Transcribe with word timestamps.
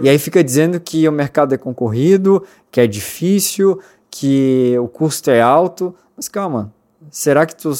E 0.00 0.08
aí 0.08 0.18
fica 0.18 0.42
dizendo 0.42 0.78
que 0.78 1.08
o 1.08 1.12
mercado 1.12 1.54
é 1.54 1.58
concorrido, 1.58 2.42
que 2.70 2.80
é 2.80 2.86
difícil, 2.86 3.80
que 4.10 4.76
o 4.78 4.88
custo 4.88 5.30
é 5.30 5.40
alto. 5.40 5.94
Mas 6.16 6.28
calma, 6.28 6.72
será 7.10 7.46
que 7.46 7.56
tu 7.56 7.70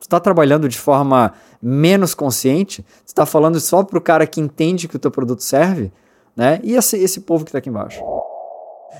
está 0.00 0.18
trabalhando 0.20 0.68
de 0.68 0.78
forma 0.78 1.32
menos 1.62 2.14
consciente? 2.14 2.84
Você 3.04 3.12
está 3.12 3.26
falando 3.26 3.60
só 3.60 3.82
para 3.82 3.98
o 3.98 4.02
cara 4.02 4.26
que 4.26 4.40
entende 4.40 4.88
que 4.88 4.96
o 4.96 4.98
teu 4.98 5.10
produto 5.10 5.42
serve? 5.42 5.92
Né? 6.36 6.60
E 6.62 6.74
esse, 6.74 6.96
esse 6.96 7.20
povo 7.20 7.44
que 7.44 7.50
está 7.50 7.58
aqui 7.58 7.68
embaixo? 7.68 8.00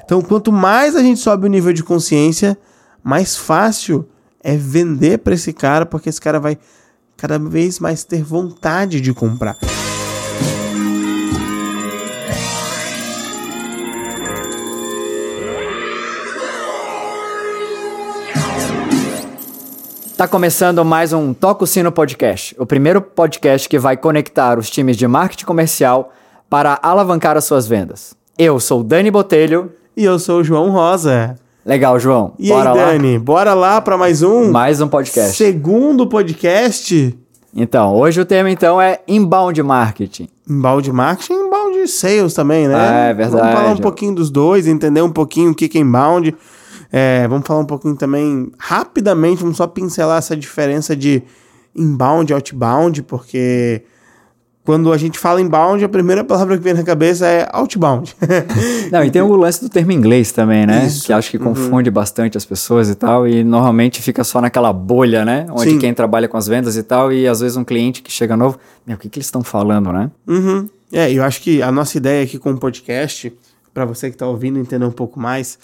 Então, 0.05 0.21
quanto 0.21 0.53
mais 0.53 0.97
a 0.97 1.03
gente 1.03 1.21
sobe 1.21 1.47
o 1.47 1.51
nível 1.51 1.73
de 1.73 1.83
consciência, 1.83 2.59
mais 3.03 3.37
fácil 3.37 4.09
é 4.43 4.57
vender 4.57 5.19
para 5.19 5.35
esse 5.35 5.53
cara, 5.53 5.87
porque 5.87 6.09
esse 6.09 6.21
cara 6.21 6.41
vai 6.41 6.59
cada 7.17 7.39
vez 7.39 7.79
mais 7.79 8.05
ter 8.05 8.23
vontade 8.23 9.01
de 9.01 9.13
comprar. 9.13 9.57
Tá 20.21 20.29
começando 20.29 20.85
mais 20.85 21.15
um 21.15 21.33
Toca 21.33 21.65
o 21.65 21.67
Sino 21.67 21.91
Podcast, 21.91 22.55
o 22.59 22.67
primeiro 22.67 23.01
podcast 23.01 23.67
que 23.67 23.79
vai 23.79 23.97
conectar 23.97 24.59
os 24.59 24.69
times 24.69 24.95
de 24.99 25.09
marketing 25.09 25.47
comercial 25.47 26.13
para 26.47 26.79
alavancar 26.83 27.39
as 27.39 27.45
suas 27.47 27.67
vendas. 27.67 28.13
Eu 28.37 28.61
sou 28.61 28.81
o 28.81 28.85
Dani 28.85 29.11
Botelho. 29.11 29.73
E 29.97 30.05
eu 30.05 30.19
sou 30.19 30.41
o 30.41 30.45
João 30.45 30.73
Rosa. 30.73 31.37
Legal, 31.65 31.99
João. 31.99 32.35
E 32.39 32.51
bora 32.51 32.73
aí, 32.73 32.77
lá? 32.77 32.85
Dani, 32.85 33.19
bora 33.19 33.55
lá 33.55 33.81
para 33.81 33.97
mais 33.97 34.21
um? 34.21 34.51
Mais 34.51 34.83
um 34.83 34.89
podcast. 34.89 35.35
Segundo 35.35 36.07
podcast. 36.07 37.19
Então, 37.57 37.97
hoje 37.97 38.21
o 38.21 38.27
tema 38.27 38.51
então 38.51 38.79
é 38.79 39.01
inbound 39.09 39.63
marketing. 39.63 40.29
Inbound 40.47 40.93
marketing 40.93 41.33
e 41.33 41.37
inbound 41.37 41.89
sales 41.89 42.35
também, 42.35 42.69
né? 42.69 43.09
É, 43.09 43.15
verdade. 43.15 43.41
Vamos 43.41 43.55
falar 43.55 43.73
um 43.73 43.79
pouquinho 43.79 44.15
dos 44.15 44.29
dois, 44.29 44.67
entender 44.67 45.01
um 45.01 45.11
pouquinho 45.11 45.53
o 45.53 45.55
que 45.55 45.79
é 45.79 45.81
inbound. 45.81 46.37
É, 46.93 47.27
vamos 47.29 47.47
falar 47.47 47.61
um 47.61 47.67
pouquinho 47.67 47.97
também, 47.97 48.51
rapidamente, 48.59 49.41
vamos 49.41 49.57
só 49.57 49.67
pincelar 49.67 50.19
essa 50.19 50.37
diferença 50.37 50.97
de 50.97 51.23
inbound 51.75 52.33
e 52.33 52.35
outbound, 52.35 53.03
porque 53.05 53.85
quando 54.65 54.93
a 54.93 54.97
gente 54.97 55.19
fala 55.19 55.41
inbound, 55.41 55.85
a 55.85 55.89
primeira 55.89 56.23
palavra 56.23 56.57
que 56.57 56.63
vem 56.63 56.75
na 56.75 56.83
cabeça 56.83 57.27
é 57.27 57.49
outbound. 57.53 58.15
Não, 58.93 59.03
e 59.03 59.11
tem 59.11 59.23
o 59.23 59.35
lance 59.35 59.61
do 59.61 59.69
termo 59.69 59.91
inglês 59.93 60.33
também, 60.33 60.67
né? 60.67 60.87
Isso. 60.87 61.07
Que 61.07 61.13
acho 61.13 61.31
que 61.31 61.39
confunde 61.39 61.89
uhum. 61.89 61.95
bastante 61.95 62.37
as 62.37 62.45
pessoas 62.45 62.89
e 62.89 62.95
tal, 62.95 63.27
e 63.27 63.43
normalmente 63.43 64.03
fica 64.03 64.23
só 64.23 64.41
naquela 64.41 64.73
bolha, 64.73 65.25
né? 65.25 65.47
Onde 65.51 65.71
Sim. 65.71 65.79
quem 65.79 65.95
trabalha 65.95 66.29
com 66.29 66.37
as 66.37 66.47
vendas 66.47 66.77
e 66.77 66.83
tal, 66.83 67.13
e 67.13 67.27
às 67.27 67.41
vezes 67.41 67.57
um 67.57 67.65
cliente 67.65 68.03
que 68.03 68.13
chega 68.13 68.37
novo, 68.37 68.59
meu, 68.87 68.97
o 68.97 68.99
que, 68.99 69.09
que 69.09 69.19
eles 69.19 69.27
estão 69.27 69.43
falando, 69.43 69.93
né? 69.93 70.11
Uhum. 70.27 70.69
É, 70.93 71.11
eu 71.11 71.23
acho 71.23 71.41
que 71.41 71.63
a 71.63 71.71
nossa 71.71 71.97
ideia 71.97 72.25
aqui 72.25 72.39
com 72.39 72.51
o 72.51 72.59
podcast, 72.59 73.33
para 73.73 73.85
você 73.85 74.09
que 74.09 74.17
está 74.17 74.27
ouvindo 74.27 74.59
entender 74.59 74.85
um 74.85 74.91
pouco 74.91 75.19
mais, 75.19 75.59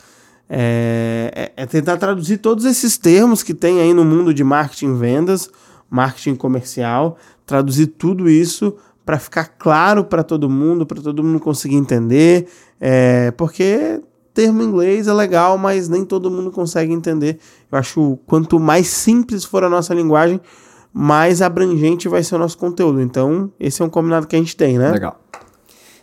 é, 0.49 1.53
é, 1.57 1.63
é, 1.63 1.67
tentar 1.67 1.97
traduzir 1.97 2.39
todos 2.39 2.65
esses 2.65 2.97
termos 2.97 3.43
que 3.43 3.53
tem 3.53 3.81
aí 3.81 3.93
no 3.93 4.05
mundo 4.05 4.33
de 4.33 4.45
marketing 4.45 4.97
vendas, 4.97 5.51
marketing 5.91 6.37
comercial, 6.37 7.17
traduzir 7.45 7.89
tudo 7.89 8.29
isso 8.29 8.77
para 9.05 9.19
ficar 9.19 9.45
claro 9.59 10.05
para 10.05 10.23
todo 10.23 10.49
mundo, 10.49 10.85
para 10.87 11.01
todo 11.01 11.23
mundo 11.23 11.41
conseguir 11.41 11.77
entender, 11.77 12.49
é, 12.81 13.31
porque 13.33 14.01
termo 14.35 14.63
em 14.63 14.67
inglês 14.67 15.09
é 15.09 15.13
legal, 15.13 15.57
mas 15.57 15.89
nem 15.89 16.05
todo 16.05 16.31
mundo 16.31 16.51
consegue 16.51 16.93
entender. 16.93 17.39
Eu 17.71 17.79
acho 17.79 18.19
quanto 18.27 18.61
mais 18.61 18.89
simples 18.89 19.45
for 19.45 19.65
a 19.65 19.69
nossa 19.69 19.95
linguagem, 19.95 20.41
mais 20.93 21.41
abrangente 21.41 22.09
vai 22.09 22.23
ser 22.23 22.35
o 22.35 22.39
nosso 22.39 22.59
conteúdo. 22.59 23.01
Então, 23.01 23.51
esse 23.59 23.81
é 23.81 23.85
um 23.85 23.89
combinado 23.89 24.27
que 24.27 24.37
a 24.37 24.39
gente 24.39 24.57
tem, 24.57 24.79
né? 24.79 24.91
Legal. 24.91 25.21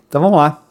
Então 0.07 0.21
vamos 0.21 0.37
lá. 0.37 0.62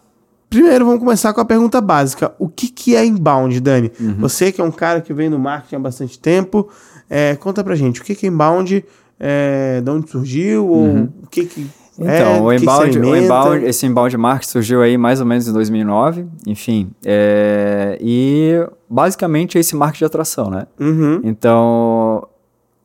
Primeiro, 0.53 0.85
vamos 0.85 1.01
começar 1.01 1.33
com 1.33 1.41
a 1.41 1.47
pergunta 1.47 1.81
básica. 1.81 2.35
O 2.39 2.47
que, 2.47 2.69
que 2.69 2.95
é 2.95 3.07
inbound, 3.07 3.59
Dani? 3.59 3.91
Uhum. 3.99 4.17
Você 4.19 4.53
que 4.53 4.61
é 4.61 4.65
um 4.65 4.71
cara 4.71 5.01
que 5.01 5.11
vem 5.15 5.31
no 5.31 5.39
marketing 5.39 5.77
há 5.77 5.79
bastante 5.79 6.19
tempo, 6.19 6.69
é, 7.09 7.35
conta 7.37 7.65
pra 7.65 7.75
gente, 7.75 8.03
o 8.03 8.05
que, 8.05 8.15
que 8.15 8.27
é 8.27 8.29
inbound, 8.29 8.85
é, 9.19 9.81
de 9.81 9.91
onde 9.91 10.11
surgiu, 10.11 10.69
uhum. 10.69 11.11
ou 11.19 11.25
o 11.25 11.27
que 11.31 11.47
que... 11.47 11.67
É, 11.99 12.19
então, 12.19 12.35
é, 12.35 12.41
o, 12.41 12.53
inbound, 12.53 12.99
o 12.99 13.17
inbound, 13.17 13.65
esse 13.65 13.87
inbound 13.87 14.17
marketing 14.19 14.51
surgiu 14.51 14.83
aí 14.83 14.99
mais 14.99 15.21
ou 15.21 15.27
menos 15.27 15.49
em 15.49 15.53
2009, 15.55 16.27
enfim, 16.47 16.91
é, 17.03 17.99
e 18.01 18.53
basicamente 18.89 19.57
é 19.57 19.61
esse 19.61 19.75
marketing 19.75 20.01
de 20.01 20.05
atração, 20.05 20.51
né? 20.51 20.67
Uhum. 20.79 21.21
Então, 21.25 22.27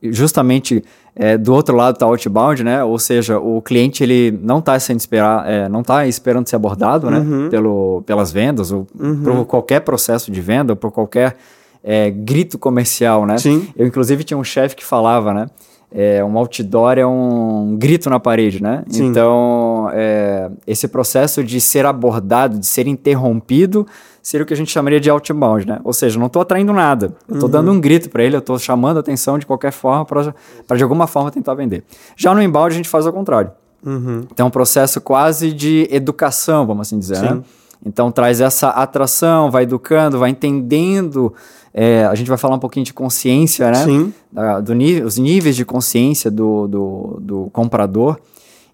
justamente 0.01 0.83
é, 1.19 1.35
do 1.35 1.51
outro 1.51 1.75
lado 1.75 1.95
está 1.95 2.05
outbound, 2.05 2.63
né? 2.63 2.83
Ou 2.83 2.99
seja, 2.99 3.39
o 3.39 3.59
cliente 3.59 4.03
ele 4.03 4.37
não 4.39 4.59
está 4.59 4.79
sendo 4.79 4.99
esperar, 4.99 5.49
é, 5.49 5.67
não 5.67 5.81
está 5.81 6.05
esperando 6.05 6.47
ser 6.47 6.55
abordado, 6.55 7.09
né? 7.09 7.17
Uhum. 7.17 7.49
Pelo, 7.49 8.03
pelas 8.05 8.31
vendas 8.31 8.71
ou 8.71 8.85
uhum. 8.97 9.23
por 9.23 9.45
qualquer 9.45 9.81
processo 9.81 10.31
de 10.31 10.39
venda, 10.39 10.73
ou 10.73 10.77
por 10.77 10.91
qualquer 10.91 11.35
é, 11.83 12.11
grito 12.11 12.59
comercial, 12.59 13.25
né? 13.25 13.39
Sim. 13.39 13.67
Eu 13.75 13.87
inclusive 13.87 14.23
tinha 14.23 14.37
um 14.37 14.43
chefe 14.43 14.75
que 14.75 14.85
falava, 14.85 15.33
né? 15.33 15.47
É, 15.91 16.23
um 16.23 16.37
outdoor 16.37 16.99
é 16.99 17.07
um 17.07 17.75
grito 17.79 18.09
na 18.09 18.19
parede, 18.19 18.61
né? 18.61 18.83
Sim. 18.87 19.05
Então, 19.05 19.89
é, 19.93 20.51
esse 20.67 20.87
processo 20.87 21.43
de 21.43 21.59
ser 21.59 21.85
abordado, 21.85 22.59
de 22.59 22.65
ser 22.67 22.87
interrompido, 22.87 23.87
seria 24.27 24.43
o 24.43 24.45
que 24.45 24.53
a 24.53 24.57
gente 24.57 24.69
chamaria 24.69 24.99
de 24.99 25.09
outbound, 25.09 25.65
né? 25.65 25.79
Ou 25.85 25.93
seja, 25.93 26.19
não 26.19 26.25
estou 26.27 26.41
atraindo 26.41 26.73
nada. 26.73 27.15
Eu 27.29 27.35
estou 27.35 27.47
uhum. 27.47 27.51
dando 27.51 27.71
um 27.71 27.79
grito 27.79 28.09
para 28.09 28.21
ele, 28.21 28.35
eu 28.35 28.39
estou 28.39 28.59
chamando 28.59 28.97
a 28.97 28.99
atenção 28.99 29.39
de 29.39 29.45
qualquer 29.45 29.71
forma 29.71 30.03
para 30.03 30.75
de 30.75 30.83
alguma 30.83 31.07
forma 31.07 31.31
tentar 31.31 31.53
vender. 31.53 31.85
Já 32.17 32.35
no 32.35 32.43
inbound 32.43 32.73
a 32.73 32.75
gente 32.75 32.89
faz 32.89 33.07
ao 33.07 33.13
contrário. 33.13 33.51
Uhum. 33.85 34.25
Então 34.29 34.45
é 34.45 34.47
um 34.47 34.51
processo 34.51 34.99
quase 34.99 35.53
de 35.53 35.87
educação, 35.89 36.67
vamos 36.67 36.89
assim 36.89 36.99
dizer? 36.99 37.15
Sim. 37.15 37.35
né? 37.35 37.41
Então 37.85 38.11
traz 38.11 38.41
essa 38.41 38.67
atração, 38.67 39.49
vai 39.49 39.63
educando, 39.63 40.19
vai 40.19 40.29
entendendo. 40.29 41.33
É, 41.73 42.03
a 42.03 42.13
gente 42.13 42.27
vai 42.27 42.37
falar 42.37 42.57
um 42.57 42.59
pouquinho 42.59 42.85
de 42.85 42.93
consciência, 42.93 43.71
né? 43.71 43.85
Sim. 43.85 44.13
Da, 44.29 44.59
do, 44.59 44.73
os 45.05 45.17
níveis 45.17 45.55
de 45.55 45.63
consciência 45.63 46.29
do, 46.29 46.67
do, 46.67 47.19
do 47.21 47.49
comprador. 47.53 48.19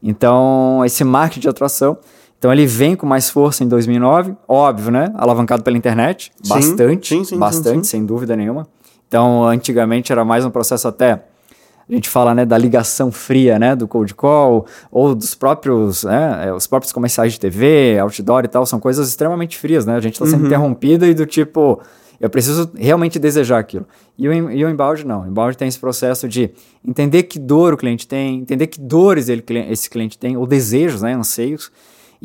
Então, 0.01 0.81
esse 0.83 1.03
marketing 1.03 1.41
de 1.41 1.49
atração 1.49 1.95
então 2.43 2.51
ele 2.51 2.65
vem 2.65 2.93
com 2.93 3.05
mais 3.05 3.29
força 3.29 3.63
em 3.63 3.69
2009, 3.69 4.35
óbvio, 4.45 4.91
né? 4.91 5.13
Alavancado 5.15 5.63
pela 5.63 5.77
internet, 5.77 6.29
sim, 6.43 6.49
bastante, 6.49 7.07
sim, 7.07 7.23
sim, 7.23 7.39
bastante, 7.39 7.87
sem 7.87 8.05
dúvida 8.05 8.35
nenhuma. 8.35 8.67
Então 9.07 9.45
antigamente 9.45 10.11
era 10.11 10.25
mais 10.25 10.43
um 10.43 10.49
processo 10.49 10.85
até 10.85 11.23
a 11.87 11.93
gente 11.93 12.09
fala 12.09 12.35
né, 12.35 12.45
da 12.45 12.57
ligação 12.57 13.13
fria, 13.13 13.57
né, 13.57 13.77
do 13.77 13.87
cold 13.87 14.13
call 14.13 14.65
ou 14.91 15.15
dos 15.15 15.33
próprios, 15.35 16.03
né, 16.03 16.47
é, 16.47 16.53
os 16.53 16.67
próprios 16.67 16.91
comerciais 16.91 17.31
de 17.31 17.39
TV, 17.39 17.97
outdoor 17.99 18.43
e 18.43 18.49
tal, 18.49 18.65
são 18.65 18.77
coisas 18.77 19.07
extremamente 19.07 19.57
frias, 19.57 19.85
né? 19.85 19.95
A 19.95 20.01
gente 20.01 20.15
está 20.15 20.25
sendo 20.25 20.41
uhum. 20.41 20.47
interrompida 20.47 21.07
e 21.07 21.13
do 21.13 21.25
tipo, 21.25 21.81
eu 22.19 22.29
preciso 22.29 22.71
realmente 22.75 23.19
desejar 23.19 23.59
aquilo. 23.59 23.85
E 24.17 24.27
o, 24.27 24.51
e 24.51 24.65
o 24.65 24.69
inbound 24.69 25.07
não. 25.07 25.21
O 25.21 25.27
inbound 25.27 25.57
tem 25.57 25.69
esse 25.69 25.79
processo 25.79 26.27
de 26.27 26.51
entender 26.85 27.23
que 27.23 27.39
dor 27.39 27.73
o 27.73 27.77
cliente 27.77 28.05
tem, 28.05 28.39
entender 28.39 28.67
que 28.67 28.81
dores 28.81 29.29
ele, 29.29 29.43
esse 29.69 29.89
cliente 29.89 30.17
tem, 30.17 30.35
ou 30.35 30.45
desejos, 30.45 31.01
né, 31.01 31.13
anseios, 31.13 31.71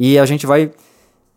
e 0.01 0.17
a 0.17 0.25
gente 0.25 0.47
vai 0.47 0.71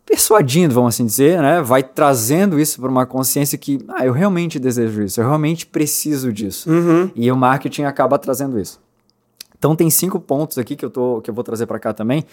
persuadindo, 0.06 0.76
vamos 0.76 0.94
assim 0.94 1.04
dizer, 1.04 1.42
né? 1.42 1.64
Vai 1.64 1.82
trazendo 1.82 2.60
isso 2.60 2.80
para 2.80 2.92
uma 2.92 3.08
consciência 3.08 3.58
que, 3.58 3.84
ah, 3.88 4.06
eu 4.06 4.14
realmente 4.14 4.60
desejo 4.60 5.02
isso, 5.02 5.20
eu 5.20 5.26
realmente 5.26 5.66
preciso 5.66 6.32
disso. 6.32 6.70
Uhum. 6.70 7.10
E 7.16 7.32
o 7.32 7.36
marketing 7.36 7.84
acaba 7.84 8.20
trazendo 8.20 8.60
isso. 8.60 8.80
Então 9.58 9.76
tem 9.76 9.90
cinco 9.90 10.20
pontos 10.20 10.60
aqui 10.60 10.76
que 10.76 10.86
eu, 10.86 10.92
tô, 10.92 11.22
que 11.22 11.30
eu 11.30 11.34
vou 11.34 11.44
trazer 11.44 11.66
para 11.66 11.80
cá 11.80 11.92
também. 11.92 12.24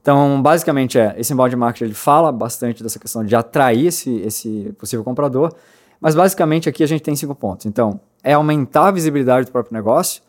Então, 0.00 0.40
basicamente 0.40 0.98
é, 0.98 1.14
esse 1.18 1.32
inbound 1.32 1.54
marketing 1.56 1.84
ele 1.84 1.94
fala 1.94 2.32
bastante 2.32 2.82
dessa 2.82 2.98
questão 2.98 3.22
de 3.22 3.36
atrair 3.36 3.88
esse, 3.88 4.14
esse 4.20 4.74
possível 4.78 5.04
comprador, 5.04 5.52
mas 6.00 6.14
basicamente 6.14 6.70
aqui 6.70 6.82
a 6.82 6.86
gente 6.86 7.02
tem 7.02 7.14
cinco 7.14 7.34
pontos. 7.34 7.66
Então, 7.66 8.00
é 8.24 8.32
aumentar 8.32 8.88
a 8.88 8.90
visibilidade 8.90 9.46
do 9.46 9.52
próprio 9.52 9.74
negócio. 9.74 10.22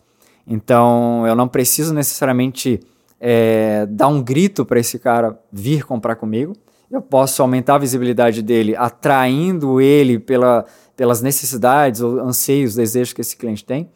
Então, 0.45 1.25
eu 1.25 1.35
não 1.35 1.47
preciso 1.47 1.93
necessariamente 1.93 2.81
é, 3.19 3.85
dar 3.87 4.07
um 4.07 4.21
grito 4.21 4.65
para 4.65 4.79
esse 4.79 4.99
cara 4.99 5.39
vir 5.51 5.85
comprar 5.85 6.15
comigo. 6.15 6.53
Eu 6.89 7.01
posso 7.01 7.41
aumentar 7.41 7.75
a 7.75 7.79
visibilidade 7.79 8.41
dele, 8.41 8.75
atraindo 8.75 9.81
ele 9.81 10.19
pela, 10.19 10.65
pelas 10.95 11.21
necessidades 11.21 12.01
ou 12.01 12.19
anseios, 12.19 12.75
desejos 12.75 13.13
que 13.13 13.21
esse 13.21 13.35
cliente 13.35 13.65
tem. 13.65 13.89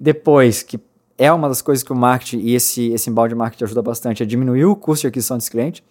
Depois, 0.00 0.62
que 0.62 0.80
é 1.18 1.30
uma 1.32 1.48
das 1.48 1.60
coisas 1.60 1.82
que 1.82 1.92
o 1.92 1.96
marketing 1.96 2.38
e 2.38 2.54
esse, 2.54 2.90
esse 2.92 3.10
embalde 3.10 3.34
de 3.34 3.38
marketing 3.38 3.64
ajuda 3.64 3.82
bastante, 3.82 4.22
é 4.22 4.26
diminuir 4.26 4.64
o 4.64 4.76
custo 4.76 5.02
de 5.02 5.08
aquisição 5.08 5.36
desse 5.36 5.50
cliente. 5.50 5.84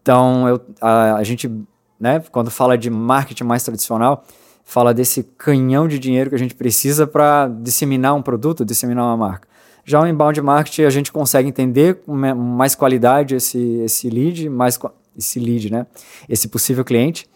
Então, 0.00 0.48
eu, 0.48 0.60
a, 0.80 1.16
a 1.16 1.24
gente, 1.24 1.50
né, 1.98 2.22
quando 2.30 2.50
fala 2.50 2.78
de 2.78 2.88
marketing 2.88 3.44
mais 3.44 3.62
tradicional, 3.62 4.24
fala 4.64 4.94
desse 4.94 5.24
canhão 5.36 5.88
de 5.88 5.98
dinheiro 5.98 6.30
que 6.30 6.36
a 6.36 6.38
gente 6.38 6.54
precisa 6.54 7.06
para 7.06 7.48
disseminar 7.48 8.14
um 8.14 8.22
produto, 8.22 8.64
disseminar 8.64 9.04
uma 9.04 9.16
marca. 9.16 9.49
Já 9.90 10.00
o 10.00 10.06
inbound 10.06 10.40
marketing 10.40 10.82
a 10.82 10.90
gente 10.90 11.10
consegue 11.10 11.48
entender 11.48 11.96
com 12.06 12.14
mais 12.14 12.76
qualidade 12.76 13.34
esse, 13.34 13.58
esse 13.84 14.08
lead, 14.08 14.48
mais 14.48 14.78
esse 15.18 15.40
lead, 15.40 15.68
né? 15.68 15.84
Esse 16.28 16.46
possível 16.46 16.84
cliente. 16.84 17.28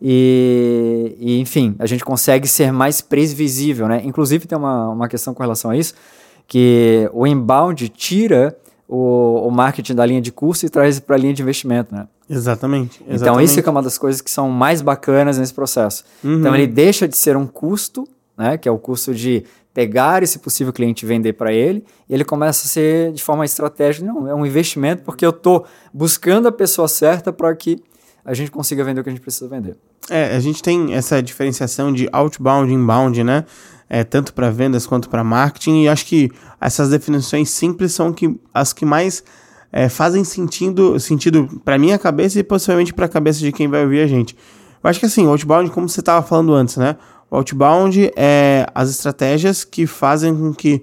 E, 0.00 1.16
e, 1.18 1.40
enfim, 1.40 1.74
a 1.78 1.86
gente 1.86 2.04
consegue 2.04 2.46
ser 2.46 2.70
mais 2.70 3.00
previsível, 3.00 3.88
né? 3.88 4.02
Inclusive 4.04 4.46
tem 4.46 4.58
uma, 4.58 4.90
uma 4.90 5.08
questão 5.08 5.32
com 5.32 5.42
relação 5.42 5.70
a 5.70 5.76
isso, 5.76 5.94
que 6.46 7.08
o 7.14 7.26
inbound 7.26 7.88
tira 7.88 8.54
o, 8.86 9.48
o 9.48 9.50
marketing 9.50 9.94
da 9.94 10.04
linha 10.04 10.20
de 10.20 10.30
curso 10.30 10.66
e 10.66 10.68
traz 10.68 11.00
para 11.00 11.16
a 11.16 11.18
linha 11.18 11.32
de 11.32 11.40
investimento, 11.40 11.94
né? 11.94 12.06
Exatamente. 12.28 13.00
Então, 13.04 13.14
exatamente. 13.14 13.48
isso 13.48 13.60
é 13.60 13.70
uma 13.70 13.82
das 13.82 13.96
coisas 13.96 14.20
que 14.20 14.30
são 14.30 14.50
mais 14.50 14.82
bacanas 14.82 15.38
nesse 15.38 15.54
processo. 15.54 16.04
Uhum. 16.22 16.40
Então, 16.40 16.54
ele 16.54 16.66
deixa 16.66 17.08
de 17.08 17.16
ser 17.16 17.38
um 17.38 17.46
custo, 17.46 18.06
né, 18.36 18.58
que 18.58 18.68
é 18.68 18.70
o 18.70 18.76
custo 18.76 19.14
de 19.14 19.44
pegar 19.76 20.22
esse 20.22 20.38
possível 20.38 20.72
cliente 20.72 21.04
e 21.04 21.06
vender 21.06 21.34
para 21.34 21.52
ele, 21.52 21.84
e 22.08 22.14
ele 22.14 22.24
começa 22.24 22.64
a 22.64 22.66
ser 22.66 23.12
de 23.12 23.22
forma 23.22 23.44
estratégica, 23.44 24.06
não, 24.06 24.26
é 24.26 24.34
um 24.34 24.46
investimento 24.46 25.02
porque 25.02 25.22
eu 25.22 25.28
estou 25.28 25.66
buscando 25.92 26.48
a 26.48 26.52
pessoa 26.52 26.88
certa 26.88 27.30
para 27.30 27.54
que 27.54 27.76
a 28.24 28.32
gente 28.32 28.50
consiga 28.50 28.82
vender 28.82 29.02
o 29.02 29.04
que 29.04 29.10
a 29.10 29.12
gente 29.12 29.20
precisa 29.20 29.46
vender. 29.46 29.76
É, 30.08 30.34
a 30.34 30.40
gente 30.40 30.62
tem 30.62 30.94
essa 30.94 31.22
diferenciação 31.22 31.92
de 31.92 32.08
outbound 32.10 32.72
e 32.72 32.74
inbound, 32.74 33.22
né? 33.22 33.44
É, 33.86 34.02
tanto 34.02 34.32
para 34.32 34.48
vendas 34.48 34.86
quanto 34.86 35.10
para 35.10 35.22
marketing, 35.22 35.82
e 35.82 35.88
acho 35.88 36.06
que 36.06 36.30
essas 36.58 36.88
definições 36.88 37.50
simples 37.50 37.92
são 37.92 38.14
que, 38.14 38.34
as 38.54 38.72
que 38.72 38.86
mais 38.86 39.22
é, 39.70 39.90
fazem 39.90 40.24
sentido, 40.24 40.98
sentido 40.98 41.60
para 41.62 41.76
minha 41.76 41.98
cabeça 41.98 42.40
e 42.40 42.42
possivelmente 42.42 42.94
para 42.94 43.04
a 43.04 43.10
cabeça 43.10 43.40
de 43.40 43.52
quem 43.52 43.68
vai 43.68 43.84
ouvir 43.84 44.00
a 44.00 44.06
gente. 44.06 44.34
Eu 44.82 44.88
acho 44.88 44.98
que 44.98 45.04
assim, 45.04 45.26
outbound, 45.26 45.70
como 45.70 45.86
você 45.86 46.00
estava 46.00 46.26
falando 46.26 46.54
antes, 46.54 46.78
né? 46.78 46.96
O 47.30 47.36
outbound 47.36 48.12
é 48.16 48.66
as 48.74 48.90
estratégias 48.90 49.64
que 49.64 49.86
fazem 49.86 50.34
com 50.34 50.54
que 50.54 50.82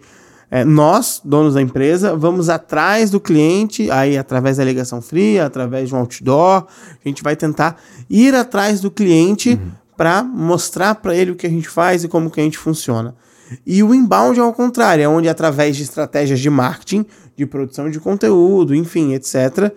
é, 0.52 0.64
nós, 0.64 1.20
donos 1.26 1.56
da 1.56 1.62
empresa, 1.64 2.16
vamos 2.16 2.48
atrás 2.48 3.10
do 3.10 3.20
cliente, 3.20 3.90
aí 3.90 4.16
através 4.16 4.58
da 4.58 4.64
ligação 4.64 5.02
fria, 5.02 5.48
através 5.48 5.90
de 5.90 5.96
um 5.96 5.98
outdoor, 5.98 6.68
a 7.04 7.08
gente 7.08 7.24
vai 7.24 7.36
tentar 7.36 7.82
ir 8.08 8.36
atrás 8.36 8.80
do 8.80 8.92
cliente 8.92 9.54
uhum. 9.54 9.72
para 9.98 10.22
mostrar 10.22 10.94
para 10.94 11.16
ele 11.16 11.32
o 11.32 11.36
que 11.36 11.48
a 11.48 11.50
gente 11.50 11.68
faz 11.68 12.04
e 12.04 12.08
como 12.08 12.30
que 12.30 12.40
a 12.40 12.44
gente 12.44 12.60
funciona. 12.60 13.16
E 13.66 13.82
o 13.82 13.96
inbound 13.96 14.40
é 14.40 14.44
ao 14.44 14.54
contrário, 14.54 15.04
é 15.04 15.08
onde 15.08 15.28
através 15.28 15.76
de 15.76 15.82
estratégias 15.82 16.40
de 16.40 16.52
marketing, 16.52 17.04
de 17.36 17.48
produção 17.48 17.90
de 17.90 18.00
conteúdo, 18.00 18.76
enfim, 18.76 19.14
etc., 19.14 19.72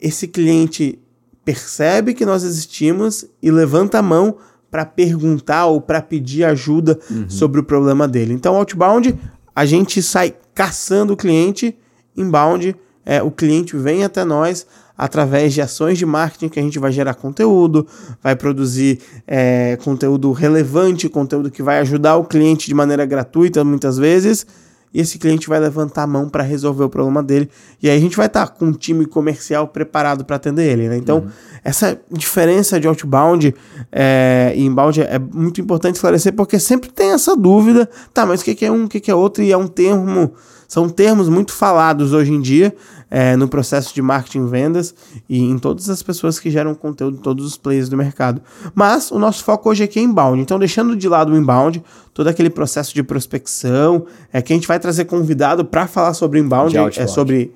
esse 0.00 0.26
cliente 0.26 0.98
percebe 1.44 2.12
que 2.12 2.26
nós 2.26 2.42
existimos 2.42 3.24
e 3.40 3.52
levanta 3.52 4.00
a 4.00 4.02
mão 4.02 4.36
para 4.70 4.84
perguntar 4.84 5.66
ou 5.66 5.80
para 5.80 6.02
pedir 6.02 6.44
ajuda 6.44 6.98
uhum. 7.10 7.28
sobre 7.28 7.60
o 7.60 7.64
problema 7.64 8.06
dele. 8.06 8.34
Então, 8.34 8.56
outbound, 8.56 9.18
a 9.54 9.64
gente 9.64 10.02
sai 10.02 10.34
caçando 10.54 11.12
o 11.12 11.16
cliente, 11.16 11.76
inbound, 12.16 12.76
é, 13.04 13.22
o 13.22 13.30
cliente 13.30 13.76
vem 13.76 14.04
até 14.04 14.24
nós 14.24 14.66
através 14.96 15.54
de 15.54 15.62
ações 15.62 15.96
de 15.96 16.04
marketing 16.04 16.48
que 16.48 16.58
a 16.58 16.62
gente 16.62 16.78
vai 16.78 16.90
gerar 16.90 17.14
conteúdo, 17.14 17.86
vai 18.20 18.34
produzir 18.34 18.98
é, 19.26 19.78
conteúdo 19.82 20.32
relevante, 20.32 21.08
conteúdo 21.08 21.50
que 21.50 21.62
vai 21.62 21.78
ajudar 21.78 22.16
o 22.16 22.24
cliente 22.24 22.66
de 22.66 22.74
maneira 22.74 23.06
gratuita 23.06 23.62
muitas 23.62 23.96
vezes 23.96 24.44
e 24.92 25.00
esse 25.00 25.18
cliente 25.18 25.48
vai 25.48 25.60
levantar 25.60 26.02
a 26.02 26.06
mão 26.06 26.28
para 26.28 26.42
resolver 26.42 26.84
o 26.84 26.88
problema 26.88 27.22
dele. 27.22 27.48
E 27.82 27.88
aí 27.88 27.96
a 27.96 28.00
gente 28.00 28.16
vai 28.16 28.26
estar 28.26 28.46
tá 28.46 28.52
com 28.52 28.66
um 28.66 28.72
time 28.72 29.06
comercial 29.06 29.68
preparado 29.68 30.24
para 30.24 30.36
atender 30.36 30.70
ele. 30.70 30.88
Né? 30.88 30.96
Então, 30.96 31.18
uhum. 31.18 31.28
essa 31.62 32.00
diferença 32.10 32.80
de 32.80 32.86
outbound 32.86 33.54
é, 33.92 34.52
e 34.56 34.64
inbound 34.64 35.00
é 35.00 35.18
muito 35.18 35.60
importante 35.60 35.96
esclarecer, 35.96 36.32
porque 36.32 36.58
sempre 36.58 36.90
tem 36.90 37.12
essa 37.12 37.36
dúvida, 37.36 37.88
tá, 38.12 38.24
mas 38.24 38.40
o 38.40 38.44
que, 38.44 38.54
que 38.54 38.64
é 38.64 38.72
um, 38.72 38.84
o 38.84 38.88
que, 38.88 39.00
que 39.00 39.10
é 39.10 39.14
outro, 39.14 39.42
e 39.42 39.52
é 39.52 39.56
um 39.56 39.66
termo, 39.66 40.32
são 40.66 40.88
termos 40.88 41.28
muito 41.28 41.52
falados 41.52 42.12
hoje 42.12 42.32
em 42.32 42.40
dia, 42.40 42.74
é, 43.10 43.36
no 43.36 43.48
processo 43.48 43.94
de 43.94 44.02
marketing 44.02 44.46
e 44.46 44.48
vendas 44.48 44.94
e 45.28 45.40
em 45.42 45.58
todas 45.58 45.88
as 45.88 46.02
pessoas 46.02 46.38
que 46.38 46.50
geram 46.50 46.74
conteúdo, 46.74 47.18
todos 47.18 47.44
os 47.46 47.56
players 47.56 47.88
do 47.88 47.96
mercado. 47.96 48.42
Mas 48.74 49.10
o 49.10 49.18
nosso 49.18 49.44
foco 49.44 49.70
hoje 49.70 49.84
aqui 49.84 49.98
é 49.98 50.02
inbound. 50.02 50.40
Então, 50.40 50.58
deixando 50.58 50.94
de 50.96 51.08
lado 51.08 51.32
o 51.32 51.36
inbound, 51.36 51.82
todo 52.12 52.28
aquele 52.28 52.50
processo 52.50 52.94
de 52.94 53.02
prospecção, 53.02 54.06
é 54.32 54.42
que 54.42 54.52
a 54.52 54.56
gente 54.56 54.68
vai 54.68 54.78
trazer 54.78 55.06
convidado 55.06 55.64
para 55.64 55.86
falar 55.86 56.14
sobre 56.14 56.38
inbound, 56.38 56.76
é 56.76 57.06
sobre 57.06 57.52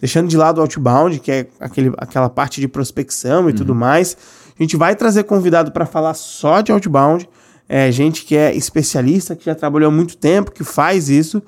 deixando 0.00 0.28
de 0.28 0.36
lado 0.36 0.58
o 0.58 0.60
outbound, 0.62 1.20
que 1.20 1.30
é 1.30 1.46
aquele, 1.60 1.92
aquela 1.96 2.28
parte 2.28 2.60
de 2.60 2.68
prospecção 2.68 3.44
e 3.44 3.52
uhum. 3.52 3.56
tudo 3.56 3.74
mais. 3.74 4.16
A 4.58 4.62
gente 4.62 4.76
vai 4.76 4.94
trazer 4.96 5.24
convidado 5.24 5.72
para 5.72 5.86
falar 5.86 6.14
só 6.14 6.60
de 6.60 6.72
outbound, 6.72 7.28
é 7.68 7.90
gente 7.90 8.24
que 8.24 8.36
é 8.36 8.54
especialista, 8.54 9.34
que 9.34 9.46
já 9.46 9.54
trabalhou 9.54 9.88
há 9.88 9.92
muito 9.92 10.16
tempo, 10.16 10.50
que 10.50 10.64
faz 10.64 11.08
isso. 11.08 11.42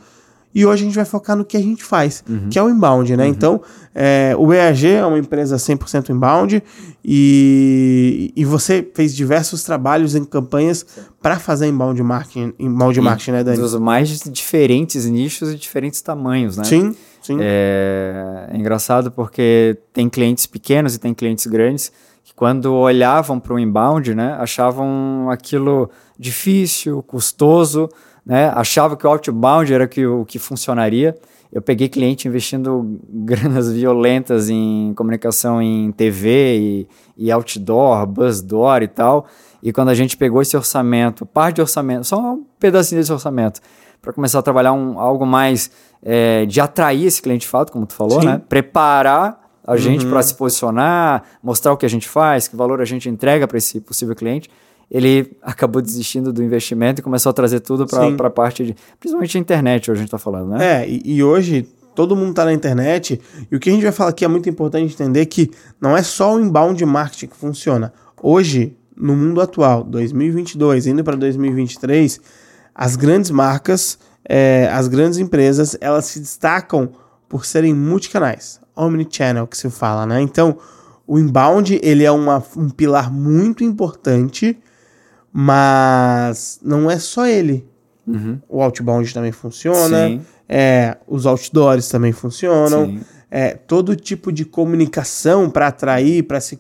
E 0.54 0.64
hoje 0.64 0.82
a 0.82 0.86
gente 0.86 0.94
vai 0.94 1.04
focar 1.04 1.36
no 1.36 1.44
que 1.44 1.56
a 1.56 1.60
gente 1.60 1.82
faz, 1.82 2.22
uhum. 2.28 2.48
que 2.48 2.58
é 2.58 2.62
o 2.62 2.70
inbound, 2.70 3.16
né? 3.16 3.24
Uhum. 3.24 3.30
Então, 3.30 3.60
é, 3.92 4.34
o 4.38 4.52
EAG 4.52 4.86
é 4.86 5.04
uma 5.04 5.18
empresa 5.18 5.56
100% 5.56 6.10
inbound 6.10 6.62
e, 7.04 8.32
e 8.36 8.44
você 8.44 8.88
fez 8.94 9.14
diversos 9.14 9.64
trabalhos 9.64 10.14
em 10.14 10.24
campanhas 10.24 10.86
para 11.20 11.38
fazer 11.38 11.66
inbound 11.66 12.00
marketing, 12.02 12.54
inbound 12.58 13.00
marketing, 13.00 13.32
né, 13.32 13.44
Dani? 13.44 13.58
Dos 13.58 13.74
mais 13.74 14.20
diferentes 14.20 15.06
nichos 15.06 15.50
e 15.50 15.56
diferentes 15.56 16.00
tamanhos, 16.00 16.56
né? 16.56 16.64
Sim, 16.64 16.94
sim. 17.20 17.36
É, 17.40 18.50
é 18.52 18.56
engraçado 18.56 19.10
porque 19.10 19.76
tem 19.92 20.08
clientes 20.08 20.46
pequenos 20.46 20.94
e 20.94 20.98
tem 21.00 21.12
clientes 21.12 21.46
grandes 21.46 21.90
que 22.24 22.32
quando 22.34 22.72
olhavam 22.72 23.38
para 23.38 23.52
o 23.52 23.58
inbound, 23.58 24.14
né, 24.14 24.34
achavam 24.40 25.28
aquilo 25.30 25.90
difícil, 26.18 27.02
custoso, 27.02 27.88
né? 28.24 28.50
Achava 28.54 28.96
que 28.96 29.06
o 29.06 29.10
outbound 29.10 29.72
era 29.72 29.86
que, 29.86 30.06
o 30.06 30.24
que 30.24 30.38
funcionaria. 30.38 31.16
Eu 31.52 31.62
peguei 31.62 31.88
cliente 31.88 32.26
investindo 32.26 32.98
granas 33.08 33.70
violentas 33.72 34.48
em 34.48 34.92
comunicação 34.96 35.60
em 35.60 35.92
TV 35.92 36.58
e, 36.58 36.88
e 37.16 37.30
outdoor, 37.30 38.06
buzzdoor 38.06 38.82
e 38.82 38.88
tal. 38.88 39.26
E 39.62 39.72
quando 39.72 39.88
a 39.88 39.94
gente 39.94 40.16
pegou 40.16 40.42
esse 40.42 40.56
orçamento, 40.56 41.24
parte 41.24 41.56
de 41.56 41.60
orçamento, 41.62 42.04
só 42.04 42.18
um 42.18 42.44
pedacinho 42.58 43.00
desse 43.00 43.12
orçamento, 43.12 43.60
para 44.00 44.12
começar 44.12 44.38
a 44.38 44.42
trabalhar 44.42 44.72
um, 44.72 44.98
algo 44.98 45.24
mais 45.24 45.70
é, 46.02 46.44
de 46.44 46.60
atrair 46.60 47.06
esse 47.06 47.22
cliente 47.22 47.42
de 47.42 47.48
fato, 47.48 47.72
como 47.72 47.86
tu 47.86 47.94
falou, 47.94 48.20
Sim. 48.20 48.26
né? 48.26 48.42
Preparar 48.48 49.42
a 49.66 49.76
gente 49.78 50.04
uhum. 50.04 50.10
para 50.10 50.22
se 50.22 50.34
posicionar, 50.34 51.22
mostrar 51.42 51.72
o 51.72 51.76
que 51.76 51.86
a 51.86 51.88
gente 51.88 52.06
faz, 52.06 52.46
que 52.46 52.54
valor 52.54 52.82
a 52.82 52.84
gente 52.84 53.08
entrega 53.08 53.48
para 53.48 53.56
esse 53.56 53.80
possível 53.80 54.14
cliente 54.14 54.50
ele 54.90 55.36
acabou 55.42 55.81
desistindo 55.81 56.32
do 56.32 56.42
investimento 56.42 57.00
e 57.00 57.02
começou 57.02 57.31
a 57.31 57.32
trazer 57.32 57.60
tudo 57.60 57.86
para 57.86 58.26
a 58.26 58.31
parte 58.31 58.64
de. 58.64 58.76
Principalmente 58.98 59.36
a 59.36 59.40
internet, 59.40 59.90
hoje 59.90 59.98
a 59.98 60.02
gente 60.02 60.08
está 60.08 60.19
falando, 60.19 60.50
né? 60.50 60.82
É, 60.82 60.88
e, 60.88 61.02
e 61.04 61.22
hoje 61.22 61.69
todo 61.94 62.16
mundo 62.16 62.31
está 62.31 62.44
na 62.44 62.52
internet. 62.52 63.20
E 63.50 63.56
o 63.56 63.60
que 63.60 63.70
a 63.70 63.72
gente 63.72 63.82
vai 63.82 63.92
falar 63.92 64.10
aqui 64.10 64.25
é 64.25 64.28
muito 64.28 64.48
importante 64.48 64.92
entender 64.92 65.26
que 65.26 65.50
não 65.81 65.96
é 65.96 66.02
só 66.02 66.34
o 66.34 66.40
inbound 66.40 66.84
marketing 66.84 67.28
que 67.28 67.36
funciona. 67.36 67.92
Hoje, 68.20 68.76
no 68.96 69.16
mundo 69.16 69.40
atual, 69.40 69.84
2022, 69.84 70.86
indo 70.86 71.04
para 71.04 71.16
2023, 71.16 72.20
as 72.75 72.96
grandes 72.96 73.31
marcas, 73.31 73.98
é, 74.28 74.69
as 74.72 74.88
grandes 74.88 75.19
empresas, 75.19 75.76
elas 75.81 76.06
se 76.06 76.20
destacam 76.20 76.90
por 77.28 77.44
serem 77.44 77.75
multicanais, 77.75 78.60
omnichannel 78.76 79.46
que 79.46 79.56
se 79.56 79.70
fala, 79.70 80.06
né? 80.06 80.20
Então, 80.20 80.56
o 81.06 81.19
inbound 81.19 81.78
ele 81.82 82.04
é 82.04 82.10
uma, 82.10 82.42
um 82.56 82.70
pilar 82.70 83.12
muito 83.12 83.62
importante 83.62 84.58
mas 85.36 86.60
não 86.62 86.88
é 86.88 86.96
só 86.96 87.26
ele. 87.26 87.67
Uhum. 88.06 88.38
O 88.48 88.62
outbound 88.62 89.12
também 89.12 89.32
funciona. 89.32 90.06
Sim. 90.06 90.20
É, 90.48 90.96
os 91.08 91.26
outdoors 91.26 91.88
também 91.88 92.12
funcionam. 92.12 92.86
Sim. 92.86 93.00
É, 93.29 93.55
todo 93.55 93.96
tipo 93.96 94.31
de 94.31 94.44
comunicação 94.44 95.50
para 95.50 95.67
atrair, 95.67 96.22
para 96.22 96.41
se 96.41 96.56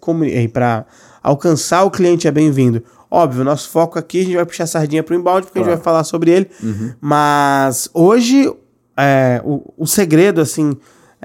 para 0.52 0.84
alcançar 1.22 1.84
o 1.84 1.90
cliente 1.90 2.26
é 2.26 2.32
bem-vindo. 2.32 2.82
Óbvio, 3.08 3.44
nosso 3.44 3.68
foco 3.68 3.96
aqui 3.96 4.22
a 4.22 4.24
gente 4.24 4.34
vai 4.34 4.44
puxar 4.44 4.64
a 4.64 4.66
sardinha 4.66 5.04
para 5.04 5.14
o 5.14 5.18
inbound 5.20 5.42
porque 5.42 5.60
claro. 5.60 5.70
a 5.70 5.74
gente 5.74 5.80
vai 5.80 5.84
falar 5.84 6.02
sobre 6.02 6.32
ele. 6.32 6.50
Uhum. 6.60 6.94
Mas 7.00 7.88
hoje 7.94 8.52
é, 8.96 9.40
o, 9.44 9.72
o 9.78 9.86
segredo 9.86 10.40
assim 10.40 10.76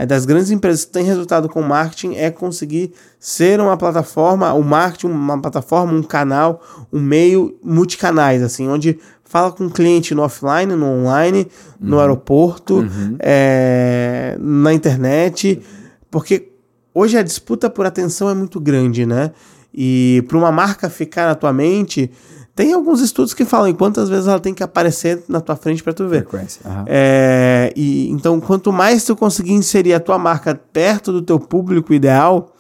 das 0.06 0.26
grandes 0.26 0.50
empresas 0.50 0.86
que 0.86 0.92
têm 0.92 1.04
resultado 1.04 1.50
com 1.50 1.62
marketing 1.62 2.16
é 2.16 2.32
conseguir 2.32 2.94
ser 3.20 3.60
uma 3.60 3.76
plataforma, 3.76 4.54
o 4.54 4.64
marketing, 4.64 5.08
uma 5.08 5.42
plataforma, 5.42 5.92
um 5.92 6.02
canal, 6.02 6.62
um 6.92 7.02
meio 7.02 7.58
multicanais, 7.62 8.42
assim, 8.42 8.68
onde 8.68 8.98
fala 9.26 9.52
com 9.52 9.66
o 9.66 9.70
cliente 9.70 10.16
no 10.16 10.24
offline, 10.24 10.74
no 10.74 10.86
online, 10.86 11.40
uhum. 11.80 11.90
no 11.90 12.00
aeroporto, 12.00 12.78
uhum. 12.78 13.18
é, 13.20 14.38
na 14.40 14.74
internet, 14.74 15.62
porque 16.10 16.50
hoje 16.94 17.18
a 17.18 17.22
disputa 17.22 17.70
por 17.70 17.86
atenção 17.86 18.30
é 18.30 18.34
muito 18.34 18.60
grande, 18.60 19.06
né? 19.06 19.32
E 19.74 20.24
para 20.28 20.38
uma 20.38 20.52
marca 20.52 20.90
ficar 20.90 21.28
na 21.28 21.36
tua 21.36 21.54
mente, 21.54 22.12
tem 22.56 22.74
alguns 22.74 23.00
estudos 23.00 23.34
que 23.34 23.46
falam 23.46 23.70
em 23.70 23.74
quantas 23.74 24.10
vezes 24.10 24.28
ela 24.28 24.40
tem 24.40 24.54
que 24.54 24.62
aparecer 24.62 25.24
na 25.30 25.40
tua 25.40 25.56
frente 25.56 25.82
para 25.82 25.94
tu 25.94 26.08
ver. 26.08 26.28
Frequência. 26.28 26.62
Uhum. 26.66 26.84
É, 26.88 27.72
e, 27.76 28.10
então, 28.10 28.40
quanto 28.42 28.74
mais 28.74 29.06
tu 29.06 29.16
conseguir 29.16 29.54
inserir 29.54 29.94
a 29.94 30.00
tua 30.00 30.18
marca 30.18 30.54
perto 30.74 31.12
do 31.12 31.22
teu 31.22 31.40
público 31.40 31.94
ideal, 31.94 32.54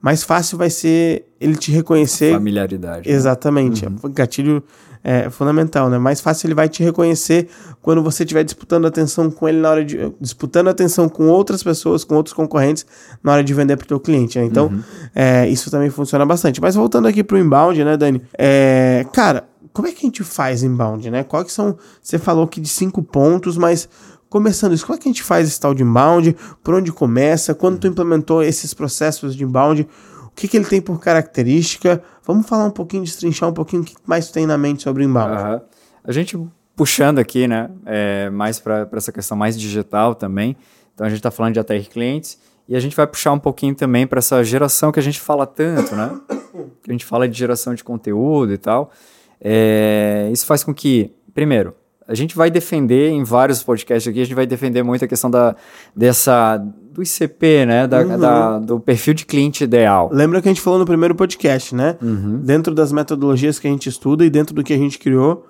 mais 0.00 0.22
fácil 0.22 0.56
vai 0.56 0.70
ser 0.70 1.26
ele 1.40 1.56
te 1.56 1.72
reconhecer. 1.72 2.32
Familiaridade. 2.34 3.08
Né? 3.08 3.14
Exatamente. 3.14 3.84
Uhum. 3.84 3.96
É 4.02 4.06
um 4.06 4.12
gatilho 4.12 4.62
é, 5.04 5.28
fundamental, 5.30 5.90
né? 5.90 5.98
Mais 5.98 6.20
fácil 6.20 6.46
ele 6.46 6.54
vai 6.54 6.68
te 6.68 6.82
reconhecer 6.82 7.48
quando 7.80 8.02
você 8.02 8.22
estiver 8.22 8.44
disputando 8.44 8.86
atenção 8.86 9.30
com 9.30 9.48
ele 9.48 9.58
na 9.60 9.70
hora 9.70 9.84
de. 9.84 10.12
disputando 10.20 10.68
atenção 10.68 11.08
com 11.08 11.28
outras 11.28 11.62
pessoas, 11.62 12.04
com 12.04 12.14
outros 12.14 12.32
concorrentes, 12.32 12.86
na 13.22 13.32
hora 13.32 13.44
de 13.44 13.52
vender 13.52 13.76
para 13.76 13.84
o 13.84 13.88
teu 13.88 14.00
cliente. 14.00 14.38
Né? 14.38 14.44
Então, 14.44 14.66
uhum. 14.66 14.82
é, 15.14 15.48
isso 15.48 15.70
também 15.70 15.90
funciona 15.90 16.24
bastante. 16.24 16.60
Mas 16.60 16.74
voltando 16.74 17.08
aqui 17.08 17.24
para 17.24 17.36
o 17.36 17.38
inbound, 17.38 17.82
né, 17.84 17.96
Dani? 17.96 18.22
É, 18.38 19.04
cara, 19.12 19.44
como 19.72 19.88
é 19.88 19.92
que 19.92 19.98
a 19.98 20.06
gente 20.06 20.22
faz 20.22 20.62
inbound, 20.62 21.10
né? 21.10 21.24
Quais 21.24 21.46
que 21.46 21.52
são. 21.52 21.76
Você 22.00 22.18
falou 22.18 22.44
aqui 22.44 22.60
de 22.60 22.68
cinco 22.68 23.02
pontos, 23.02 23.56
mas 23.56 23.88
começando 24.28 24.72
isso, 24.72 24.86
como 24.86 24.96
é 24.96 25.00
que 25.00 25.08
a 25.08 25.12
gente 25.12 25.22
faz 25.22 25.48
esse 25.48 25.58
tal 25.58 25.74
de 25.74 25.82
inbound? 25.82 26.36
Por 26.62 26.74
onde 26.74 26.92
começa? 26.92 27.54
Quando 27.54 27.78
tu 27.78 27.86
implementou 27.86 28.42
esses 28.42 28.72
processos 28.72 29.34
de 29.34 29.44
inbound? 29.44 29.86
O 30.32 30.34
que, 30.34 30.48
que 30.48 30.56
ele 30.56 30.66
tem 30.66 30.80
por 30.80 30.98
característica. 30.98 32.02
Vamos 32.24 32.48
falar 32.48 32.64
um 32.66 32.70
pouquinho, 32.70 33.04
destrinchar 33.04 33.48
um 33.48 33.52
pouquinho 33.52 33.82
o 33.82 33.84
que 33.84 33.94
mais 34.06 34.30
tem 34.30 34.46
na 34.46 34.58
mente 34.58 34.82
sobre 34.82 35.04
o 35.04 35.06
inbound. 35.06 35.42
Uhum. 35.42 35.60
A 36.04 36.12
gente 36.12 36.38
puxando 36.74 37.18
aqui, 37.18 37.46
né, 37.46 37.70
é, 37.84 38.30
mais 38.30 38.58
para 38.58 38.88
essa 38.92 39.12
questão 39.12 39.36
mais 39.36 39.58
digital 39.58 40.14
também. 40.14 40.56
Então 40.94 41.06
a 41.06 41.10
gente 41.10 41.18
está 41.18 41.30
falando 41.30 41.54
de 41.54 41.60
atrair 41.60 41.88
clientes 41.88 42.38
e 42.68 42.76
a 42.76 42.80
gente 42.80 42.96
vai 42.96 43.06
puxar 43.06 43.32
um 43.32 43.38
pouquinho 43.38 43.74
também 43.74 44.06
para 44.06 44.18
essa 44.18 44.42
geração 44.42 44.90
que 44.90 44.98
a 44.98 45.02
gente 45.02 45.20
fala 45.20 45.46
tanto, 45.46 45.94
né? 45.94 46.18
Que 46.82 46.90
a 46.90 46.92
gente 46.92 47.04
fala 47.04 47.28
de 47.28 47.38
geração 47.38 47.74
de 47.74 47.84
conteúdo 47.84 48.52
e 48.52 48.58
tal. 48.58 48.90
É, 49.40 50.28
isso 50.32 50.46
faz 50.46 50.62
com 50.62 50.72
que, 50.72 51.12
primeiro, 51.34 51.74
a 52.06 52.14
gente 52.14 52.36
vai 52.36 52.50
defender 52.50 53.10
em 53.10 53.24
vários 53.24 53.62
podcasts 53.62 54.08
aqui, 54.08 54.20
a 54.20 54.24
gente 54.24 54.34
vai 54.34 54.46
defender 54.46 54.82
muito 54.82 55.04
a 55.04 55.08
questão 55.08 55.30
da, 55.30 55.56
dessa, 55.94 56.64
do 56.92 57.02
ICP, 57.02 57.66
né? 57.66 57.86
Da, 57.86 58.00
uhum. 58.02 58.18
da, 58.18 58.58
do 58.58 58.80
perfil 58.80 59.14
de 59.14 59.24
cliente 59.24 59.64
ideal. 59.64 60.10
Lembra 60.12 60.42
que 60.42 60.48
a 60.48 60.50
gente 60.52 60.60
falou 60.60 60.78
no 60.78 60.84
primeiro 60.84 61.14
podcast, 61.14 61.74
né? 61.74 61.96
Uhum. 62.02 62.40
Dentro 62.40 62.74
das 62.74 62.92
metodologias 62.92 63.58
que 63.58 63.66
a 63.66 63.70
gente 63.70 63.88
estuda 63.88 64.24
e 64.24 64.30
dentro 64.30 64.54
do 64.54 64.62
que 64.62 64.72
a 64.72 64.78
gente 64.78 64.98
criou, 64.98 65.46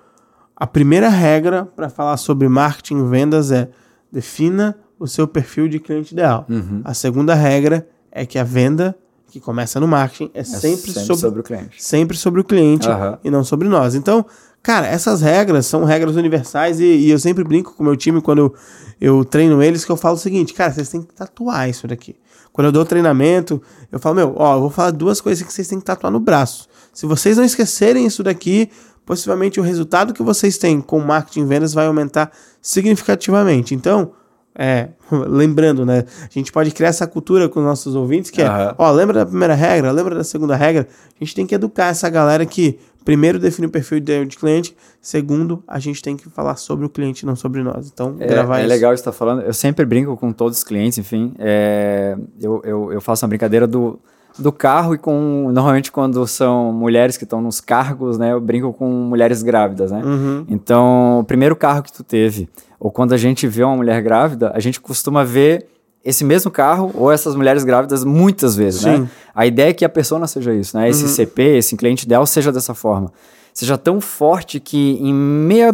a 0.55 0.65
primeira 0.65 1.09
regra 1.09 1.65
para 1.75 1.89
falar 1.89 2.17
sobre 2.17 2.47
marketing 2.47 3.05
e 3.05 3.09
vendas 3.09 3.51
é 3.51 3.69
defina 4.11 4.77
o 4.97 5.07
seu 5.07 5.27
perfil 5.27 5.67
de 5.67 5.79
cliente 5.79 6.13
ideal. 6.13 6.45
Uhum. 6.49 6.81
A 6.85 6.93
segunda 6.93 7.33
regra 7.33 7.87
é 8.11 8.25
que 8.25 8.39
a 8.39 8.43
venda 8.43 8.95
que 9.27 9.39
começa 9.39 9.79
no 9.79 9.87
marketing 9.87 10.29
é, 10.33 10.41
é 10.41 10.43
sempre, 10.43 10.91
sempre 10.91 11.05
sobre, 11.05 11.21
sobre, 11.21 11.39
o 11.39 11.43
cliente. 11.43 11.83
Sempre 11.83 12.17
sobre 12.17 12.41
o 12.41 12.43
cliente 12.43 12.87
e 13.23 13.31
não 13.31 13.43
sobre 13.43 13.67
nós. 13.67 13.95
Então, 13.95 14.25
cara, 14.63 14.87
essas 14.87 15.21
regras 15.21 15.65
são 15.65 15.83
regras 15.83 16.15
universais 16.15 16.79
e, 16.79 16.85
e 16.85 17.11
eu 17.11 17.19
sempre 17.19 17.43
brinco 17.43 17.73
com 17.75 17.83
o 17.83 17.85
meu 17.85 17.97
time 17.97 18.21
quando 18.21 18.39
eu, 18.39 18.55
eu 18.99 19.25
treino 19.25 19.61
eles 19.61 19.83
que 19.83 19.91
eu 19.91 19.97
falo 19.97 20.15
o 20.15 20.19
seguinte, 20.19 20.53
cara, 20.53 20.71
vocês 20.71 20.89
têm 20.89 21.01
que 21.01 21.13
tatuar 21.13 21.69
isso 21.69 21.85
daqui. 21.85 22.15
Quando 22.53 22.67
eu 22.67 22.71
dou 22.71 22.85
treinamento, 22.85 23.61
eu 23.91 23.99
falo, 23.99 24.15
meu, 24.15 24.33
ó, 24.37 24.55
eu 24.55 24.61
vou 24.61 24.69
falar 24.69 24.91
duas 24.91 25.19
coisas 25.19 25.45
que 25.45 25.51
vocês 25.51 25.67
têm 25.67 25.79
que 25.79 25.85
tatuar 25.85 26.11
no 26.11 26.19
braço. 26.19 26.69
Se 26.93 27.05
vocês 27.05 27.35
não 27.35 27.43
esquecerem 27.43 28.05
isso 28.05 28.23
daqui, 28.23 28.69
possivelmente 29.05 29.59
o 29.59 29.63
resultado 29.63 30.13
que 30.13 30.23
vocês 30.23 30.57
têm 30.57 30.79
com 30.79 30.99
marketing 30.99 31.41
e 31.41 31.45
vendas 31.45 31.73
vai 31.73 31.87
aumentar 31.87 32.31
significativamente. 32.61 33.75
Então, 33.75 34.13
é, 34.55 34.89
lembrando, 35.11 35.85
né? 35.85 36.05
A 36.21 36.29
gente 36.31 36.51
pode 36.51 36.71
criar 36.71 36.89
essa 36.89 37.07
cultura 37.07 37.49
com 37.49 37.59
os 37.59 37.65
nossos 37.65 37.95
ouvintes, 37.95 38.29
que 38.29 38.41
é, 38.41 38.49
uhum. 38.49 38.75
ó, 38.77 38.91
lembra 38.91 39.19
da 39.19 39.25
primeira 39.25 39.53
regra, 39.53 39.91
lembra 39.91 40.15
da 40.15 40.23
segunda 40.23 40.55
regra? 40.55 40.87
A 41.19 41.23
gente 41.23 41.35
tem 41.35 41.45
que 41.45 41.55
educar 41.55 41.87
essa 41.87 42.09
galera 42.09 42.45
que, 42.45 42.79
primeiro, 43.03 43.39
define 43.39 43.67
o 43.67 43.69
perfil 43.69 43.99
de 43.99 44.37
cliente, 44.37 44.75
segundo, 45.01 45.63
a 45.67 45.79
gente 45.79 46.01
tem 46.01 46.15
que 46.15 46.29
falar 46.29 46.55
sobre 46.55 46.85
o 46.85 46.89
cliente, 46.89 47.25
não 47.25 47.35
sobre 47.35 47.63
nós. 47.63 47.89
Então, 47.93 48.15
é, 48.19 48.27
gravar 48.27 48.57
é 48.57 48.61
isso. 48.61 48.71
É 48.71 48.75
legal 48.75 48.93
estar 48.93 49.11
falando. 49.11 49.41
Eu 49.41 49.53
sempre 49.53 49.85
brinco 49.85 50.15
com 50.17 50.31
todos 50.31 50.59
os 50.59 50.63
clientes, 50.63 50.97
enfim. 50.97 51.33
É, 51.39 52.15
eu, 52.39 52.61
eu, 52.63 52.93
eu 52.93 53.01
faço 53.01 53.25
uma 53.25 53.29
brincadeira 53.29 53.67
do 53.67 53.99
do 54.37 54.51
carro 54.51 54.95
e 54.95 54.97
com 54.97 55.51
normalmente 55.51 55.91
quando 55.91 56.25
são 56.25 56.71
mulheres 56.73 57.17
que 57.17 57.23
estão 57.23 57.41
nos 57.41 57.61
cargos, 57.61 58.17
né, 58.17 58.31
eu 58.31 58.41
brinco 58.41 58.73
com 58.73 58.89
mulheres 58.89 59.43
grávidas, 59.43 59.91
né? 59.91 60.01
Uhum. 60.03 60.45
Então, 60.49 61.19
o 61.19 61.23
primeiro 61.23 61.55
carro 61.55 61.83
que 61.83 61.93
tu 61.93 62.03
teve, 62.03 62.49
ou 62.83 62.91
quando 62.91 63.13
a 63.13 63.17
gente 63.17 63.47
vê 63.47 63.63
uma 63.63 63.77
mulher 63.77 64.01
grávida, 64.03 64.51
a 64.53 64.59
gente 64.59 64.81
costuma 64.81 65.23
ver 65.23 65.67
esse 66.03 66.25
mesmo 66.25 66.51
carro 66.51 66.91
ou 66.93 67.09
essas 67.09 67.33
mulheres 67.33 67.63
grávidas 67.63 68.03
muitas 68.03 68.57
vezes, 68.57 68.83
né? 68.83 68.95
Sim. 68.97 69.01
né? 69.03 69.09
A 69.33 69.47
ideia 69.47 69.69
é 69.69 69.73
que 69.73 69.85
a 69.85 69.89
persona 69.89 70.27
seja 70.27 70.53
isso, 70.53 70.75
né? 70.75 70.89
Esse 70.89 71.03
uhum. 71.03 71.09
CP, 71.09 71.41
esse 71.59 71.77
cliente 71.77 72.05
ideal 72.05 72.25
seja 72.25 72.51
dessa 72.51 72.73
forma. 72.73 73.09
Seja 73.53 73.77
tão 73.77 74.01
forte 74.01 74.59
que 74.59 74.97
em 74.99 75.13
meia 75.13 75.73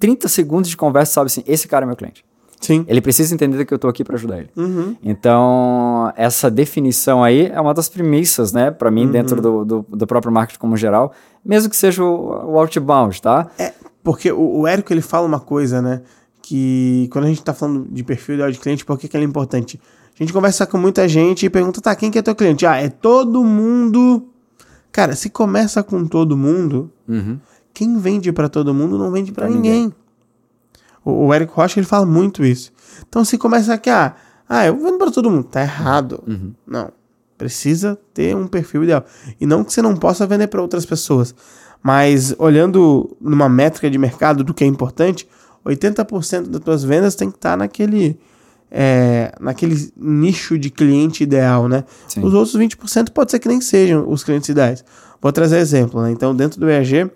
30 0.00 0.26
segundos 0.26 0.68
de 0.68 0.76
conversa 0.76 1.12
sabe 1.12 1.26
assim, 1.26 1.44
esse 1.46 1.68
cara 1.68 1.84
é 1.84 1.86
meu 1.86 1.94
cliente. 1.94 2.24
Sim. 2.60 2.84
Ele 2.88 3.00
precisa 3.00 3.32
entender 3.32 3.64
que 3.64 3.72
eu 3.72 3.76
estou 3.76 3.88
aqui 3.88 4.02
para 4.02 4.16
ajudar 4.16 4.38
ele. 4.38 4.50
Uhum. 4.56 4.96
Então, 5.04 6.12
essa 6.16 6.50
definição 6.50 7.22
aí 7.22 7.46
é 7.46 7.60
uma 7.60 7.74
das 7.74 7.88
premissas, 7.88 8.52
né, 8.52 8.72
para 8.72 8.90
mim, 8.90 9.04
uhum. 9.06 9.12
dentro 9.12 9.40
do, 9.40 9.64
do, 9.64 9.86
do, 9.88 10.06
próprio 10.06 10.32
marketing 10.32 10.58
como 10.58 10.76
geral, 10.76 11.12
mesmo 11.44 11.70
que 11.70 11.76
seja 11.76 12.02
o, 12.02 12.54
o 12.54 12.58
outbound, 12.58 13.22
tá? 13.22 13.46
É, 13.56 13.72
porque 14.02 14.32
o, 14.32 14.60
o 14.60 14.66
Érico, 14.66 14.92
ele 14.92 15.00
fala 15.00 15.26
uma 15.26 15.40
coisa, 15.40 15.80
né, 15.80 16.02
que 16.46 17.08
quando 17.10 17.24
a 17.24 17.28
gente 17.28 17.38
está 17.38 17.54
falando 17.54 17.88
de 17.90 18.04
perfil 18.04 18.50
de 18.50 18.58
cliente, 18.58 18.84
por 18.84 18.98
que, 18.98 19.08
que 19.08 19.16
ele 19.16 19.24
é 19.24 19.26
importante? 19.28 19.80
A 20.14 20.22
gente 20.22 20.30
conversa 20.30 20.66
com 20.66 20.76
muita 20.76 21.08
gente 21.08 21.46
e 21.46 21.50
pergunta, 21.50 21.80
tá, 21.80 21.96
quem 21.96 22.10
que 22.10 22.18
é 22.18 22.22
teu 22.22 22.34
cliente? 22.34 22.66
Ah, 22.66 22.76
é 22.76 22.90
todo 22.90 23.42
mundo. 23.42 24.28
Cara, 24.92 25.16
se 25.16 25.30
começa 25.30 25.82
com 25.82 26.06
todo 26.06 26.36
mundo, 26.36 26.92
uhum. 27.08 27.40
quem 27.72 27.98
vende 27.98 28.30
para 28.30 28.50
todo 28.50 28.74
mundo 28.74 28.98
não 28.98 29.10
vende 29.10 29.32
para 29.32 29.48
ninguém. 29.48 29.84
ninguém. 29.84 29.94
O, 31.02 31.28
o 31.28 31.34
Eric 31.34 31.50
Rocha 31.50 31.80
ele 31.80 31.86
fala 31.86 32.04
muito 32.04 32.44
isso. 32.44 32.70
Então 33.08 33.24
se 33.24 33.38
começa 33.38 33.72
aqui, 33.72 33.88
ah, 33.88 34.14
ah 34.46 34.66
eu 34.66 34.76
vendo 34.76 34.98
para 34.98 35.10
todo 35.10 35.30
mundo, 35.30 35.44
tá 35.44 35.62
errado. 35.62 36.22
Uhum. 36.26 36.52
Não. 36.66 36.92
Precisa 37.38 37.98
ter 38.12 38.36
um 38.36 38.46
perfil 38.46 38.84
ideal. 38.84 39.02
E 39.40 39.46
não 39.46 39.64
que 39.64 39.72
você 39.72 39.80
não 39.80 39.96
possa 39.96 40.26
vender 40.26 40.48
para 40.48 40.60
outras 40.60 40.84
pessoas. 40.84 41.34
Mas 41.82 42.34
olhando 42.38 43.16
numa 43.18 43.48
métrica 43.48 43.90
de 43.90 43.96
mercado 43.96 44.44
do 44.44 44.52
que 44.52 44.62
é 44.62 44.66
importante, 44.66 45.26
80% 45.64 46.48
das 46.48 46.60
tuas 46.60 46.84
vendas 46.84 47.14
tem 47.14 47.30
que 47.30 47.36
estar 47.36 47.52
tá 47.52 47.56
naquele, 47.56 48.18
é, 48.70 49.32
naquele 49.40 49.92
nicho 49.96 50.58
de 50.58 50.70
cliente 50.70 51.22
ideal, 51.22 51.68
né? 51.68 51.84
Sim. 52.08 52.22
Os 52.22 52.34
outros 52.34 52.56
20% 52.56 53.10
pode 53.10 53.30
ser 53.30 53.38
que 53.38 53.48
nem 53.48 53.60
sejam 53.60 54.08
os 54.08 54.22
clientes 54.22 54.48
ideais. 54.48 54.84
Vou 55.20 55.32
trazer 55.32 55.58
exemplo, 55.58 56.02
né? 56.02 56.10
Então, 56.10 56.34
dentro 56.34 56.60
do 56.60 56.68
EAG, 56.68 57.10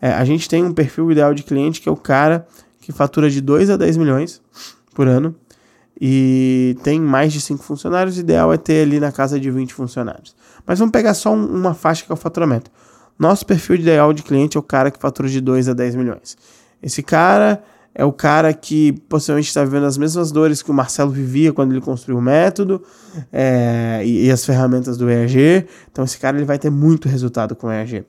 é, 0.00 0.12
a 0.12 0.24
gente 0.24 0.48
tem 0.48 0.64
um 0.64 0.72
perfil 0.72 1.10
ideal 1.12 1.34
de 1.34 1.42
cliente 1.42 1.80
que 1.80 1.88
é 1.88 1.92
o 1.92 1.96
cara 1.96 2.46
que 2.80 2.90
fatura 2.92 3.30
de 3.30 3.40
2 3.40 3.70
a 3.70 3.76
10 3.76 3.96
milhões 3.96 4.40
por 4.94 5.06
ano 5.06 5.34
e 6.00 6.76
tem 6.82 7.00
mais 7.00 7.32
de 7.32 7.40
5 7.40 7.62
funcionários. 7.62 8.16
O 8.16 8.20
ideal 8.20 8.52
é 8.52 8.56
ter 8.56 8.82
ali 8.82 8.98
na 8.98 9.12
casa 9.12 9.38
de 9.38 9.50
20 9.50 9.72
funcionários. 9.72 10.34
Mas 10.66 10.78
vamos 10.78 10.92
pegar 10.92 11.14
só 11.14 11.32
um, 11.32 11.44
uma 11.44 11.74
faixa 11.74 12.04
que 12.04 12.10
é 12.10 12.14
o 12.14 12.16
faturamento. 12.16 12.70
Nosso 13.18 13.46
perfil 13.46 13.76
ideal 13.76 14.12
de 14.12 14.22
cliente 14.22 14.56
é 14.56 14.60
o 14.60 14.62
cara 14.62 14.90
que 14.90 14.98
fatura 14.98 15.28
de 15.28 15.40
2 15.40 15.68
a 15.68 15.72
10 15.74 15.94
milhões. 15.94 16.36
Esse 16.82 17.02
cara 17.02 17.62
é 17.94 18.04
o 18.04 18.12
cara 18.12 18.52
que 18.54 18.92
possivelmente 19.08 19.48
está 19.48 19.62
vivendo 19.64 19.84
as 19.84 19.98
mesmas 19.98 20.32
dores 20.32 20.62
que 20.62 20.70
o 20.70 20.74
Marcelo 20.74 21.10
vivia 21.10 21.52
quando 21.52 21.72
ele 21.72 21.80
construiu 21.80 22.18
o 22.18 22.22
método 22.22 22.82
é, 23.32 24.02
e, 24.04 24.26
e, 24.26 24.30
as 24.30 24.44
ferramentas 24.44 24.96
do 24.96 25.10
EAG. 25.10 25.66
Então 25.90 26.04
esse 26.04 26.18
cara 26.18 26.36
ele 26.36 26.46
vai 26.46 26.58
ter 26.58 26.70
muito 26.70 27.08
resultado 27.08 27.54
com 27.54 27.66
o 27.66 27.72
EAG. 27.72 28.04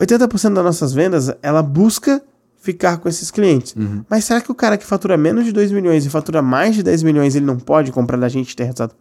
80% 0.00 0.54
das 0.54 0.64
nossas 0.64 0.92
vendas 0.92 1.32
ela 1.42 1.62
busca 1.62 2.22
ficar 2.60 2.98
com 2.98 3.08
esses 3.08 3.30
clientes. 3.30 3.74
Uhum. 3.74 4.04
Mas 4.08 4.24
será 4.24 4.40
que 4.40 4.52
o 4.52 4.54
cara 4.54 4.78
que 4.78 4.86
fatura 4.86 5.16
menos 5.16 5.44
de 5.44 5.50
2 5.50 5.72
milhões 5.72 6.06
e 6.06 6.10
fatura 6.10 6.40
mais 6.40 6.76
de 6.76 6.82
10 6.84 7.02
milhões, 7.02 7.34
ele 7.34 7.44
não 7.44 7.58
pode 7.58 7.90
comprar 7.90 8.16
da 8.16 8.28
gente 8.28 8.52
e 8.52 8.56
ter 8.56 8.64
resultado? 8.64 8.94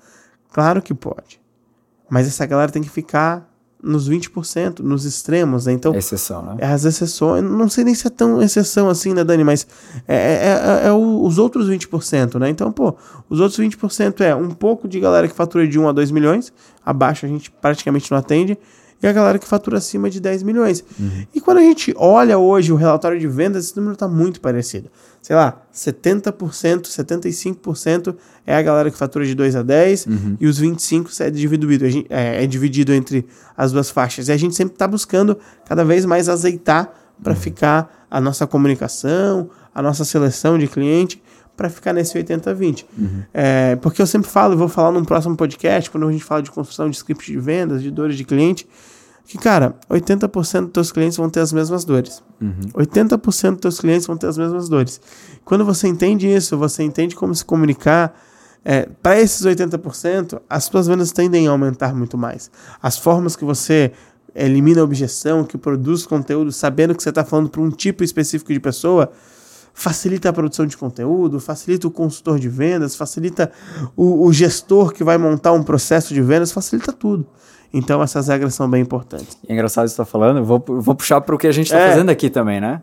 Claro 0.51 0.81
que 0.81 0.93
pode. 0.93 1.39
Mas 2.09 2.27
essa 2.27 2.45
galera 2.47 2.71
tem 2.71 2.81
que 2.81 2.89
ficar 2.89 3.47
nos 3.83 4.09
20%, 4.09 4.79
nos 4.79 5.05
extremos, 5.05 5.65
né? 5.65 5.73
Então, 5.73 5.93
exceção, 5.95 6.43
né? 6.43 6.55
É 6.59 6.67
as 6.67 6.85
exceções, 6.85 7.43
não 7.43 7.69
sei 7.69 7.83
nem 7.83 7.95
se 7.95 8.07
é 8.07 8.09
tão 8.09 8.41
exceção 8.41 8.89
assim, 8.89 9.13
né, 9.13 9.23
Dani? 9.23 9.43
Mas 9.43 9.65
é, 10.07 10.15
é, 10.15 10.83
é, 10.85 10.88
é 10.88 10.91
o, 10.91 11.23
os 11.23 11.38
outros 11.38 11.69
20%, 11.69 12.39
né? 12.39 12.50
Então, 12.50 12.71
pô, 12.71 12.95
os 13.29 13.39
outros 13.39 13.59
20% 13.59 14.21
é 14.21 14.35
um 14.35 14.51
pouco 14.51 14.88
de 14.88 15.00
galera 15.00 15.27
que 15.27 15.33
fatura 15.33 15.67
de 15.67 15.79
1 15.79 15.89
a 15.89 15.91
2 15.91 16.11
milhões, 16.11 16.53
abaixo 16.85 17.25
a 17.25 17.29
gente 17.29 17.50
praticamente 17.50 18.11
não 18.11 18.17
atende, 18.17 18.57
e 19.01 19.08
a 19.08 19.12
galera 19.12 19.39
que 19.39 19.48
fatura 19.48 19.77
acima 19.77 20.10
de 20.10 20.20
10 20.20 20.43
milhões. 20.43 20.84
Uhum. 21.00 21.25
E 21.34 21.41
quando 21.41 21.58
a 21.58 21.62
gente 21.62 21.93
olha 21.98 22.38
hoje 22.38 22.72
o 22.72 22.75
relatório 22.75 23.20
de 23.20 23.27
vendas, 23.27 23.65
esse 23.65 23.75
número 23.75 23.93
está 23.93 24.08
muito 24.08 24.39
parecido. 24.39 24.89
Sei 25.22 25.36
lá, 25.36 25.62
70%, 25.74 26.34
75% 26.84 28.15
é 28.46 28.55
a 28.55 28.62
galera 28.62 28.89
que 28.89 28.98
fatura 28.98 29.25
de 29.25 29.36
2 29.36 29.55
a 29.55 29.63
10 29.63 30.05
uhum. 30.05 30.38
e 30.39 30.48
os 30.48 30.62
25% 30.62 31.22
é 31.22 31.29
dividido, 31.29 32.05
é, 32.10 32.43
é 32.43 32.48
dividido 32.48 32.93
entre 32.93 33.25
as 33.55 33.72
duas 33.72 33.89
faixas. 33.89 34.27
E 34.27 34.31
a 34.31 34.38
gente 34.38 34.55
sempre 34.55 34.74
está 34.74 34.88
buscando 34.88 35.38
cada 35.65 35.84
vez 35.84 36.05
mais 36.05 36.29
azeitar 36.29 36.91
para 37.22 37.34
uhum. 37.34 37.39
ficar 37.39 38.08
a 38.10 38.20
nossa 38.20 38.46
comunicação, 38.46 39.50
a 39.74 39.81
nossa 39.81 40.03
seleção 40.03 40.58
de 40.58 40.67
cliente 40.67 41.22
para 41.55 41.70
ficar 41.70 41.93
nesse 41.93 42.17
80-20. 42.17 42.86
Uhum. 42.98 43.24
É, 43.34 43.75
porque 43.75 44.01
eu 44.01 44.08
sempre 44.08 44.29
falo, 44.29 44.58
vou 44.58 44.67
falar 44.67 44.91
num 44.91 45.05
próximo 45.05 45.36
podcast, 45.38 45.91
quando 45.91 46.08
a 46.08 46.12
gente 46.12 46.24
fala 46.24 46.41
de 46.41 46.50
construção 46.50 46.89
de 46.89 46.96
script 46.96 47.31
de 47.31 47.38
vendas, 47.38 47.84
de 47.84 47.91
dores 47.91 48.17
de 48.17 48.24
cliente, 48.24 48.67
que, 49.25 49.37
cara, 49.37 49.75
80% 49.89 50.61
dos 50.61 50.71
teus 50.71 50.91
clientes 50.91 51.17
vão 51.17 51.29
ter 51.29 51.39
as 51.39 51.53
mesmas 51.53 51.85
dores. 51.85 52.21
Uhum. 52.41 52.69
80% 52.73 53.51
dos 53.51 53.61
teus 53.61 53.79
clientes 53.79 54.07
vão 54.07 54.17
ter 54.17 54.27
as 54.27 54.37
mesmas 54.37 54.67
dores. 54.67 54.99
Quando 55.45 55.63
você 55.63 55.87
entende 55.87 56.27
isso, 56.27 56.57
você 56.57 56.83
entende 56.83 57.15
como 57.15 57.33
se 57.33 57.45
comunicar. 57.45 58.13
É, 58.63 58.87
para 59.01 59.19
esses 59.19 59.45
80%, 59.45 60.39
as 60.49 60.65
suas 60.65 60.87
vendas 60.87 61.11
tendem 61.11 61.47
a 61.47 61.51
aumentar 61.51 61.95
muito 61.95 62.17
mais. 62.17 62.51
As 62.81 62.97
formas 62.97 63.35
que 63.35 63.45
você 63.45 63.91
elimina 64.35 64.81
a 64.81 64.83
objeção, 64.83 65.43
que 65.43 65.57
produz 65.57 66.05
conteúdo, 66.05 66.51
sabendo 66.51 66.95
que 66.95 67.01
você 67.01 67.09
está 67.09 67.23
falando 67.23 67.49
para 67.49 67.61
um 67.61 67.69
tipo 67.69 68.03
específico 68.03 68.53
de 68.53 68.59
pessoa, 68.59 69.11
facilita 69.81 70.29
a 70.29 70.33
produção 70.33 70.65
de 70.67 70.77
conteúdo, 70.77 71.39
facilita 71.39 71.88
o 71.88 71.91
consultor 71.91 72.38
de 72.39 72.47
vendas, 72.47 72.95
facilita 72.95 73.51
o, 73.97 74.25
o 74.25 74.31
gestor 74.31 74.93
que 74.93 75.03
vai 75.03 75.17
montar 75.17 75.53
um 75.53 75.63
processo 75.63 76.13
de 76.13 76.21
vendas, 76.21 76.51
facilita 76.51 76.93
tudo. 76.93 77.25
Então 77.73 78.01
essas 78.01 78.27
regras 78.27 78.53
são 78.53 78.69
bem 78.69 78.81
importantes. 78.81 79.38
É 79.47 79.53
engraçado 79.53 79.88
você 79.88 79.93
estar 79.93 80.05
tá 80.05 80.09
falando, 80.09 80.45
vou, 80.45 80.63
vou 80.67 80.93
puxar 80.93 81.19
para 81.21 81.33
o 81.33 81.38
que 81.38 81.47
a 81.47 81.51
gente 81.51 81.67
está 81.67 81.79
é. 81.79 81.89
fazendo 81.89 82.09
aqui 82.09 82.29
também, 82.29 82.61
né? 82.61 82.81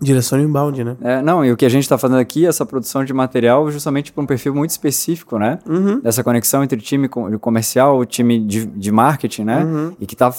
Direção 0.00 0.40
inbound, 0.40 0.82
né? 0.82 0.96
É, 1.02 1.22
não, 1.22 1.44
e 1.44 1.52
o 1.52 1.56
que 1.56 1.64
a 1.64 1.68
gente 1.68 1.82
está 1.82 1.98
fazendo 1.98 2.18
aqui, 2.18 2.46
essa 2.46 2.64
produção 2.64 3.04
de 3.04 3.12
material, 3.12 3.70
justamente 3.70 4.12
para 4.12 4.22
um 4.22 4.26
perfil 4.26 4.54
muito 4.54 4.70
específico, 4.70 5.38
né? 5.38 5.58
Uhum. 5.66 6.00
Dessa 6.00 6.22
conexão 6.22 6.62
entre 6.62 6.78
time 6.80 7.08
comercial, 7.08 8.04
time 8.04 8.38
de, 8.38 8.66
de 8.66 8.92
marketing, 8.92 9.44
né? 9.44 9.64
Uhum. 9.64 9.96
E 10.00 10.06
que 10.06 10.14
está 10.14 10.32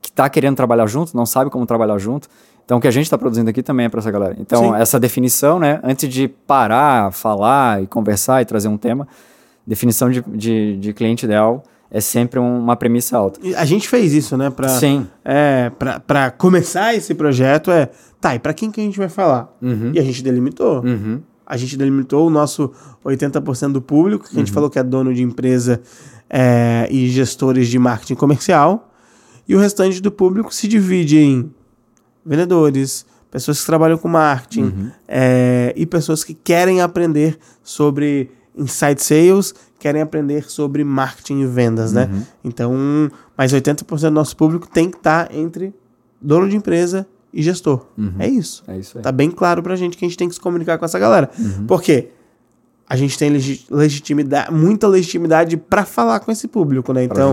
que 0.00 0.10
tá 0.10 0.28
querendo 0.28 0.56
trabalhar 0.56 0.86
junto, 0.86 1.16
não 1.16 1.26
sabe 1.26 1.50
como 1.50 1.66
trabalhar 1.66 1.98
junto. 1.98 2.28
Então, 2.66 2.78
o 2.78 2.80
que 2.80 2.88
a 2.88 2.90
gente 2.90 3.04
está 3.04 3.16
produzindo 3.16 3.48
aqui 3.48 3.62
também 3.62 3.86
é 3.86 3.88
para 3.88 4.00
essa 4.00 4.10
galera. 4.10 4.36
Então, 4.38 4.74
Sim. 4.74 4.74
essa 4.80 4.98
definição, 5.00 5.58
né? 5.58 5.80
Antes 5.82 6.12
de 6.12 6.26
parar, 6.28 7.12
falar 7.12 7.80
e 7.82 7.86
conversar 7.86 8.42
e 8.42 8.44
trazer 8.44 8.66
um 8.68 8.76
tema, 8.76 9.06
definição 9.66 10.10
de, 10.10 10.20
de, 10.34 10.76
de 10.76 10.92
cliente 10.92 11.24
ideal 11.24 11.62
é 11.88 12.00
sempre 12.00 12.40
um- 12.40 12.58
uma 12.58 12.74
premissa 12.74 13.16
alta. 13.16 13.38
E 13.42 13.54
a 13.54 13.64
gente 13.64 13.88
fez 13.88 14.12
isso, 14.12 14.36
né? 14.36 14.50
Pra, 14.50 14.68
Sim. 14.68 15.06
É, 15.24 15.70
pra 16.06 16.30
começar 16.32 16.92
esse 16.92 17.14
projeto 17.14 17.70
é, 17.70 17.88
tá, 18.20 18.34
e 18.34 18.40
pra 18.40 18.52
quem 18.52 18.68
que 18.70 18.80
a 18.80 18.84
gente 18.84 18.98
vai 18.98 19.08
falar? 19.08 19.56
Uhum. 19.62 19.92
E 19.94 20.00
a 20.00 20.02
gente 20.02 20.20
delimitou. 20.22 20.82
Uhum. 20.84 21.20
A 21.46 21.56
gente 21.56 21.76
delimitou 21.76 22.26
o 22.26 22.30
nosso 22.30 22.72
80% 23.04 23.70
do 23.70 23.80
público, 23.80 24.24
que 24.24 24.30
a 24.30 24.32
Uhum. 24.32 24.38
gente 24.44 24.52
falou 24.52 24.68
que 24.68 24.80
é 24.80 24.82
dono 24.82 25.14
de 25.14 25.22
empresa 25.22 25.80
é, 26.28 26.88
e 26.90 27.06
gestores 27.06 27.68
de 27.68 27.78
marketing 27.78 28.16
comercial. 28.16 28.92
E 29.48 29.54
o 29.54 29.58
restante 29.60 30.02
do 30.02 30.10
público 30.10 30.52
se 30.52 30.66
divide 30.66 31.20
em 31.20 31.48
vendedores, 32.26 33.06
pessoas 33.30 33.60
que 33.60 33.66
trabalham 33.66 33.96
com 33.98 34.08
marketing 34.08 34.62
Uhum. 34.64 34.90
é, 35.06 35.72
e 35.76 35.86
pessoas 35.86 36.24
que 36.24 36.34
querem 36.34 36.80
aprender 36.80 37.38
sobre 37.62 38.30
inside 38.56 39.02
sales, 39.02 39.54
querem 39.78 40.00
aprender 40.02 40.50
sobre 40.50 40.82
marketing 40.82 41.40
e 41.40 41.46
vendas, 41.46 41.92
né? 41.92 42.08
Uhum. 42.10 42.22
Então, 42.44 42.74
mais 43.36 43.52
80% 43.52 44.00
do 44.00 44.10
nosso 44.10 44.36
público 44.36 44.66
tem 44.66 44.90
que 44.90 44.96
estar 44.96 45.32
entre 45.34 45.74
dono 46.20 46.48
de 46.48 46.56
empresa 46.56 47.06
e 47.32 47.42
gestor. 47.42 47.84
É 48.18 48.26
isso. 48.26 48.64
É 48.66 48.78
isso 48.78 48.96
aí. 48.96 49.04
Tá 49.04 49.12
bem 49.12 49.30
claro 49.30 49.62
pra 49.62 49.76
gente 49.76 49.96
que 49.96 50.04
a 50.04 50.08
gente 50.08 50.16
tem 50.16 50.26
que 50.28 50.34
se 50.34 50.40
comunicar 50.40 50.78
com 50.78 50.84
essa 50.86 50.98
galera. 50.98 51.30
Uhum. 51.38 51.66
A 52.88 52.94
gente 52.96 53.18
tem 53.18 53.30
legi- 53.30 53.64
legitimidade, 53.68 54.52
muita 54.54 54.86
legitimidade 54.86 55.56
pra 55.56 55.84
falar 55.84 56.20
com 56.20 56.30
esse 56.30 56.46
público, 56.46 56.92
né? 56.92 57.02
Então, 57.02 57.30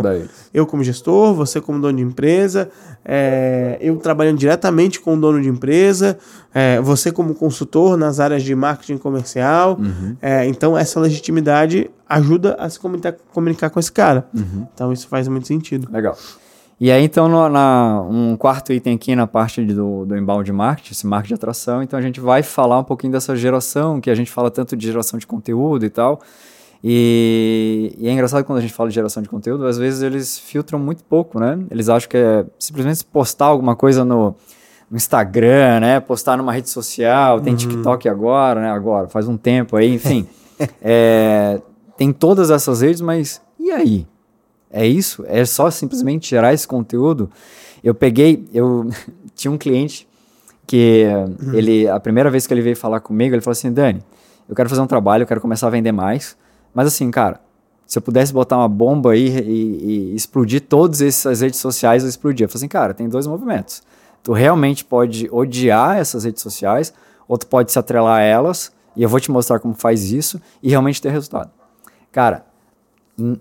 eu 0.51 0.65
como 0.65 0.83
gestor, 0.83 1.33
você 1.35 1.61
como 1.61 1.79
dono 1.79 1.97
de 1.97 2.03
empresa, 2.03 2.69
é, 3.05 3.77
eu 3.79 3.95
trabalhando 3.97 4.37
diretamente 4.39 4.99
com 4.99 5.13
o 5.15 5.19
dono 5.19 5.39
de 5.39 5.47
empresa, 5.47 6.17
é, 6.53 6.81
você 6.81 7.11
como 7.11 7.35
consultor 7.35 7.95
nas 7.97 8.19
áreas 8.19 8.41
de 8.41 8.55
marketing 8.55 8.97
comercial. 8.97 9.77
Uhum. 9.79 10.15
É, 10.21 10.45
então, 10.47 10.75
essa 10.75 10.99
legitimidade 10.99 11.89
ajuda 12.09 12.55
a 12.59 12.67
se 12.69 12.79
comunicar, 12.79 13.13
comunicar 13.31 13.69
com 13.69 13.79
esse 13.79 13.91
cara. 13.91 14.27
Uhum. 14.33 14.65
Então, 14.73 14.91
isso 14.91 15.07
faz 15.07 15.27
muito 15.27 15.47
sentido. 15.47 15.87
Legal. 15.91 16.17
E 16.79 16.91
aí, 16.91 17.03
então, 17.03 17.29
no- 17.29 17.47
na, 17.49 18.01
um 18.09 18.35
quarto 18.35 18.73
item 18.73 18.95
aqui 18.95 19.15
na 19.15 19.25
parte 19.27 19.63
do, 19.63 20.05
do 20.05 20.17
inbound 20.17 20.51
marketing, 20.51 20.91
esse 20.91 21.07
marketing 21.07 21.29
de 21.29 21.35
atração, 21.35 21.81
então 21.83 21.97
a 21.97 22.01
gente 22.01 22.19
vai 22.19 22.43
falar 22.43 22.79
um 22.79 22.83
pouquinho 22.83 23.13
dessa 23.13 23.35
geração, 23.35 24.01
que 24.01 24.09
a 24.09 24.15
gente 24.15 24.29
fala 24.31 24.51
tanto 24.51 24.75
de 24.75 24.85
geração 24.87 25.17
de 25.17 25.25
conteúdo 25.25 25.85
e 25.85 25.89
tal. 25.89 26.19
E, 26.83 27.95
e 27.97 28.07
é 28.09 28.11
engraçado 28.11 28.43
quando 28.43 28.57
a 28.59 28.61
gente 28.61 28.73
fala 28.73 28.89
de 28.89 28.95
geração 28.95 29.23
de 29.23 29.29
conteúdo, 29.29 29.65
às 29.65 29.77
vezes 29.77 30.01
eles 30.01 30.37
filtram 30.37 30.77
muito 30.77 31.03
pouco, 31.05 31.39
né? 31.39 31.57
Eles 31.71 31.87
acham 31.87 32.09
que 32.09 32.17
é 32.17 32.45
simplesmente 32.59 33.05
postar 33.05 33.45
alguma 33.45 33.73
coisa 33.73 34.03
no, 34.03 34.35
no 34.91 34.97
Instagram, 34.97 35.79
né? 35.79 35.99
Postar 36.01 36.35
numa 36.35 36.51
rede 36.51 36.69
social, 36.69 37.39
tem 37.39 37.55
TikTok 37.55 38.09
agora, 38.09 38.59
né? 38.59 38.69
Agora, 38.71 39.07
faz 39.07 39.27
um 39.29 39.37
tempo 39.37 39.77
aí, 39.77 39.93
enfim. 39.93 40.27
É, 40.81 41.59
tem 41.97 42.13
todas 42.13 42.49
essas 42.51 42.81
redes, 42.81 43.01
mas 43.01 43.41
e 43.59 43.71
aí? 43.71 44.05
É 44.73 44.87
isso? 44.87 45.23
É 45.27 45.45
só 45.45 45.69
simplesmente 45.69 46.31
gerar 46.31 46.51
esse 46.51 46.67
conteúdo? 46.67 47.29
Eu 47.83 47.93
peguei, 47.93 48.43
eu 48.51 48.89
tinha 49.35 49.51
um 49.51 49.57
cliente 49.57 50.07
que 50.65 51.05
ele, 51.53 51.87
a 51.87 51.99
primeira 51.99 52.31
vez 52.31 52.47
que 52.47 52.53
ele 52.53 52.61
veio 52.61 52.75
falar 52.75 52.99
comigo, 52.99 53.35
ele 53.35 53.41
falou 53.41 53.51
assim, 53.51 53.71
Dani, 53.71 54.01
eu 54.49 54.55
quero 54.55 54.67
fazer 54.67 54.81
um 54.81 54.87
trabalho, 54.87 55.23
eu 55.23 55.27
quero 55.27 55.39
começar 55.39 55.67
a 55.67 55.69
vender 55.69 55.91
mais, 55.91 56.35
mas 56.73 56.87
assim, 56.87 57.11
cara, 57.11 57.39
se 57.85 57.99
eu 57.99 58.01
pudesse 58.01 58.33
botar 58.33 58.57
uma 58.57 58.67
bomba 58.67 59.11
aí 59.11 59.27
e, 59.27 60.11
e 60.11 60.15
explodir 60.15 60.61
todas 60.61 61.01
essas 61.01 61.41
redes 61.41 61.59
sociais, 61.59 62.01
eu 62.01 62.09
explodia. 62.09 62.45
Eu 62.45 62.49
falei 62.49 62.61
assim, 62.61 62.67
cara, 62.67 62.93
tem 62.93 63.07
dois 63.07 63.27
movimentos. 63.27 63.83
Tu 64.23 64.33
realmente 64.33 64.83
pode 64.83 65.29
odiar 65.31 65.97
essas 65.97 66.23
redes 66.23 66.41
sociais, 66.41 66.91
ou 67.27 67.37
tu 67.37 67.45
pode 67.45 67.71
se 67.71 67.77
atrelar 67.77 68.19
a 68.19 68.21
elas, 68.21 68.71
e 68.95 69.03
eu 69.03 69.09
vou 69.09 69.19
te 69.19 69.29
mostrar 69.29 69.59
como 69.59 69.75
faz 69.75 70.11
isso, 70.11 70.41
e 70.63 70.69
realmente 70.69 70.99
ter 70.99 71.11
resultado. 71.11 71.51
Cara, 72.11 72.45
em 73.19 73.37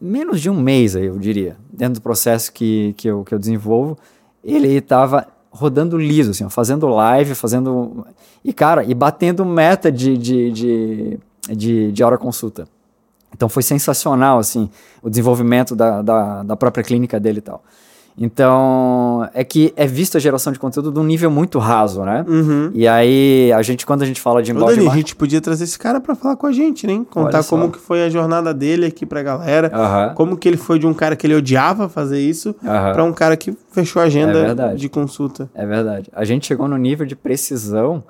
menos 0.00 0.40
de 0.40 0.48
um 0.48 0.58
mês, 0.58 0.94
eu 0.94 1.18
diria, 1.18 1.56
dentro 1.72 1.94
do 1.94 2.02
processo 2.02 2.52
que, 2.52 2.94
que, 2.96 3.08
eu, 3.08 3.22
que 3.22 3.34
eu 3.34 3.38
desenvolvo, 3.38 3.98
ele 4.42 4.68
estava 4.68 5.26
rodando 5.50 5.98
liso, 5.98 6.30
assim, 6.30 6.44
ó, 6.44 6.48
fazendo 6.48 6.86
live, 6.88 7.34
fazendo. 7.34 8.06
E, 8.44 8.52
cara, 8.52 8.84
e 8.84 8.94
batendo 8.94 9.44
meta 9.44 9.90
de, 9.90 10.16
de, 10.16 10.50
de, 10.50 11.18
de, 11.50 11.92
de 11.92 12.04
hora 12.04 12.16
consulta. 12.16 12.66
Então 13.34 13.48
foi 13.48 13.62
sensacional, 13.62 14.38
assim, 14.38 14.70
o 15.02 15.10
desenvolvimento 15.10 15.76
da, 15.76 16.02
da, 16.02 16.42
da 16.42 16.56
própria 16.56 16.82
clínica 16.82 17.20
dele 17.20 17.38
e 17.38 17.42
tal. 17.42 17.62
Então, 18.18 19.28
é 19.34 19.42
que 19.44 19.72
é 19.76 19.86
vista 19.86 20.18
a 20.18 20.20
geração 20.20 20.52
de 20.52 20.58
conteúdo 20.58 20.92
de 20.92 20.98
um 20.98 21.04
nível 21.04 21.30
muito 21.30 21.58
raso, 21.58 22.02
né? 22.04 22.24
Uhum. 22.28 22.70
E 22.74 22.86
aí, 22.86 23.52
a 23.52 23.62
gente, 23.62 23.84
quando 23.86 24.02
a 24.02 24.06
gente 24.06 24.20
fala 24.20 24.42
de 24.42 24.50
inbound 24.50 24.70
Dani, 24.74 24.82
a 24.82 24.84
marketing- 24.86 25.06
gente 25.08 25.16
podia 25.16 25.40
trazer 25.40 25.64
esse 25.64 25.78
cara 25.78 26.00
pra 26.00 26.14
falar 26.14 26.36
com 26.36 26.46
a 26.46 26.52
gente, 26.52 26.86
né? 26.86 27.04
Contar 27.10 27.42
como 27.44 27.70
que 27.70 27.78
foi 27.78 28.04
a 28.04 28.10
jornada 28.10 28.52
dele 28.54 28.86
aqui 28.86 29.04
pra 29.06 29.22
galera. 29.22 29.70
Aham. 29.74 30.14
Como 30.14 30.36
que 30.36 30.48
ele 30.48 30.56
foi 30.56 30.78
de 30.78 30.86
um 30.86 30.94
cara 30.94 31.16
que 31.16 31.26
ele 31.26 31.34
odiava 31.34 31.88
fazer 31.88 32.20
isso 32.20 32.54
Aham. 32.64 32.92
pra 32.92 33.04
um 33.04 33.12
cara 33.12 33.36
que 33.36 33.56
fechou 33.70 34.00
a 34.00 34.04
É 34.04 34.08
agenda 34.08 34.32
verdade. 34.32 34.80
de 34.80 34.88
consulta. 34.88 35.50
É 35.54 35.66
verdade. 35.66 36.10
A 36.12 36.24
gente 36.24 36.46
chegou 36.46 36.68
no 36.68 36.76
nível 36.76 37.06
de 37.06 37.16
precisão 37.16 38.02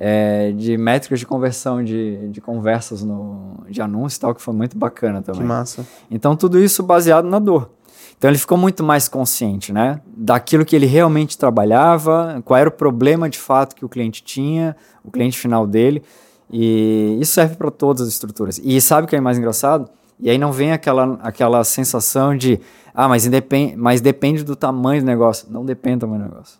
é, 0.00 0.52
de 0.52 0.76
métricas 0.78 1.18
de 1.18 1.26
conversão 1.26 1.82
de, 1.82 2.28
de 2.28 2.40
conversas 2.40 3.02
no, 3.02 3.64
de 3.68 3.82
anúncio 3.82 4.16
e 4.16 4.20
tal, 4.20 4.32
que 4.34 4.40
foi 4.40 4.54
muito 4.54 4.78
bacana 4.78 5.18
Que 5.20 5.26
também. 5.32 5.42
massa. 5.44 5.84
Então, 6.08 6.36
tudo 6.36 6.58
isso 6.60 6.82
baseado 6.84 7.24
na 7.28 7.40
dor. 7.40 7.70
Então, 8.18 8.28
ele 8.28 8.38
ficou 8.38 8.58
muito 8.58 8.82
mais 8.82 9.08
consciente, 9.08 9.72
né? 9.72 10.00
Daquilo 10.06 10.64
que 10.64 10.74
ele 10.74 10.86
realmente 10.86 11.38
trabalhava, 11.38 12.42
qual 12.44 12.58
era 12.58 12.68
o 12.68 12.72
problema 12.72 13.30
de 13.30 13.38
fato 13.38 13.76
que 13.76 13.84
o 13.84 13.88
cliente 13.88 14.24
tinha, 14.24 14.76
o 15.04 15.10
cliente 15.10 15.38
final 15.38 15.66
dele. 15.66 16.02
E 16.50 17.16
isso 17.20 17.32
serve 17.32 17.54
para 17.54 17.70
todas 17.70 18.02
as 18.02 18.08
estruturas. 18.08 18.60
E 18.62 18.80
sabe 18.80 19.06
o 19.06 19.08
que 19.08 19.14
é 19.14 19.20
mais 19.20 19.38
engraçado? 19.38 19.88
E 20.18 20.28
aí 20.28 20.36
não 20.36 20.50
vem 20.50 20.72
aquela, 20.72 21.16
aquela 21.22 21.62
sensação 21.62 22.36
de, 22.36 22.58
ah, 22.92 23.06
mas, 23.08 23.24
independ, 23.24 23.76
mas 23.76 24.00
depende 24.00 24.42
do 24.42 24.56
tamanho 24.56 25.00
do 25.00 25.06
negócio. 25.06 25.46
Não 25.48 25.64
depende 25.64 25.98
do 25.98 26.00
tamanho 26.00 26.22
do 26.24 26.28
negócio. 26.30 26.58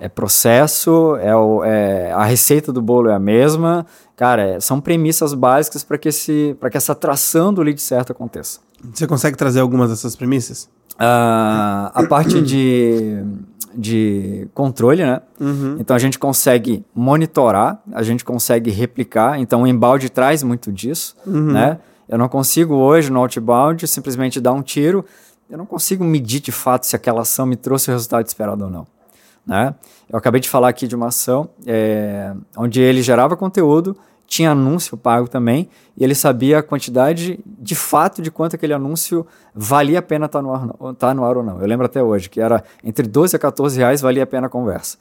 É 0.00 0.08
processo, 0.08 1.14
é, 1.16 1.36
o, 1.36 1.62
é 1.62 2.10
a 2.12 2.24
receita 2.24 2.72
do 2.72 2.80
bolo 2.80 3.10
é 3.10 3.14
a 3.14 3.18
mesma. 3.18 3.86
Cara, 4.16 4.42
é- 4.42 4.60
são 4.60 4.80
premissas 4.80 5.34
básicas 5.34 5.84
para 5.84 5.98
que, 5.98 6.08
esse- 6.08 6.56
que 6.70 6.76
essa 6.76 6.92
atração 6.92 7.52
do 7.52 7.62
lead 7.62 7.80
certo 7.80 8.12
aconteça. 8.12 8.60
Você 8.92 9.06
consegue 9.06 9.36
trazer 9.36 9.60
algumas 9.60 9.90
dessas 9.90 10.14
premissas? 10.16 10.68
Ah, 10.98 11.90
a 11.94 12.06
parte 12.06 12.40
de, 12.40 13.24
de 13.74 14.48
controle, 14.54 15.02
né? 15.02 15.20
Uhum. 15.40 15.76
Então 15.80 15.96
a 15.96 15.98
gente 15.98 16.18
consegue 16.18 16.84
monitorar, 16.94 17.82
a 17.92 18.02
gente 18.02 18.24
consegue 18.24 18.70
replicar. 18.70 19.40
Então 19.40 19.62
o 19.62 19.66
embalde 19.66 20.08
traz 20.08 20.42
muito 20.42 20.72
disso, 20.72 21.16
né? 21.26 21.78
Eu 22.08 22.18
não 22.18 22.28
consigo 22.28 22.74
hoje 22.74 23.10
no 23.10 23.20
outbound 23.20 23.86
simplesmente 23.86 24.40
dar 24.40 24.52
um 24.52 24.62
tiro. 24.62 25.04
Eu 25.48 25.58
não 25.58 25.66
consigo 25.66 26.04
medir 26.04 26.40
de 26.40 26.52
fato 26.52 26.86
se 26.86 26.94
aquela 26.94 27.22
ação 27.22 27.46
me 27.46 27.56
trouxe 27.56 27.90
o 27.90 27.92
resultado 27.92 28.26
esperado 28.26 28.64
ou 28.64 28.70
não. 28.70 28.86
Né? 29.46 29.74
Eu 30.08 30.18
acabei 30.18 30.40
de 30.40 30.48
falar 30.48 30.68
aqui 30.68 30.86
de 30.86 30.94
uma 30.96 31.08
ação 31.08 31.48
é, 31.66 32.34
onde 32.56 32.80
ele 32.80 33.02
gerava 33.02 33.36
conteúdo, 33.36 33.96
tinha 34.26 34.50
anúncio 34.50 34.96
pago 34.96 35.28
também, 35.28 35.68
e 35.96 36.02
ele 36.02 36.14
sabia 36.14 36.58
a 36.58 36.62
quantidade 36.62 37.38
de 37.46 37.74
fato 37.74 38.20
de 38.20 38.30
quanto 38.30 38.56
aquele 38.56 38.72
anúncio 38.72 39.26
valia 39.54 39.98
a 39.98 40.02
pena 40.02 40.26
estar 40.26 40.42
no 40.42 40.52
ar, 40.52 40.68
tá 40.98 41.14
no 41.14 41.24
ar 41.24 41.36
ou 41.36 41.42
não. 41.42 41.60
Eu 41.60 41.66
lembro 41.66 41.86
até 41.86 42.02
hoje 42.02 42.28
que 42.28 42.40
era 42.40 42.64
entre 42.82 43.06
12 43.06 43.36
a 43.36 43.38
14 43.38 43.78
reais 43.78 44.00
valia 44.00 44.22
a 44.22 44.26
pena 44.26 44.46
a 44.46 44.50
conversa. 44.50 44.98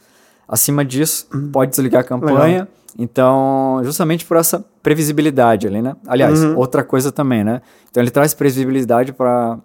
Acima 0.48 0.84
disso, 0.84 1.28
pode 1.52 1.72
desligar 1.72 2.02
a 2.02 2.04
campanha. 2.04 2.68
Então, 2.98 3.82
justamente 3.84 4.24
por 4.24 4.38
essa 4.38 4.64
previsibilidade 4.84 5.66
ali, 5.66 5.82
né? 5.82 5.96
Aliás, 6.06 6.44
outra 6.56 6.84
coisa 6.84 7.12
também, 7.12 7.44
né? 7.44 7.62
Então, 7.90 8.04
ele 8.04 8.12
traz 8.12 8.34
previsibilidade 8.34 9.14
para 9.14 9.58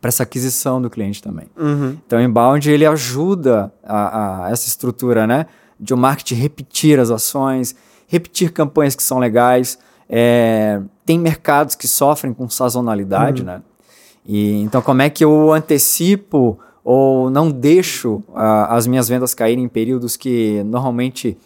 para 0.00 0.08
essa 0.08 0.22
aquisição 0.24 0.80
do 0.80 0.90
cliente 0.90 1.22
também. 1.22 1.46
Uhum. 1.56 1.96
Então, 2.06 2.18
o 2.18 2.22
inbound 2.22 2.70
ele 2.70 2.84
ajuda 2.84 3.72
a, 3.82 4.44
a 4.44 4.50
essa 4.50 4.68
estrutura, 4.68 5.26
né, 5.26 5.46
de 5.80 5.94
o 5.94 5.96
marketing 5.96 6.34
repetir 6.34 7.00
as 7.00 7.10
ações, 7.10 7.74
repetir 8.06 8.52
campanhas 8.52 8.94
que 8.94 9.02
são 9.02 9.18
legais. 9.18 9.78
É, 10.08 10.80
tem 11.04 11.18
mercados 11.18 11.74
que 11.74 11.88
sofrem 11.88 12.32
com 12.32 12.48
sazonalidade, 12.48 13.44
né? 13.44 13.62
E 14.24 14.60
então, 14.62 14.82
como 14.82 15.02
é 15.02 15.10
que 15.10 15.24
eu 15.24 15.52
antecipo 15.52 16.58
ou 16.84 17.30
não 17.30 17.50
deixo 17.50 18.22
ah, 18.34 18.76
as 18.76 18.86
minhas 18.86 19.08
vendas 19.08 19.34
caírem 19.34 19.64
em 19.64 19.68
períodos 19.68 20.16
que 20.16 20.62
normalmente 20.64 21.36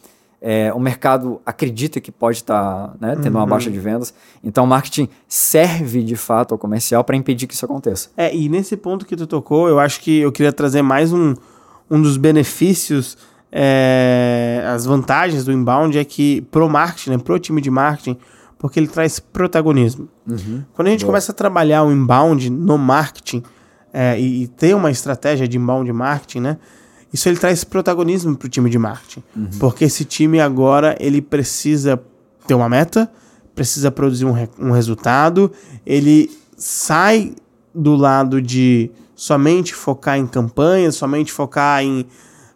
é, 0.40 0.72
o 0.72 0.80
mercado 0.80 1.40
acredita 1.44 2.00
que 2.00 2.10
pode 2.10 2.38
estar 2.38 2.94
né, 2.98 3.16
tendo 3.22 3.36
uma 3.36 3.46
baixa 3.46 3.70
de 3.70 3.78
vendas. 3.78 4.14
Então, 4.42 4.64
o 4.64 4.66
marketing 4.66 5.08
serve 5.28 6.02
de 6.02 6.16
fato 6.16 6.52
ao 6.52 6.58
comercial 6.58 7.04
para 7.04 7.16
impedir 7.16 7.46
que 7.46 7.54
isso 7.54 7.64
aconteça. 7.64 8.08
É, 8.16 8.34
e 8.34 8.48
nesse 8.48 8.76
ponto 8.76 9.04
que 9.04 9.16
tu 9.16 9.26
tocou, 9.26 9.68
eu 9.68 9.78
acho 9.78 10.00
que 10.00 10.20
eu 10.20 10.32
queria 10.32 10.52
trazer 10.52 10.80
mais 10.80 11.12
um, 11.12 11.34
um 11.90 12.00
dos 12.00 12.16
benefícios 12.16 13.18
é, 13.52 14.62
as 14.66 14.84
vantagens 14.84 15.44
do 15.44 15.52
inbound 15.52 15.98
é 15.98 16.04
que 16.04 16.40
pro 16.50 16.68
marketing, 16.68 17.10
né, 17.10 17.18
pro 17.18 17.38
time 17.38 17.60
de 17.60 17.70
marketing, 17.70 18.16
porque 18.58 18.78
ele 18.78 18.88
traz 18.88 19.18
protagonismo. 19.18 20.08
Uhum. 20.28 20.62
Quando 20.74 20.88
a 20.88 20.90
gente 20.90 21.00
Boa. 21.00 21.12
começa 21.12 21.32
a 21.32 21.34
trabalhar 21.34 21.82
o 21.82 21.90
inbound 21.90 22.50
no 22.50 22.76
marketing 22.76 23.42
é, 23.92 24.20
e, 24.20 24.42
e 24.44 24.46
ter 24.48 24.74
uma 24.76 24.90
estratégia 24.90 25.48
de 25.48 25.56
inbound 25.56 25.90
marketing, 25.92 26.40
né? 26.40 26.58
Isso 27.12 27.28
ele 27.28 27.38
traz 27.38 27.64
protagonismo 27.64 28.36
pro 28.36 28.48
time 28.48 28.70
de 28.70 28.78
marketing. 28.78 29.22
Porque 29.58 29.84
esse 29.84 30.04
time 30.04 30.40
agora 30.40 30.96
ele 31.00 31.20
precisa 31.20 32.00
ter 32.46 32.54
uma 32.54 32.68
meta, 32.68 33.10
precisa 33.52 33.90
produzir 33.90 34.26
um, 34.26 34.32
re- 34.32 34.48
um 34.60 34.70
resultado, 34.70 35.50
ele 35.84 36.30
sai 36.56 37.32
do 37.74 37.96
lado 37.96 38.40
de 38.40 38.90
somente 39.16 39.74
focar 39.74 40.18
em 40.18 40.26
campanhas, 40.26 40.94
somente 40.94 41.32
focar 41.32 41.82
em 41.82 42.06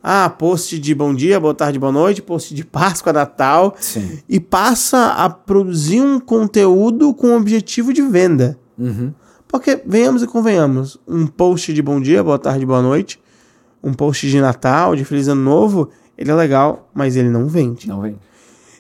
ah, 0.07 0.29
post 0.29 0.79
de 0.79 0.95
bom 0.95 1.15
dia, 1.15 1.41
boa 1.41 1.55
tarde, 1.55 1.79
boa 1.79 1.91
noite, 1.91 2.21
post 2.21 2.55
de 2.55 2.63
Páscoa, 2.67 3.11
Natal, 3.11 3.75
Sim. 3.81 4.19
e 4.29 4.39
passa 4.39 5.13
a 5.13 5.31
produzir 5.31 6.03
um 6.03 6.21
conteúdo 6.21 7.15
com 7.15 7.35
objetivo 7.35 7.91
de 7.91 8.03
venda. 8.03 8.59
Uhum. 8.79 9.15
Porque, 9.49 9.81
venhamos 9.87 10.23
e 10.23 10.27
convenhamos, 10.27 11.01
um 11.09 11.27
post 11.27 11.73
de 11.73 11.81
bom 11.81 11.99
dia, 11.99 12.23
boa 12.23 12.39
tarde, 12.39 12.67
boa 12.67 12.83
noite, 12.83 13.19
um 13.83 13.95
post 13.95 14.29
de 14.29 14.39
Natal, 14.43 14.95
de 14.95 15.07
Feliz 15.07 15.27
Ano 15.27 15.41
Novo, 15.41 15.89
ele 16.19 16.31
é 16.31 16.35
legal, 16.35 16.91
mas 16.93 17.17
ele 17.17 17.31
não 17.31 17.49
vende. 17.49 17.89
Não 17.89 18.03
vem. 18.03 18.17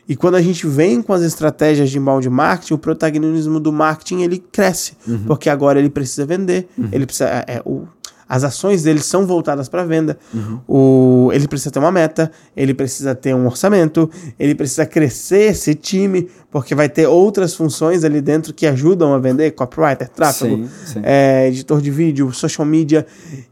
E 0.06 0.14
quando 0.14 0.34
a 0.34 0.42
gente 0.42 0.66
vem 0.66 1.00
com 1.00 1.14
as 1.14 1.22
estratégias 1.22 1.88
de 1.88 1.98
inbound 1.98 2.28
marketing, 2.28 2.74
o 2.74 2.78
protagonismo 2.78 3.58
do 3.58 3.72
marketing 3.72 4.20
ele 4.20 4.38
cresce, 4.38 4.94
porque 5.26 5.48
agora 5.48 5.78
ele 5.78 5.88
precisa 5.88 6.26
vender, 6.26 6.68
ele 6.92 7.06
precisa 7.06 7.28
é, 7.28 7.44
é, 7.48 7.62
o, 7.64 7.88
as 8.28 8.44
ações 8.44 8.82
dele 8.82 9.00
são 9.00 9.26
voltadas 9.26 9.68
para 9.68 9.84
venda. 9.84 10.18
O, 10.66 11.30
ele 11.32 11.46
precisa 11.46 11.70
ter 11.70 11.78
uma 11.78 11.92
meta, 11.92 12.30
ele 12.56 12.74
precisa 12.74 13.14
ter 13.14 13.34
um 13.34 13.46
orçamento, 13.46 14.10
ele 14.38 14.54
precisa 14.54 14.86
crescer 14.86 15.50
esse 15.50 15.74
time, 15.74 16.28
porque 16.50 16.74
vai 16.74 16.88
ter 16.88 17.06
outras 17.06 17.54
funções 17.54 18.04
ali 18.04 18.20
dentro 18.20 18.54
que 18.54 18.66
ajudam 18.66 19.12
a 19.12 19.18
vender, 19.18 19.50
copywriter, 19.52 20.08
tráfego, 20.08 20.56
Sim, 20.56 20.68
sim. 20.86 21.00
é, 21.02 21.48
editor 21.48 21.80
de 21.80 21.90
vídeo, 21.90 22.32
social 22.32 22.66
media. 22.66 23.06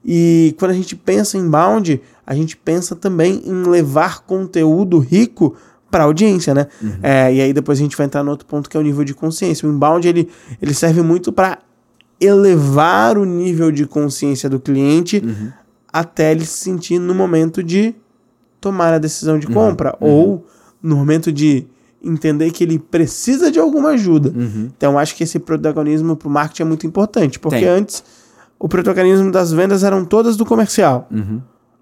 E 0.04 0.54
quando 0.58 0.70
a 0.70 0.74
gente 0.74 0.96
pensa 0.96 1.36
em 1.36 1.40
inbound, 1.40 2.00
a 2.26 2.34
gente 2.34 2.56
pensa 2.56 2.94
também 2.96 3.42
em 3.44 3.62
levar 3.64 4.20
conteúdo 4.20 4.98
rico 4.98 5.56
para 5.90 6.04
a 6.04 6.06
audiência, 6.06 6.54
né? 6.54 6.68
É, 7.02 7.34
e 7.34 7.40
aí 7.42 7.52
depois 7.52 7.78
a 7.78 7.82
gente 7.82 7.96
vai 7.96 8.06
entrar 8.06 8.24
no 8.24 8.30
outro 8.30 8.46
ponto 8.46 8.70
que 8.70 8.76
é 8.76 8.80
o 8.80 8.82
nível 8.82 9.04
de 9.04 9.12
consciência. 9.12 9.68
O 9.68 9.72
inbound 9.72 10.08
ele, 10.08 10.26
ele 10.60 10.72
serve 10.72 11.02
muito 11.02 11.30
para 11.30 11.58
elevar 12.24 13.18
o 13.18 13.24
nível 13.24 13.70
de 13.70 13.86
consciência 13.86 14.48
do 14.48 14.60
cliente 14.60 15.22
até 15.92 16.32
ele 16.32 16.44
se 16.44 16.58
sentir 16.58 16.98
no 16.98 17.14
momento 17.14 17.62
de 17.62 17.94
tomar 18.60 18.94
a 18.94 18.98
decisão 18.98 19.38
de 19.38 19.46
compra 19.46 19.96
ou 20.00 20.46
no 20.82 20.96
momento 20.96 21.32
de 21.32 21.66
entender 22.02 22.50
que 22.50 22.64
ele 22.64 22.78
precisa 22.78 23.50
de 23.50 23.58
alguma 23.58 23.90
ajuda. 23.90 24.32
Então, 24.76 24.92
eu 24.92 24.98
acho 24.98 25.14
que 25.14 25.22
esse 25.24 25.38
protagonismo 25.38 26.16
para 26.16 26.28
o 26.28 26.30
marketing 26.30 26.62
é 26.62 26.64
muito 26.64 26.86
importante, 26.86 27.38
porque 27.38 27.60
Tem. 27.60 27.68
antes 27.68 28.02
o 28.58 28.68
protagonismo 28.68 29.30
das 29.32 29.52
vendas 29.52 29.82
eram 29.82 30.04
todas 30.04 30.36
do 30.36 30.44
comercial. 30.46 31.08
Uhum. 31.10 31.40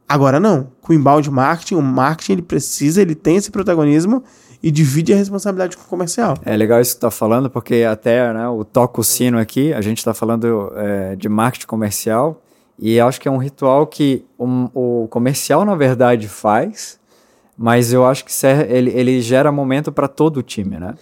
Agora 0.08 0.40
não. 0.40 0.68
Com 0.80 0.92
o 0.92 0.96
inbound 0.96 1.30
marketing, 1.30 1.74
o 1.74 1.82
marketing 1.82 2.32
ele 2.32 2.42
precisa, 2.42 3.02
ele 3.02 3.14
tem 3.14 3.36
esse 3.36 3.50
protagonismo 3.50 4.24
e 4.62 4.70
divide 4.70 5.12
a 5.12 5.16
responsabilidade 5.16 5.76
com 5.76 5.84
o 5.84 5.86
comercial. 5.86 6.34
É 6.44 6.56
legal 6.56 6.80
isso 6.80 6.94
que 6.94 6.98
tu 7.00 7.02
tá 7.02 7.10
falando, 7.10 7.48
porque 7.48 7.76
até 7.88 8.32
né, 8.32 8.48
o 8.48 8.64
toca 8.64 9.00
o 9.00 9.04
sino 9.04 9.38
aqui, 9.38 9.72
a 9.72 9.80
gente 9.80 9.98
está 9.98 10.12
falando 10.12 10.72
é, 10.76 11.16
de 11.16 11.28
marketing 11.28 11.66
comercial, 11.66 12.42
e 12.78 12.98
acho 13.00 13.20
que 13.20 13.28
é 13.28 13.30
um 13.30 13.38
ritual 13.38 13.86
que 13.86 14.24
o, 14.38 15.02
o 15.04 15.08
comercial, 15.08 15.64
na 15.64 15.74
verdade, 15.74 16.28
faz, 16.28 16.98
mas 17.56 17.92
eu 17.92 18.06
acho 18.06 18.24
que 18.24 18.32
ele, 18.68 18.90
ele 18.90 19.20
gera 19.20 19.52
momento 19.52 19.92
para 19.92 20.08
todo 20.08 20.38
o 20.38 20.42
time, 20.42 20.78
né? 20.78 20.94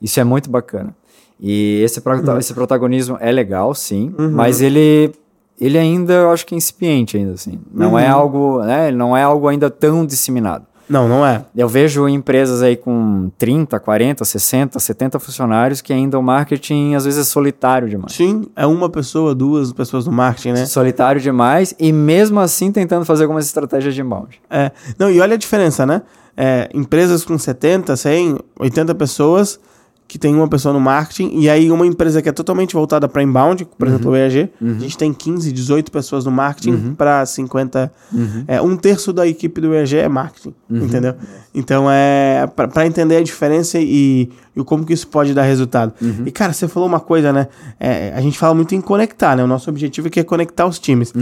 Isso 0.00 0.20
é 0.20 0.24
muito 0.24 0.50
bacana. 0.50 0.94
E 1.40 1.80
esse, 1.82 2.00
prota- 2.02 2.38
esse 2.38 2.52
protagonismo 2.54 3.16
é 3.20 3.30
legal, 3.32 3.74
sim, 3.74 4.14
mas 4.18 4.60
ele, 4.60 5.12
ele 5.60 5.78
ainda, 5.78 6.12
eu 6.12 6.30
acho 6.30 6.44
que 6.46 6.54
é 6.54 6.58
incipiente 6.58 7.16
ainda, 7.16 7.32
assim. 7.32 7.58
Não 7.72 7.98
é 7.98 8.06
algo, 8.08 8.62
né? 8.62 8.90
Não 8.90 9.16
é 9.16 9.22
algo 9.22 9.48
ainda 9.48 9.68
tão 9.70 10.04
disseminado. 10.04 10.66
Não, 10.88 11.08
não 11.08 11.26
é. 11.26 11.44
Eu 11.56 11.68
vejo 11.68 12.08
empresas 12.08 12.62
aí 12.62 12.76
com 12.76 13.30
30, 13.38 13.78
40, 13.80 14.24
60, 14.24 14.78
70 14.78 15.18
funcionários 15.18 15.80
que 15.80 15.92
ainda 15.92 16.18
o 16.18 16.22
marketing 16.22 16.94
às 16.94 17.04
vezes 17.04 17.20
é 17.20 17.24
solitário 17.24 17.88
demais. 17.88 18.12
Sim, 18.12 18.46
é 18.54 18.66
uma 18.66 18.88
pessoa, 18.88 19.34
duas 19.34 19.72
pessoas 19.72 20.06
no 20.06 20.12
marketing, 20.12 20.52
né? 20.52 20.66
Solitário 20.66 21.20
demais 21.20 21.74
e 21.78 21.92
mesmo 21.92 22.38
assim 22.40 22.70
tentando 22.70 23.04
fazer 23.04 23.24
algumas 23.24 23.46
estratégias 23.46 23.94
de 23.94 24.00
inbound. 24.00 24.40
É. 24.48 24.70
Não, 24.98 25.10
e 25.10 25.20
olha 25.20 25.34
a 25.34 25.38
diferença, 25.38 25.84
né? 25.84 26.02
É, 26.36 26.68
empresas 26.74 27.24
com 27.24 27.36
70, 27.36 27.96
100, 27.96 28.38
80 28.58 28.94
pessoas 28.94 29.58
que 30.08 30.18
tem 30.18 30.34
uma 30.34 30.46
pessoa 30.48 30.72
no 30.72 30.80
marketing 30.80 31.30
e 31.34 31.50
aí 31.50 31.70
uma 31.70 31.84
empresa 31.86 32.22
que 32.22 32.28
é 32.28 32.32
totalmente 32.32 32.74
voltada 32.74 33.08
para 33.08 33.22
inbound, 33.22 33.66
por 33.76 33.88
exemplo, 33.88 34.12
o 34.12 34.16
EAG, 34.16 34.50
a 34.60 34.80
gente 34.80 34.96
tem 34.96 35.12
15, 35.12 35.50
18 35.50 35.90
pessoas 35.90 36.24
no 36.24 36.30
marketing 36.30 36.94
para 36.94 37.26
50, 37.26 37.92
é, 38.46 38.62
um 38.62 38.76
terço 38.76 39.12
da 39.12 39.26
equipe 39.26 39.60
do 39.60 39.74
EAG 39.74 39.96
é 39.96 40.08
marketing, 40.08 40.54
entendeu? 40.70 41.14
Então 41.54 41.90
é 41.90 42.46
para 42.54 42.86
entender 42.86 43.16
a 43.16 43.22
diferença 43.22 43.78
e, 43.80 44.30
e 44.54 44.62
como 44.64 44.84
que 44.86 44.92
isso 44.92 45.08
pode 45.08 45.34
dar 45.34 45.42
resultado. 45.42 45.92
E 46.24 46.30
cara, 46.30 46.52
você 46.52 46.68
falou 46.68 46.88
uma 46.88 47.00
coisa, 47.00 47.32
né? 47.32 47.48
É, 47.80 48.12
a 48.14 48.20
gente 48.20 48.38
fala 48.38 48.54
muito 48.54 48.74
em 48.74 48.80
conectar, 48.80 49.34
né? 49.34 49.42
O 49.42 49.46
nosso 49.46 49.68
objetivo 49.68 50.06
aqui 50.06 50.20
é 50.20 50.24
conectar 50.24 50.66
os 50.66 50.78
times. 50.78 51.12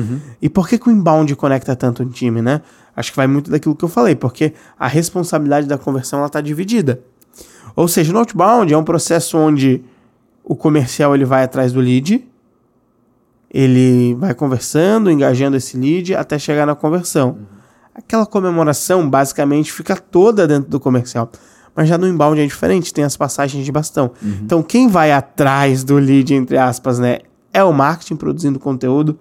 E 0.42 0.49
por 0.49 0.68
que, 0.68 0.79
que 0.79 0.88
o 0.88 0.92
inbound 0.92 1.35
conecta 1.37 1.75
tanto 1.75 2.03
um 2.03 2.09
time, 2.09 2.42
né? 2.42 2.61
Acho 2.97 3.11
que 3.11 3.16
vai 3.16 3.27
muito 3.27 3.51
daquilo 3.51 3.75
que 3.75 3.85
eu 3.85 3.88
falei, 3.88 4.14
porque 4.14 4.53
a 4.79 4.87
responsabilidade 4.87 5.66
da 5.66 5.77
conversão 5.77 6.18
ela 6.20 6.29
está 6.29 6.40
dividida. 6.40 7.01
Ou 7.77 7.89
seja, 7.89 8.13
no 8.13 8.21
outbound 8.21 8.73
é 8.73 8.79
um 8.79 8.85
processo 8.85 9.37
onde 9.37 9.83
o 10.45 10.55
comercial 10.55 11.15
ele 11.15 11.25
vai 11.25 11.43
atrás 11.43 11.73
do 11.73 11.81
lead, 11.81 12.25
ele 13.51 14.15
vai 14.15 14.35
conversando, 14.35 15.11
engajando 15.11 15.57
esse 15.57 15.77
lead 15.77 16.15
até 16.15 16.39
chegar 16.39 16.67
na 16.67 16.75
conversão. 16.75 17.39
Aquela 17.95 18.27
comemoração 18.27 19.09
basicamente 19.09 19.73
fica 19.73 19.97
toda 19.97 20.47
dentro 20.47 20.69
do 20.69 20.81
comercial. 20.81 21.31
Mas 21.75 21.89
já 21.89 21.97
no 21.97 22.07
inbound 22.07 22.41
é 22.41 22.45
diferente, 22.45 22.93
tem 22.93 23.05
as 23.05 23.17
passagens 23.17 23.65
de 23.65 23.73
bastão. 23.73 24.13
Então 24.45 24.63
quem 24.63 24.89
vai 24.89 25.13
atrás 25.13 25.83
do 25.83 25.97
lead, 25.97 26.35
entre 26.35 26.59
aspas, 26.59 26.99
né, 26.99 27.19
é 27.53 27.63
o 27.63 27.73
marketing 27.73 28.17
produzindo 28.17 28.59
conteúdo. 28.59 29.19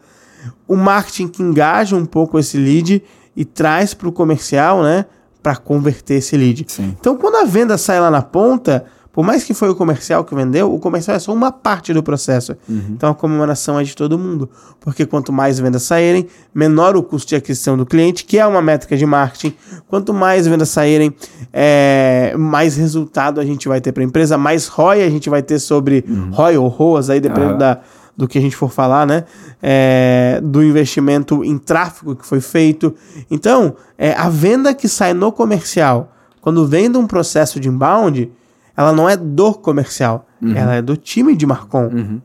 O 0.68 0.76
marketing 0.76 1.28
que 1.28 1.42
engaja 1.42 1.96
um 1.96 2.06
pouco 2.06 2.38
esse 2.38 2.58
lead 2.58 3.04
e 3.36 3.46
traz 3.46 3.94
para 3.94 4.08
o 4.08 4.12
comercial, 4.12 4.84
né, 4.84 5.06
para 5.44 5.58
converter 5.58 6.16
esse 6.16 6.36
lead. 6.38 6.66
Sim. 6.68 6.96
Então, 7.00 7.18
quando 7.18 7.36
a 7.36 7.44
venda 7.44 7.78
sai 7.78 8.00
lá 8.00 8.10
na 8.10 8.22
ponta, 8.22 8.86
por 9.14 9.24
mais 9.24 9.44
que 9.44 9.54
foi 9.54 9.70
o 9.70 9.76
comercial 9.76 10.24
que 10.24 10.34
vendeu, 10.34 10.74
o 10.74 10.80
comercial 10.80 11.16
é 11.16 11.20
só 11.20 11.32
uma 11.32 11.52
parte 11.52 11.94
do 11.94 12.02
processo. 12.02 12.58
Então, 12.90 13.12
a 13.12 13.14
comemoração 13.14 13.80
é 13.80 13.84
de 13.84 13.96
todo 13.96 14.18
mundo. 14.18 14.50
Porque 14.80 15.06
quanto 15.06 15.32
mais 15.32 15.60
vendas 15.60 15.84
saírem, 15.84 16.28
menor 16.54 16.96
o 16.96 17.04
custo 17.04 17.30
de 17.30 17.36
aquisição 17.36 17.78
do 17.78 17.86
cliente, 17.86 18.26
que 18.26 18.40
é 18.40 18.48
uma 18.48 18.60
métrica 18.60 18.98
de 18.98 19.06
marketing. 19.06 19.56
Quanto 19.88 20.16
mais 20.16 20.48
vendas 20.48 20.70
saírem, 20.70 21.14
é, 21.54 22.34
mais 22.36 22.76
resultado 22.76 23.40
a 23.40 23.46
gente 23.46 23.68
vai 23.68 23.80
ter 23.80 23.92
para 23.92 24.02
a 24.02 24.06
empresa, 24.06 24.36
mais 24.36 24.68
ROI 24.68 25.04
a 25.04 25.10
gente 25.12 25.30
vai 25.30 25.44
ter 25.44 25.60
sobre 25.60 26.04
ROI 26.32 26.58
ou 26.58 26.68
ROAS, 26.68 27.12
aí 27.12 27.20
dependendo 27.20 27.52
Aham. 27.52 27.58
da, 27.60 27.82
do 28.16 28.28
que 28.28 28.38
a 28.38 28.42
gente 28.42 28.56
for 28.56 28.72
falar, 28.72 29.08
né? 29.08 29.26
É, 29.62 30.40
do 30.44 30.64
investimento 30.64 31.44
em 31.44 31.58
tráfego 31.58 32.16
que 32.16 32.26
foi 32.26 32.40
feito. 32.40 32.94
Então, 33.30 33.76
é, 33.98 34.14
a 34.14 34.30
venda 34.30 34.74
que 34.74 34.88
sai 34.88 35.14
no 35.14 35.32
comercial, 35.32 36.14
quando 36.42 36.68
vem 36.68 36.92
de 36.92 36.98
um 36.98 37.08
processo 37.08 37.60
de 37.60 37.70
inbound, 37.70 38.32
ela 38.76 38.92
não 38.92 39.10
é 39.10 39.16
do 39.16 39.54
comercial, 39.54 40.28
ela 40.56 40.76
é 40.76 40.82
do 40.82 40.98
time 40.98 41.36
de 41.36 41.46
Marcon. 41.46 42.20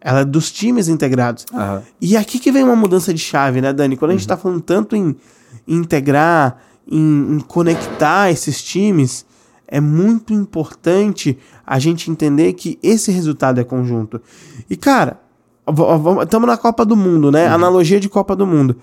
Ela 0.00 0.20
é 0.20 0.24
dos 0.24 0.50
times 0.50 0.88
integrados. 0.88 1.44
Aham. 1.52 1.82
E 2.00 2.16
aqui 2.16 2.38
que 2.38 2.52
vem 2.52 2.62
uma 2.62 2.76
mudança 2.76 3.12
de 3.12 3.18
chave, 3.20 3.60
né, 3.60 3.72
Dani? 3.72 3.96
Quando 3.96 4.12
a 4.12 4.14
gente 4.14 4.22
está 4.22 4.36
falando 4.36 4.60
tanto 4.60 4.94
em, 4.94 5.16
em 5.66 5.76
integrar, 5.76 6.56
em, 6.86 7.34
em 7.34 7.40
conectar 7.40 8.30
esses 8.30 8.62
times, 8.62 9.26
é 9.66 9.80
muito 9.80 10.32
importante 10.32 11.36
a 11.66 11.78
gente 11.78 12.10
entender 12.10 12.54
que 12.54 12.78
esse 12.82 13.10
resultado 13.10 13.60
é 13.60 13.64
conjunto. 13.64 14.20
E, 14.70 14.76
cara, 14.76 15.20
estamos 16.22 16.46
na 16.46 16.56
Copa 16.56 16.84
do 16.84 16.96
Mundo, 16.96 17.30
né? 17.30 17.46
Analogia 17.46 18.00
de 18.00 18.08
Copa 18.08 18.34
do 18.34 18.46
Mundo. 18.46 18.76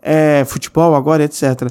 É, 0.00 0.44
futebol 0.46 0.94
agora, 0.94 1.24
etc. 1.24 1.70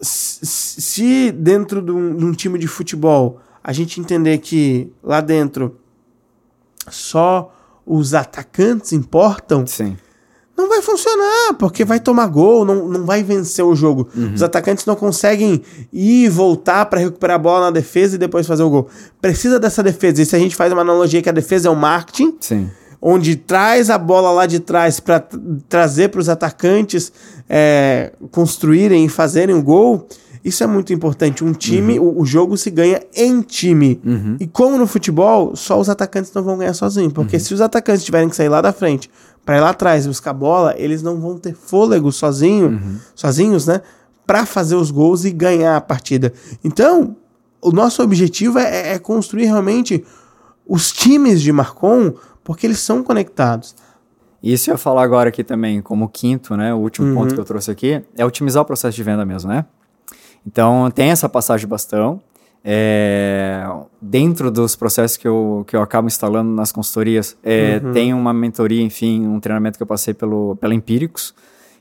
Se, 0.00 0.80
se 0.80 1.32
dentro 1.32 1.82
de 1.82 1.90
um, 1.92 2.16
de 2.16 2.24
um 2.24 2.32
time 2.32 2.58
de 2.58 2.66
futebol 2.66 3.38
a 3.62 3.72
gente 3.72 4.00
entender 4.00 4.38
que 4.38 4.90
lá 5.02 5.20
dentro 5.20 5.76
só 6.88 7.54
os 7.86 8.14
atacantes 8.14 8.92
importam, 8.92 9.66
Sim. 9.66 9.96
não 10.56 10.68
vai 10.68 10.80
funcionar, 10.80 11.54
porque 11.58 11.84
vai 11.84 12.00
tomar 12.00 12.26
gol, 12.28 12.64
não, 12.64 12.88
não 12.88 13.04
vai 13.04 13.22
vencer 13.22 13.64
o 13.64 13.74
jogo. 13.74 14.08
Uhum. 14.16 14.34
Os 14.34 14.42
atacantes 14.42 14.86
não 14.86 14.96
conseguem 14.96 15.62
ir 15.92 16.24
e 16.24 16.28
voltar 16.28 16.86
para 16.86 17.00
recuperar 17.00 17.36
a 17.36 17.38
bola 17.38 17.66
na 17.66 17.70
defesa 17.70 18.14
e 18.14 18.18
depois 18.18 18.46
fazer 18.46 18.62
o 18.62 18.70
gol. 18.70 18.88
Precisa 19.20 19.58
dessa 19.58 19.82
defesa. 19.82 20.22
E 20.22 20.26
se 20.26 20.34
a 20.34 20.38
gente 20.38 20.56
faz 20.56 20.72
uma 20.72 20.82
analogia 20.82 21.20
que 21.20 21.28
a 21.28 21.32
defesa 21.32 21.68
é 21.68 21.70
o 21.70 21.76
marketing, 21.76 22.36
Sim. 22.40 22.70
Onde 23.00 23.36
traz 23.36 23.88
a 23.88 23.96
bola 23.96 24.30
lá 24.30 24.46
de 24.46 24.60
trás 24.60 25.00
para 25.00 25.24
trazer 25.68 26.08
para 26.08 26.20
os 26.20 26.28
atacantes 26.28 27.12
é, 27.48 28.12
construírem 28.30 29.04
e 29.04 29.08
fazerem 29.08 29.54
o 29.54 29.62
gol. 29.62 30.06
Isso 30.44 30.64
é 30.64 30.66
muito 30.66 30.92
importante. 30.92 31.44
Um 31.44 31.52
time, 31.52 31.98
uhum. 31.98 32.06
o, 32.06 32.20
o, 32.22 32.26
jogo 32.26 32.56
se 32.56 32.70
ganha 32.70 33.02
em 33.14 33.42
time. 33.42 34.00
Uhum. 34.04 34.36
E 34.40 34.46
como 34.46 34.78
no 34.78 34.86
futebol, 34.86 35.54
só 35.54 35.78
os 35.78 35.88
atacantes 35.90 36.32
não 36.32 36.42
vão 36.42 36.56
ganhar 36.56 36.72
sozinhos. 36.72 37.12
Porque 37.12 37.36
uhum. 37.36 37.42
se 37.42 37.52
os 37.52 37.60
atacantes 37.60 38.04
tiverem 38.04 38.28
que 38.28 38.36
sair 38.36 38.48
lá 38.48 38.60
da 38.62 38.72
frente 38.72 39.10
para 39.44 39.56
ir 39.56 39.60
lá 39.60 39.70
atrás 39.70 40.06
buscar 40.06 40.30
a 40.30 40.34
bola, 40.34 40.74
eles 40.78 41.02
não 41.02 41.20
vão 41.20 41.38
ter 41.38 41.54
fôlego 41.54 42.10
sozinho, 42.10 42.68
uhum. 42.68 42.96
sozinhos, 43.14 43.66
né? 43.66 43.82
Para 44.26 44.46
fazer 44.46 44.76
os 44.76 44.90
gols 44.90 45.24
e 45.24 45.30
ganhar 45.30 45.76
a 45.76 45.80
partida. 45.80 46.32
Então, 46.62 47.16
o 47.60 47.70
nosso 47.70 48.02
objetivo 48.02 48.58
é, 48.58 48.94
é 48.94 48.98
construir 48.98 49.44
realmente 49.44 50.04
os 50.66 50.92
times 50.92 51.42
de 51.42 51.52
Marcon, 51.52 52.14
porque 52.50 52.66
eles 52.66 52.80
são 52.80 53.00
conectados. 53.04 53.76
Isso 54.42 54.70
eu 54.70 54.74
ia 54.74 54.78
falar 54.78 55.04
agora 55.04 55.28
aqui 55.28 55.44
também, 55.44 55.80
como 55.80 56.08
quinto, 56.08 56.56
né? 56.56 56.74
O 56.74 56.78
último 56.78 57.06
uhum. 57.06 57.14
ponto 57.14 57.32
que 57.32 57.40
eu 57.40 57.44
trouxe 57.44 57.70
aqui 57.70 58.02
é 58.16 58.26
otimizar 58.26 58.60
o 58.60 58.66
processo 58.66 58.96
de 58.96 59.04
venda 59.04 59.24
mesmo, 59.24 59.48
né? 59.48 59.66
Então, 60.44 60.90
tem 60.90 61.10
essa 61.10 61.28
passagem 61.28 61.60
de 61.60 61.68
bastão. 61.68 62.20
É, 62.64 63.64
dentro 64.02 64.50
dos 64.50 64.74
processos 64.74 65.16
que 65.16 65.28
eu, 65.28 65.64
que 65.64 65.76
eu 65.76 65.80
acabo 65.80 66.08
instalando 66.08 66.50
nas 66.50 66.72
consultorias, 66.72 67.36
é, 67.44 67.80
uhum. 67.84 67.92
tem 67.92 68.12
uma 68.12 68.32
mentoria, 68.32 68.82
enfim, 68.82 69.28
um 69.28 69.38
treinamento 69.38 69.78
que 69.78 69.82
eu 69.84 69.86
passei 69.86 70.12
pelo, 70.12 70.56
pela 70.56 70.74
Empíricos. 70.74 71.32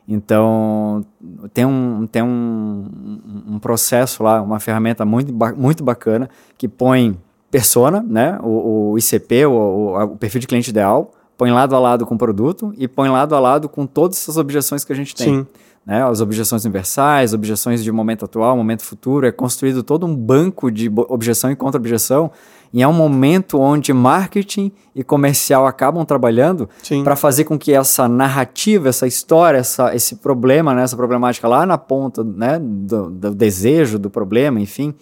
Então, 0.07 1.03
tem 1.51 1.65
um, 1.65 2.05
tem 2.05 2.21
um, 2.21 3.23
um 3.47 3.57
processo 3.57 4.21
lá, 4.21 4.39
uma 4.39 4.59
ferramenta 4.59 5.03
muito, 5.03 5.33
muito 5.57 5.83
bacana 5.83 6.29
que 6.59 6.67
põe 6.67 7.17
persona, 7.51 8.05
né, 8.07 8.37
o, 8.41 8.91
o 8.91 8.97
ICP, 8.97 9.45
o, 9.45 9.51
o, 9.51 10.03
o, 10.03 10.17
perfil 10.17 10.41
de 10.41 10.47
cliente 10.47 10.69
ideal, 10.69 11.11
põe 11.37 11.51
lado 11.51 11.75
a 11.75 11.79
lado 11.79 12.05
com 12.05 12.15
o 12.15 12.17
produto 12.17 12.73
e 12.77 12.87
põe 12.87 13.09
lado 13.09 13.35
a 13.35 13.39
lado 13.39 13.67
com 13.67 13.85
todas 13.85 14.17
essas 14.17 14.37
objeções 14.37 14.83
que 14.83 14.93
a 14.93 14.95
gente 14.95 15.15
tem. 15.15 15.39
Sim. 15.39 15.47
né, 15.85 16.03
as 16.03 16.21
objeções 16.21 16.63
universais, 16.65 17.33
objeções 17.33 17.83
de 17.83 17.91
momento 17.91 18.25
atual, 18.25 18.55
momento 18.55 18.83
futuro, 18.83 19.25
é 19.25 19.31
construído 19.31 19.81
todo 19.81 20.05
um 20.05 20.15
banco 20.15 20.69
de 20.69 20.91
objeção 21.07 21.49
e 21.49 21.55
contra-objeção, 21.55 22.31
e 22.71 22.83
é 22.83 22.87
um 22.87 22.93
momento 22.93 23.59
onde 23.59 23.91
marketing 23.91 24.71
e 24.93 25.03
comercial 25.03 25.65
acabam 25.65 26.05
trabalhando 26.05 26.69
para 27.03 27.15
fazer 27.15 27.45
com 27.45 27.57
que 27.57 27.73
essa 27.73 28.07
narrativa, 28.07 28.89
essa 28.89 29.07
história, 29.07 29.57
essa, 29.57 29.95
esse 29.95 30.17
problema, 30.17 30.75
né, 30.75 30.83
essa 30.83 30.95
problemática 30.95 31.47
lá 31.47 31.65
na 31.65 31.77
ponta 31.79 32.23
né, 32.23 32.59
do, 32.61 33.09
do 33.09 33.33
desejo, 33.33 33.97
do 33.97 34.09
problema, 34.09 34.59
enfim, 34.59 34.93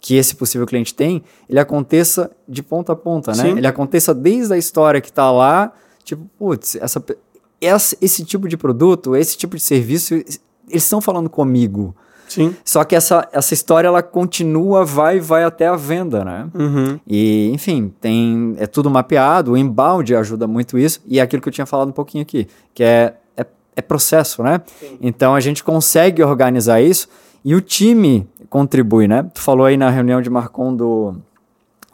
que 0.00 0.14
esse 0.14 0.36
possível 0.36 0.66
cliente 0.66 0.94
tem, 0.94 1.22
ele 1.48 1.58
aconteça 1.58 2.30
de 2.48 2.62
ponta 2.62 2.92
a 2.92 2.96
ponta, 2.96 3.32
né? 3.32 3.50
Ele 3.50 3.66
aconteça 3.66 4.14
desde 4.14 4.54
a 4.54 4.58
história 4.58 5.00
que 5.00 5.08
está 5.08 5.30
lá, 5.30 5.72
tipo, 6.04 6.28
putz, 6.38 6.76
essa, 6.76 7.02
esse, 7.60 7.98
esse 8.00 8.24
tipo 8.24 8.48
de 8.48 8.56
produto, 8.56 9.16
esse 9.16 9.36
tipo 9.36 9.56
de 9.56 9.62
serviço, 9.62 10.14
eles 10.14 10.40
estão 10.68 11.00
falando 11.00 11.28
comigo. 11.28 11.94
Sim. 12.28 12.54
Só 12.64 12.84
que 12.84 12.94
essa, 12.94 13.28
essa 13.32 13.54
história 13.54 13.86
ela 13.86 14.02
continua, 14.02 14.84
vai 14.84 15.20
vai 15.20 15.44
até 15.44 15.66
a 15.66 15.76
venda, 15.76 16.24
né? 16.24 16.48
Uhum. 16.54 17.00
E, 17.06 17.50
enfim, 17.52 17.92
tem 18.00 18.54
é 18.58 18.66
tudo 18.66 18.90
mapeado, 18.90 19.52
o 19.52 19.56
inbound 19.56 20.14
ajuda 20.14 20.46
muito 20.46 20.78
isso, 20.78 21.00
e 21.06 21.18
é 21.18 21.22
aquilo 21.22 21.40
que 21.40 21.48
eu 21.48 21.52
tinha 21.52 21.66
falado 21.66 21.88
um 21.88 21.92
pouquinho 21.92 22.22
aqui, 22.22 22.48
que 22.74 22.82
é, 22.82 23.14
é, 23.36 23.46
é 23.76 23.82
processo, 23.82 24.42
né? 24.42 24.60
Sim. 24.80 24.98
Então 25.00 25.34
a 25.34 25.40
gente 25.40 25.62
consegue 25.62 26.22
organizar 26.22 26.80
isso 26.80 27.08
e 27.44 27.54
o 27.54 27.60
time 27.60 28.26
contribui, 28.48 29.08
né? 29.08 29.24
Tu 29.34 29.40
falou 29.40 29.66
aí 29.66 29.76
na 29.76 29.90
reunião 29.90 30.20
de 30.20 30.30
Marcon 30.30 30.74
do 30.74 31.16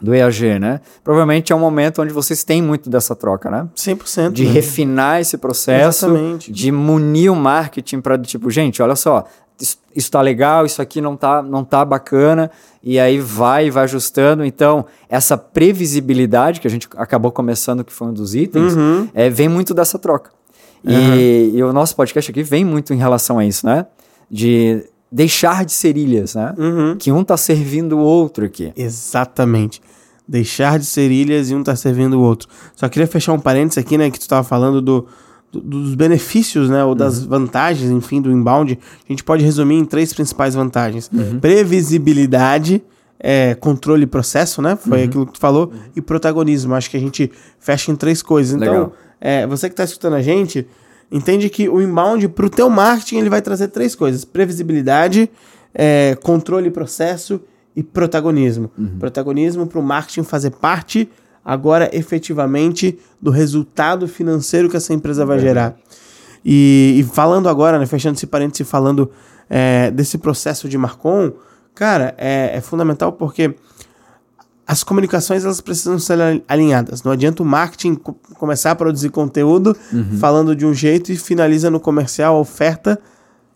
do 0.03 0.13
EAG, 0.13 0.59
né? 0.59 0.81
Provavelmente 1.01 1.53
é 1.53 1.55
um 1.55 1.59
momento 1.59 2.01
onde 2.01 2.11
vocês 2.11 2.43
têm 2.43 2.61
muito 2.61 2.89
dessa 2.89 3.15
troca, 3.15 3.49
né? 3.49 3.69
100%. 3.73 4.31
De 4.31 4.43
né? 4.43 4.51
refinar 4.51 5.21
esse 5.21 5.37
processo, 5.37 6.07
Exatamente. 6.07 6.51
de 6.51 6.71
munir 6.73 7.31
o 7.31 7.35
marketing 7.35 8.01
para 8.01 8.17
tipo, 8.17 8.51
gente, 8.51 8.81
olha 8.81 8.97
só, 8.97 9.23
isso, 9.59 9.77
está 9.95 10.19
legal, 10.19 10.65
isso 10.65 10.81
aqui 10.81 10.99
não 10.99 11.15
tá, 11.15 11.41
não 11.41 11.63
tá 11.63 11.85
bacana, 11.85 12.51
e 12.83 12.99
aí 12.99 13.17
vai 13.17 13.71
vai 13.71 13.85
ajustando. 13.85 14.43
Então, 14.43 14.85
essa 15.07 15.37
previsibilidade 15.37 16.59
que 16.59 16.67
a 16.67 16.69
gente 16.69 16.89
acabou 16.97 17.31
começando, 17.31 17.81
que 17.81 17.93
foi 17.93 18.09
um 18.09 18.13
dos 18.13 18.35
itens, 18.35 18.75
uhum. 18.75 19.07
é, 19.13 19.29
vem 19.29 19.47
muito 19.47 19.73
dessa 19.73 19.97
troca. 19.97 20.31
Uhum. 20.83 21.15
E, 21.15 21.51
e, 21.55 21.63
o 21.63 21.71
nosso 21.71 21.95
podcast 21.95 22.29
aqui 22.29 22.43
vem 22.43 22.65
muito 22.65 22.93
em 22.93 22.97
relação 22.97 23.39
a 23.39 23.45
isso, 23.45 23.65
né? 23.65 23.85
De 24.29 24.83
deixar 25.13 25.63
de 25.63 25.71
ser 25.71 25.95
ilhas, 25.95 26.35
né? 26.35 26.53
Uhum. 26.57 26.95
Que 26.97 27.11
um 27.11 27.23
tá 27.23 27.37
servindo 27.37 27.97
o 27.97 28.01
outro 28.01 28.45
aqui. 28.45 28.73
Exatamente 28.75 29.81
deixar 30.27 30.79
de 30.79 30.85
ser 30.85 31.11
ilhas 31.11 31.49
e 31.49 31.55
um 31.55 31.63
tá 31.63 31.75
servindo 31.75 32.13
o 32.13 32.21
outro. 32.21 32.47
Só 32.75 32.87
queria 32.87 33.07
fechar 33.07 33.33
um 33.33 33.39
parênteses 33.39 33.77
aqui, 33.77 33.97
né, 33.97 34.09
que 34.09 34.19
tu 34.19 34.27
tava 34.27 34.43
falando 34.43 34.81
do, 34.81 35.07
do 35.51 35.59
dos 35.61 35.95
benefícios, 35.95 36.69
né, 36.69 36.83
ou 36.83 36.95
das 36.95 37.21
uhum. 37.21 37.29
vantagens, 37.29 37.91
enfim, 37.91 38.21
do 38.21 38.31
inbound. 38.31 38.79
A 39.07 39.11
gente 39.11 39.23
pode 39.23 39.43
resumir 39.43 39.75
em 39.75 39.85
três 39.85 40.13
principais 40.13 40.55
vantagens: 40.55 41.09
uhum. 41.13 41.39
previsibilidade, 41.39 42.81
é, 43.19 43.55
controle 43.55 44.03
e 44.03 44.07
processo, 44.07 44.61
né? 44.61 44.75
Foi 44.75 44.99
uhum. 44.99 45.05
aquilo 45.05 45.25
que 45.27 45.33
tu 45.33 45.39
falou, 45.39 45.67
uhum. 45.67 45.79
e 45.95 46.01
protagonismo. 46.01 46.73
Acho 46.73 46.89
que 46.89 46.97
a 46.97 46.99
gente 46.99 47.31
fecha 47.59 47.91
em 47.91 47.95
três 47.95 48.21
coisas. 48.21 48.53
Então, 48.53 48.91
é, 49.19 49.45
você 49.45 49.67
que 49.67 49.73
está 49.73 49.83
escutando 49.83 50.15
a 50.15 50.21
gente, 50.21 50.65
entende 51.13 51.47
que 51.49 51.69
o 51.69 51.79
inbound 51.79 52.27
para 52.29 52.45
o 52.47 52.49
teu 52.49 52.69
marketing 52.69 53.17
ele 53.17 53.29
vai 53.29 53.41
trazer 53.41 53.67
três 53.69 53.95
coisas: 53.95 54.25
previsibilidade, 54.25 55.29
é, 55.73 56.17
controle 56.21 56.67
e 56.67 56.71
processo 56.71 57.39
e 57.75 57.83
protagonismo. 57.83 58.71
Uhum. 58.77 58.97
Protagonismo 58.99 59.67
para 59.67 59.79
o 59.79 59.83
marketing 59.83 60.23
fazer 60.23 60.51
parte 60.51 61.07
agora 61.45 61.89
efetivamente 61.93 62.97
do 63.21 63.29
resultado 63.29 64.07
financeiro 64.07 64.69
que 64.69 64.77
essa 64.77 64.93
empresa 64.93 65.25
vai 65.25 65.39
gerar. 65.39 65.75
E, 66.43 66.95
e, 66.99 67.03
falando 67.03 67.47
agora, 67.47 67.79
né, 67.79 67.85
fechando 67.85 68.17
esse 68.17 68.27
parênteses, 68.27 68.67
falando 68.67 69.09
é, 69.49 69.91
desse 69.91 70.17
processo 70.17 70.67
de 70.67 70.77
Marcon, 70.77 71.31
cara, 71.73 72.13
é, 72.17 72.57
é, 72.57 72.61
fundamental 72.61 73.13
porque 73.13 73.55
as 74.65 74.83
comunicações 74.83 75.43
elas 75.43 75.61
precisam 75.61 75.99
ser 75.99 76.43
alinhadas. 76.47 77.03
Não 77.03 77.11
adianta 77.11 77.43
o 77.43 77.45
marketing 77.45 77.95
co 77.95 78.13
começar 78.35 78.71
a 78.71 78.75
produzir 78.75 79.09
conteúdo 79.09 79.75
uhum. 79.91 80.17
falando 80.17 80.55
de 80.55 80.65
um 80.65 80.73
jeito 80.73 81.11
e 81.11 81.17
finaliza 81.17 81.69
no 81.69 81.79
comercial 81.79 82.35
a 82.35 82.39
oferta, 82.39 82.99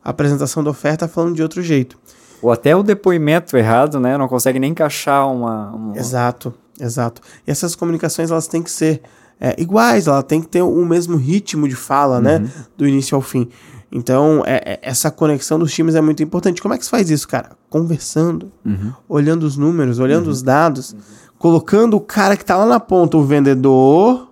a 0.04 0.10
apresentação 0.10 0.64
da 0.64 0.70
oferta 0.70 1.08
falando 1.08 1.36
de 1.36 1.42
outro 1.42 1.62
jeito. 1.62 1.98
Ou 2.42 2.52
até 2.52 2.76
o 2.76 2.84
depoimento 2.84 3.58
errado, 3.58 4.00
né? 4.00 4.18
Não 4.18 4.28
consegue 4.28 4.60
nem 4.60 4.72
encaixar 4.72 5.28
uma, 5.32 5.72
uma... 5.72 5.98
Exato, 5.98 6.54
exato. 6.80 7.22
E 7.46 7.52
essas 7.52 7.76
comunicações, 7.76 8.30
elas 8.30 8.48
têm 8.48 8.62
que 8.62 8.70
ser 8.72 9.02
é, 9.40 9.60
iguais, 9.60 10.08
ela 10.08 10.22
tem 10.22 10.42
que 10.42 10.48
ter 10.48 10.62
o 10.62 10.86
mesmo 10.86 11.18
ritmo 11.18 11.68
de 11.68 11.76
fala, 11.76 12.22
né? 12.22 12.38
uhum. 12.38 12.44
né? 12.44 12.52
Do 12.78 12.88
início 12.88 13.16
ao 13.16 13.22
fim. 13.22 13.50
Então, 13.92 14.44
é, 14.46 14.62
é, 14.66 14.80
essa 14.82 15.10
conexão 15.10 15.58
dos 15.58 15.74
times 15.74 15.96
é 15.96 16.02
muito 16.02 16.22
importante. 16.22 16.62
Como 16.62 16.74
é 16.74 16.78
que 16.78 16.84
se 16.84 16.90
faz 16.90 17.10
isso, 17.10 17.28
cara? 17.28 17.52
Conversando, 17.70 18.52
uhum. 18.66 18.92
olhando 19.08 19.44
os 19.44 19.56
números, 19.56 20.00
olhando 20.00 20.26
uhum. 20.26 20.32
os 20.32 20.42
dados, 20.42 20.96
colocando 21.38 21.96
o 21.96 22.02
cara 22.02 22.36
que 22.36 22.44
está 22.44 22.58
lá 22.58 22.66
na 22.66 22.80
ponta, 22.80 23.18
o 23.18 23.24
vendedor, 23.24 24.28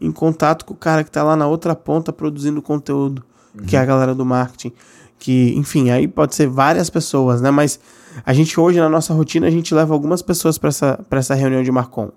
em 0.00 0.10
contato 0.10 0.64
com 0.64 0.72
o 0.72 0.76
cara 0.76 1.04
que 1.04 1.10
está 1.10 1.22
lá 1.22 1.36
na 1.36 1.46
outra 1.46 1.74
ponta 1.74 2.12
produzindo 2.12 2.62
conteúdo, 2.62 3.22
que 3.66 3.76
é 3.76 3.80
a 3.80 3.84
galera 3.84 4.14
do 4.14 4.24
marketing 4.24 4.72
que, 5.18 5.52
enfim, 5.56 5.90
aí 5.90 6.06
pode 6.06 6.34
ser 6.34 6.46
várias 6.46 6.88
pessoas, 6.88 7.40
né? 7.40 7.50
Mas 7.50 7.80
a 8.24 8.32
gente 8.32 8.58
hoje, 8.58 8.78
na 8.78 8.88
nossa 8.88 9.12
rotina, 9.12 9.46
a 9.46 9.50
gente 9.50 9.74
leva 9.74 9.92
algumas 9.92 10.22
pessoas 10.22 10.56
para 10.56 10.68
essa, 10.68 11.00
essa 11.10 11.34
reunião 11.34 11.62
de 11.62 11.70
Marcon. 11.70 12.10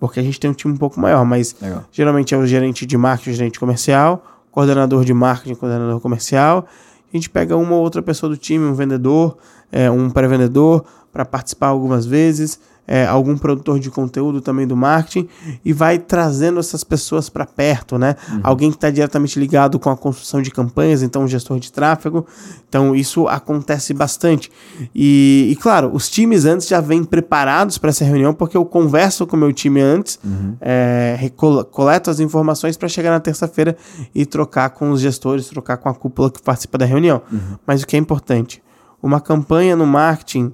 Porque 0.00 0.18
a 0.20 0.22
gente 0.22 0.40
tem 0.40 0.50
um 0.50 0.54
time 0.54 0.74
um 0.74 0.76
pouco 0.76 0.98
maior, 1.00 1.24
mas 1.24 1.54
Legal. 1.60 1.84
geralmente 1.92 2.34
é 2.34 2.36
o 2.36 2.44
gerente 2.44 2.84
de 2.84 2.96
marketing, 2.96 3.30
o 3.30 3.34
gerente 3.34 3.60
comercial, 3.60 4.22
coordenador 4.54 5.04
de 5.04 5.12
marketing, 5.12 5.56
coordenador 5.56 6.00
comercial. 6.00 6.66
A 7.12 7.16
gente 7.16 7.28
pega 7.28 7.56
uma 7.56 7.74
ou 7.74 7.82
outra 7.82 8.00
pessoa 8.00 8.30
do 8.30 8.36
time, 8.36 8.64
um 8.64 8.72
vendedor, 8.72 9.36
é, 9.72 9.90
um 9.90 10.08
pré-vendedor, 10.08 10.84
para 11.12 11.24
participar 11.24 11.68
algumas 11.68 12.06
vezes 12.06 12.60
é, 12.86 13.06
algum 13.06 13.36
produtor 13.36 13.78
de 13.78 13.90
conteúdo 13.90 14.40
também 14.40 14.66
do 14.66 14.76
marketing 14.76 15.28
e 15.64 15.72
vai 15.72 15.98
trazendo 15.98 16.60
essas 16.60 16.84
pessoas 16.84 17.28
para 17.28 17.46
perto, 17.46 17.98
né? 17.98 18.16
Uhum. 18.30 18.40
Alguém 18.42 18.70
que 18.70 18.76
está 18.76 18.90
diretamente 18.90 19.38
ligado 19.38 19.78
com 19.78 19.90
a 19.90 19.96
construção 19.96 20.42
de 20.42 20.50
campanhas, 20.50 21.02
então 21.02 21.22
um 21.22 21.28
gestor 21.28 21.58
de 21.58 21.72
tráfego. 21.72 22.26
Então 22.68 22.94
isso 22.94 23.26
acontece 23.26 23.94
bastante. 23.94 24.50
E, 24.94 25.48
e 25.50 25.56
claro, 25.56 25.90
os 25.94 26.10
times 26.10 26.44
antes 26.44 26.68
já 26.68 26.80
vêm 26.80 27.04
preparados 27.04 27.78
para 27.78 27.90
essa 27.90 28.04
reunião 28.04 28.34
porque 28.34 28.56
eu 28.56 28.64
converso 28.64 29.26
com 29.26 29.36
o 29.36 29.38
meu 29.38 29.52
time 29.52 29.80
antes, 29.80 30.18
uhum. 30.24 30.56
é, 30.60 31.30
coleto 31.70 32.10
as 32.10 32.20
informações 32.20 32.76
para 32.76 32.88
chegar 32.88 33.10
na 33.10 33.20
terça-feira 33.20 33.76
e 34.14 34.26
trocar 34.26 34.70
com 34.70 34.90
os 34.90 35.00
gestores, 35.00 35.48
trocar 35.48 35.78
com 35.78 35.88
a 35.88 35.94
cúpula 35.94 36.30
que 36.30 36.42
participa 36.42 36.76
da 36.76 36.84
reunião. 36.84 37.22
Uhum. 37.32 37.56
Mas 37.66 37.82
o 37.82 37.86
que 37.86 37.96
é 37.96 37.98
importante? 37.98 38.62
Uma 39.02 39.20
campanha 39.20 39.76
no 39.76 39.86
marketing 39.86 40.52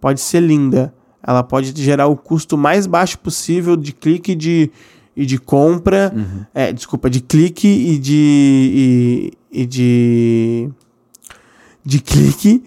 pode 0.00 0.20
ser 0.20 0.40
linda, 0.40 0.92
ela 1.22 1.42
pode 1.42 1.72
gerar 1.82 2.06
o 2.06 2.16
custo 2.16 2.56
mais 2.56 2.86
baixo 2.86 3.18
possível 3.18 3.76
de 3.76 3.92
clique 3.92 4.34
de, 4.34 4.70
e 5.16 5.26
de 5.26 5.38
compra. 5.38 6.12
Uhum. 6.14 6.44
É, 6.54 6.72
desculpa, 6.72 7.10
de 7.10 7.20
clique 7.20 7.68
e 7.68 7.98
de. 7.98 9.32
e, 9.52 9.62
e 9.62 9.66
de. 9.66 10.70
de 11.84 12.00
clique 12.00 12.62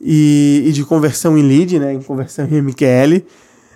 e, 0.00 0.64
e, 0.66 0.72
de 0.72 0.84
conversão 0.84 1.36
em 1.36 1.42
lead, 1.42 1.78
né? 1.78 1.92
Em 1.92 2.02
conversão 2.02 2.46
em 2.46 2.62
MQL. 2.62 3.24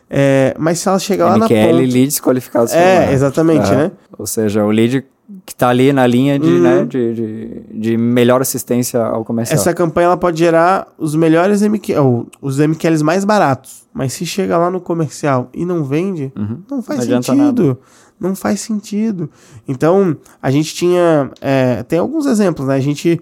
É, 0.08 0.54
mas 0.58 0.78
se 0.78 0.88
ela 0.88 0.98
chegar 0.98 1.26
lá 1.26 1.38
na 1.38 1.46
MQL, 1.46 1.66
ponta... 1.66 1.92
leads 1.92 2.20
qualificados. 2.20 2.72
É, 2.72 2.94
marketing. 2.94 3.14
exatamente, 3.14 3.66
Aham. 3.66 3.76
né? 3.76 3.92
Ou 4.16 4.26
seja, 4.26 4.64
o 4.64 4.70
lead 4.70 5.04
que 5.46 5.52
está 5.52 5.68
ali 5.70 5.92
na 5.92 6.06
linha 6.06 6.38
de, 6.38 6.46
Uhum. 6.48 6.60
né, 6.60 6.84
de, 6.84 7.14
de, 7.14 7.62
de 7.80 7.96
melhor 7.96 8.42
assistência 8.42 9.00
ao 9.02 9.24
comercial. 9.24 9.58
Essa 9.58 9.72
campanha 9.72 10.06
ela 10.06 10.16
pode 10.16 10.38
gerar 10.38 10.86
os 10.98 11.14
melhores 11.14 11.62
MQ, 11.62 11.96
ou 11.98 12.26
os 12.42 12.58
MQLs 12.58 13.02
mais 13.02 13.24
baratos. 13.24 13.84
Mas 13.92 14.12
se 14.12 14.26
chega 14.26 14.58
lá 14.58 14.70
no 14.70 14.80
comercial 14.80 15.48
e 15.54 15.64
não 15.64 15.82
vende, 15.84 16.30
Uhum. 16.36 16.58
não 16.70 16.82
faz 16.82 17.06
Não 17.08 17.22
sentido. 17.22 17.78
Não 18.20 18.34
faz 18.36 18.60
sentido. 18.60 19.28
Então, 19.66 20.16
a 20.42 20.50
gente 20.50 20.74
tinha. 20.74 21.30
é, 21.40 21.82
tem 21.82 21.98
alguns 21.98 22.26
exemplos, 22.26 22.68
né? 22.68 22.74
A 22.76 22.80
gente 22.80 23.20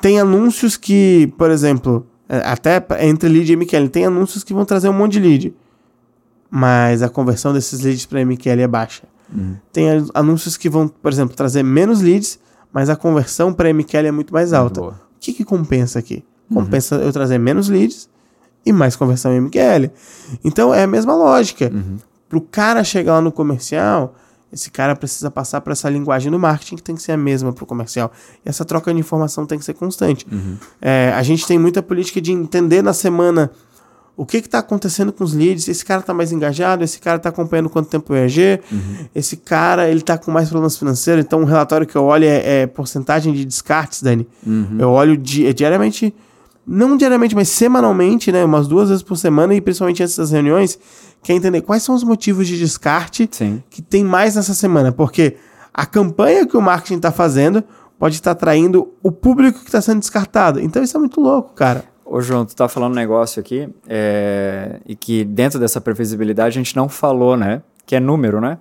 tem 0.00 0.20
anúncios 0.20 0.76
que, 0.76 1.32
por 1.38 1.50
exemplo, 1.50 2.06
é, 2.28 2.38
até 2.38 2.84
entre 3.00 3.28
lead 3.28 3.50
e 3.52 3.56
MQL, 3.56 3.88
tem 3.88 4.04
anúncios 4.06 4.42
que 4.44 4.52
vão 4.52 4.64
trazer 4.64 4.88
um 4.88 4.92
monte 4.92 5.12
de 5.12 5.20
lead. 5.20 5.54
Mas 6.50 7.02
a 7.02 7.08
conversão 7.08 7.52
desses 7.52 7.80
leads 7.80 8.06
para 8.06 8.20
MQL 8.20 8.60
é 8.62 8.66
baixa. 8.68 9.04
Uhum. 9.34 9.56
Tem 9.72 9.88
an- 9.90 10.06
anúncios 10.14 10.56
que 10.56 10.68
vão, 10.68 10.88
por 10.88 11.10
exemplo, 11.12 11.34
trazer 11.36 11.62
menos 11.62 12.00
leads, 12.00 12.38
mas 12.72 12.88
a 12.90 12.96
conversão 12.96 13.52
para 13.52 13.68
MQL 13.72 14.06
é 14.06 14.10
muito 14.10 14.32
mais 14.32 14.52
alta. 14.52 14.80
boa. 14.80 14.92
O 14.92 15.18
que, 15.20 15.32
que 15.32 15.44
compensa 15.44 15.98
aqui? 15.98 16.24
Uhum. 16.50 16.62
Compensa 16.62 16.96
eu 16.96 17.12
trazer 17.12 17.38
menos 17.38 17.68
leads 17.68 18.08
e 18.64 18.72
mais 18.72 18.94
conversão 18.96 19.32
em 19.32 19.40
MQL. 19.40 19.90
Então 20.44 20.72
é 20.74 20.82
a 20.84 20.86
mesma 20.86 21.14
lógica. 21.14 21.70
Uhum. 21.72 21.96
Para 22.28 22.38
o 22.38 22.40
cara 22.40 22.84
chegar 22.84 23.14
lá 23.14 23.20
no 23.20 23.32
comercial, 23.32 24.14
esse 24.52 24.70
cara 24.70 24.94
precisa 24.94 25.30
passar 25.30 25.60
por 25.60 25.72
essa 25.72 25.88
linguagem 25.90 26.30
do 26.30 26.38
marketing 26.38 26.76
que 26.76 26.82
tem 26.82 26.94
que 26.94 27.02
ser 27.02 27.12
a 27.12 27.16
mesma 27.16 27.52
para 27.52 27.64
o 27.64 27.66
comercial. 27.66 28.12
E 28.44 28.48
essa 28.48 28.64
troca 28.64 28.92
de 28.92 28.98
informação 29.00 29.44
tem 29.46 29.58
que 29.58 29.64
ser 29.64 29.74
constante. 29.74 30.26
Uhum. 30.30 30.56
É, 30.80 31.12
a 31.14 31.22
gente 31.22 31.46
tem 31.46 31.58
muita 31.58 31.82
política 31.82 32.20
de 32.20 32.32
entender 32.32 32.82
na 32.82 32.92
semana 32.92 33.50
o 34.16 34.24
que 34.24 34.38
está 34.38 34.60
acontecendo 34.60 35.12
com 35.12 35.22
os 35.22 35.34
leads. 35.34 35.68
Esse 35.68 35.84
cara 35.84 36.00
está 36.00 36.14
mais 36.14 36.32
engajado, 36.32 36.82
esse 36.82 36.98
cara 36.98 37.18
está 37.18 37.28
acompanhando 37.28 37.68
quanto 37.68 37.88
tempo 37.90 38.12
o 38.12 38.16
ERG, 38.16 38.60
esse 39.14 39.36
cara 39.36 39.88
ele 39.88 40.00
está 40.00 40.16
com 40.16 40.30
mais 40.30 40.48
problemas 40.48 40.76
financeiros. 40.78 41.22
Então, 41.24 41.40
um 41.40 41.44
relatório 41.44 41.86
que 41.86 41.94
eu 41.96 42.04
olho 42.04 42.24
é, 42.24 42.62
é 42.62 42.66
porcentagem 42.66 43.32
de 43.34 43.44
descartes, 43.44 44.02
Dani. 44.02 44.26
Uhum. 44.46 44.76
Eu 44.78 44.90
olho 44.90 45.16
di- 45.18 45.46
é 45.46 45.52
diariamente, 45.52 46.14
não 46.66 46.96
diariamente, 46.96 47.34
mas 47.34 47.48
semanalmente, 47.50 48.32
né? 48.32 48.42
Umas 48.44 48.66
duas 48.66 48.88
vezes 48.88 49.02
por 49.02 49.16
semana 49.16 49.54
e 49.54 49.60
principalmente 49.60 50.02
antes 50.02 50.16
das 50.16 50.30
reuniões, 50.30 50.78
quer 51.22 51.34
entender 51.34 51.60
quais 51.60 51.82
são 51.82 51.94
os 51.94 52.02
motivos 52.02 52.46
de 52.48 52.58
descarte 52.58 53.28
Sim. 53.30 53.62
que 53.68 53.82
tem 53.82 54.02
mais 54.02 54.34
nessa 54.36 54.54
semana. 54.54 54.90
Porque 54.92 55.36
a 55.74 55.84
campanha 55.84 56.46
que 56.46 56.56
o 56.56 56.62
marketing 56.62 56.96
está 56.96 57.12
fazendo 57.12 57.62
pode 57.98 58.14
estar 58.14 58.30
atraindo 58.30 58.92
o 59.02 59.12
público 59.12 59.58
que 59.60 59.66
está 59.66 59.80
sendo 59.80 60.00
descartado. 60.00 60.58
Então, 60.60 60.82
isso 60.82 60.96
é 60.96 61.00
muito 61.00 61.20
louco, 61.20 61.52
cara. 61.54 61.84
Ô, 62.08 62.20
João, 62.20 62.46
tu 62.46 62.54
tá 62.54 62.68
falando 62.68 62.92
um 62.92 62.96
negócio 62.96 63.40
aqui, 63.40 63.68
é, 63.88 64.78
e 64.86 64.94
que 64.94 65.24
dentro 65.24 65.58
dessa 65.58 65.80
previsibilidade 65.80 66.56
a 66.56 66.62
gente 66.62 66.76
não 66.76 66.88
falou, 66.88 67.36
né? 67.36 67.62
Que 67.84 67.96
é 67.96 68.00
número, 68.00 68.40
né? 68.40 68.58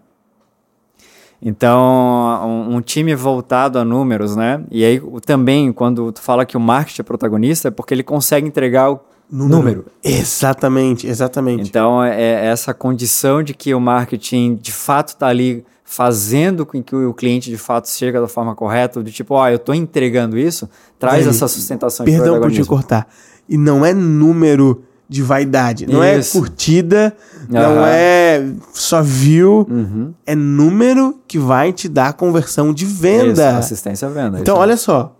Então, 1.39 2.41
um, 2.43 2.77
um 2.77 2.81
time 2.81 3.13
voltado 3.13 3.77
a 3.77 3.85
números, 3.85 4.35
né? 4.35 4.63
E 4.71 4.83
aí, 4.83 4.99
também, 5.23 5.71
quando 5.71 6.11
tu 6.11 6.21
fala 6.21 6.43
que 6.43 6.57
o 6.57 6.59
marketing 6.59 7.01
é 7.01 7.03
protagonista, 7.03 7.67
é 7.67 7.71
porque 7.71 7.93
ele 7.93 8.03
consegue 8.03 8.47
entregar 8.47 8.91
o 8.91 8.99
número. 9.29 9.85
Exatamente, 10.03 11.05
exatamente. 11.07 11.69
Então, 11.69 12.03
é 12.03 12.19
é 12.19 12.45
essa 12.47 12.73
condição 12.73 13.43
de 13.43 13.53
que 13.53 13.75
o 13.75 13.79
marketing, 13.79 14.55
de 14.55 14.71
fato, 14.71 15.09
está 15.09 15.27
ali 15.27 15.63
fazendo 15.83 16.65
com 16.65 16.81
que 16.81 16.95
o 16.95 17.13
cliente, 17.13 17.51
de 17.51 17.59
fato, 17.59 17.87
chegue 17.87 18.19
da 18.19 18.27
forma 18.27 18.55
correta, 18.55 19.03
do 19.03 19.11
tipo, 19.11 19.35
ó, 19.35 19.47
eu 19.47 19.57
estou 19.57 19.75
entregando 19.75 20.35
isso, 20.35 20.67
traz 20.97 21.25
Dani, 21.25 21.35
essa 21.35 21.47
sustentação 21.47 22.05
de 22.05 22.11
Perdão 22.11 22.41
por 22.41 22.51
te 22.51 22.65
cortar. 22.65 23.07
E 23.47 23.57
não 23.57 23.85
é 23.85 23.93
número 23.93 24.83
de 25.07 25.21
vaidade. 25.21 25.85
Não 25.85 26.03
Isso. 26.03 26.35
é 26.37 26.39
curtida, 26.41 27.15
não 27.47 27.59
Aham. 27.61 27.87
é 27.87 28.45
só 28.73 29.01
view. 29.03 29.67
Uhum. 29.69 30.13
É 30.25 30.33
número 30.35 31.19
que 31.27 31.37
vai 31.37 31.71
te 31.71 31.87
dar 31.87 32.13
conversão 32.13 32.73
de 32.73 32.85
Isso, 32.85 32.95
venda. 32.95 33.57
assistência 33.57 34.07
à 34.07 34.11
venda. 34.11 34.39
Então, 34.39 34.55
isso. 34.55 34.61
olha 34.61 34.77
só. 34.77 35.15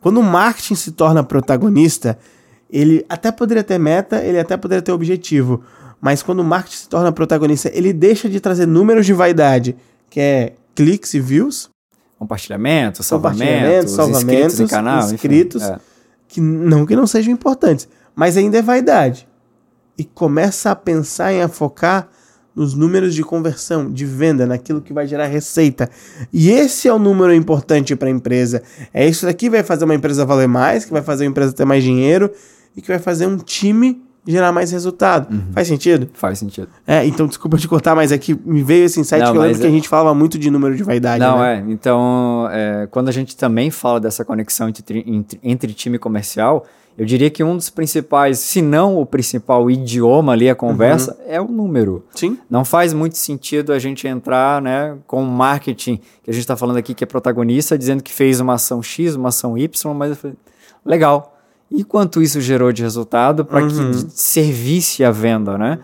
Quando 0.00 0.20
o 0.20 0.22
marketing 0.22 0.74
se 0.74 0.92
torna 0.92 1.22
protagonista, 1.22 2.18
ele 2.70 3.04
até 3.08 3.30
poderia 3.30 3.62
ter 3.62 3.78
meta, 3.78 4.22
ele 4.24 4.38
até 4.38 4.56
poderia 4.56 4.80
ter 4.82 4.92
objetivo. 4.92 5.62
Mas 6.00 6.22
quando 6.22 6.40
o 6.40 6.44
marketing 6.44 6.76
se 6.76 6.88
torna 6.88 7.10
protagonista, 7.12 7.70
ele 7.74 7.92
deixa 7.92 8.28
de 8.28 8.38
trazer 8.40 8.66
números 8.66 9.04
de 9.04 9.12
vaidade, 9.12 9.76
que 10.08 10.20
é 10.20 10.52
cliques 10.74 11.12
e 11.14 11.20
views, 11.20 11.68
Compartilhamento, 12.18 13.02
salvamento, 13.02 13.90
salvamentos, 13.90 14.22
inscritos 14.24 14.60
em 14.60 14.66
canal, 14.66 15.00
enfim, 15.04 15.14
inscritos. 15.14 15.62
é. 15.62 15.78
Que 16.36 16.40
não 16.42 16.84
que 16.84 16.94
não 16.94 17.06
sejam 17.06 17.32
importantes, 17.32 17.88
mas 18.14 18.36
ainda 18.36 18.58
é 18.58 18.62
vaidade. 18.62 19.26
E 19.96 20.04
começa 20.04 20.70
a 20.70 20.76
pensar 20.76 21.32
em 21.32 21.48
focar 21.48 22.10
nos 22.54 22.74
números 22.74 23.14
de 23.14 23.22
conversão, 23.22 23.90
de 23.90 24.04
venda, 24.04 24.44
naquilo 24.44 24.82
que 24.82 24.92
vai 24.92 25.06
gerar 25.06 25.26
receita. 25.26 25.88
E 26.30 26.50
esse 26.50 26.88
é 26.88 26.92
o 26.92 26.98
número 26.98 27.34
importante 27.34 27.96
para 27.96 28.08
a 28.08 28.10
empresa. 28.10 28.62
É 28.92 29.08
isso 29.08 29.24
daqui 29.24 29.46
que 29.46 29.50
vai 29.50 29.62
fazer 29.62 29.86
uma 29.86 29.94
empresa 29.94 30.26
valer 30.26 30.46
mais, 30.46 30.84
que 30.84 30.92
vai 30.92 31.00
fazer 31.00 31.24
a 31.24 31.26
empresa 31.26 31.54
ter 31.54 31.64
mais 31.64 31.82
dinheiro 31.82 32.30
e 32.76 32.82
que 32.82 32.88
vai 32.88 32.98
fazer 32.98 33.26
um 33.26 33.38
time 33.38 34.05
gerar 34.26 34.52
mais 34.52 34.70
resultado. 34.72 35.32
Uhum. 35.32 35.52
Faz 35.52 35.68
sentido? 35.68 36.08
Faz 36.14 36.38
sentido. 36.38 36.68
É, 36.86 37.04
então 37.06 37.26
desculpa 37.26 37.56
te 37.56 37.68
cortar, 37.68 37.94
mas 37.94 38.10
é 38.12 38.18
que 38.18 38.34
me 38.44 38.62
veio 38.62 38.84
esse 38.84 38.98
insight 38.98 39.20
Não, 39.22 39.32
que 39.32 39.38
eu 39.38 39.42
lembro 39.42 39.54
mas 39.56 39.60
que 39.60 39.66
a 39.66 39.70
é- 39.70 39.72
gente 39.72 39.88
falava 39.88 40.14
muito 40.14 40.38
de 40.38 40.50
número 40.50 40.74
de 40.76 40.82
vaidade. 40.82 41.20
Não, 41.20 41.38
né? 41.38 41.64
é. 41.66 41.72
Então, 41.72 42.48
é, 42.50 42.88
quando 42.90 43.08
a 43.08 43.12
gente 43.12 43.36
também 43.36 43.70
fala 43.70 44.00
dessa 44.00 44.24
conexão 44.24 44.68
entre, 44.68 45.04
entre, 45.06 45.40
entre 45.42 45.72
time 45.72 45.98
comercial, 45.98 46.66
eu 46.98 47.04
diria 47.04 47.28
que 47.28 47.44
um 47.44 47.54
dos 47.54 47.68
principais, 47.68 48.38
se 48.38 48.62
não 48.62 48.96
o 48.98 49.04
principal 49.04 49.70
idioma 49.70 50.32
ali, 50.32 50.48
a 50.48 50.54
conversa, 50.54 51.12
Uhum. 51.12 51.18
é 51.28 51.38
o 51.40 51.46
número. 51.46 52.04
Sim. 52.14 52.38
Não 52.48 52.64
faz 52.64 52.94
muito 52.94 53.18
sentido 53.18 53.72
a 53.74 53.78
gente 53.78 54.08
entrar 54.08 54.62
né, 54.62 54.96
com 55.06 55.22
o 55.22 55.26
marketing, 55.26 56.00
que 56.22 56.30
a 56.30 56.32
gente 56.32 56.40
está 56.40 56.56
falando 56.56 56.78
aqui 56.78 56.94
que 56.94 57.04
é 57.04 57.06
protagonista, 57.06 57.76
dizendo 57.76 58.02
que 58.02 58.12
fez 58.12 58.40
uma 58.40 58.54
ação 58.54 58.82
X, 58.82 59.14
uma 59.14 59.28
ação 59.28 59.58
Y, 59.58 59.94
mas 59.94 60.10
eu 60.10 60.16
falei, 60.16 60.36
legal. 60.84 61.35
E 61.70 61.82
quanto 61.84 62.22
isso 62.22 62.40
gerou 62.40 62.72
de 62.72 62.82
resultado 62.82 63.44
para 63.44 63.62
Uhum. 63.62 63.68
que 63.90 64.06
servisse 64.10 65.02
a 65.04 65.10
venda, 65.10 65.58
né? 65.58 65.78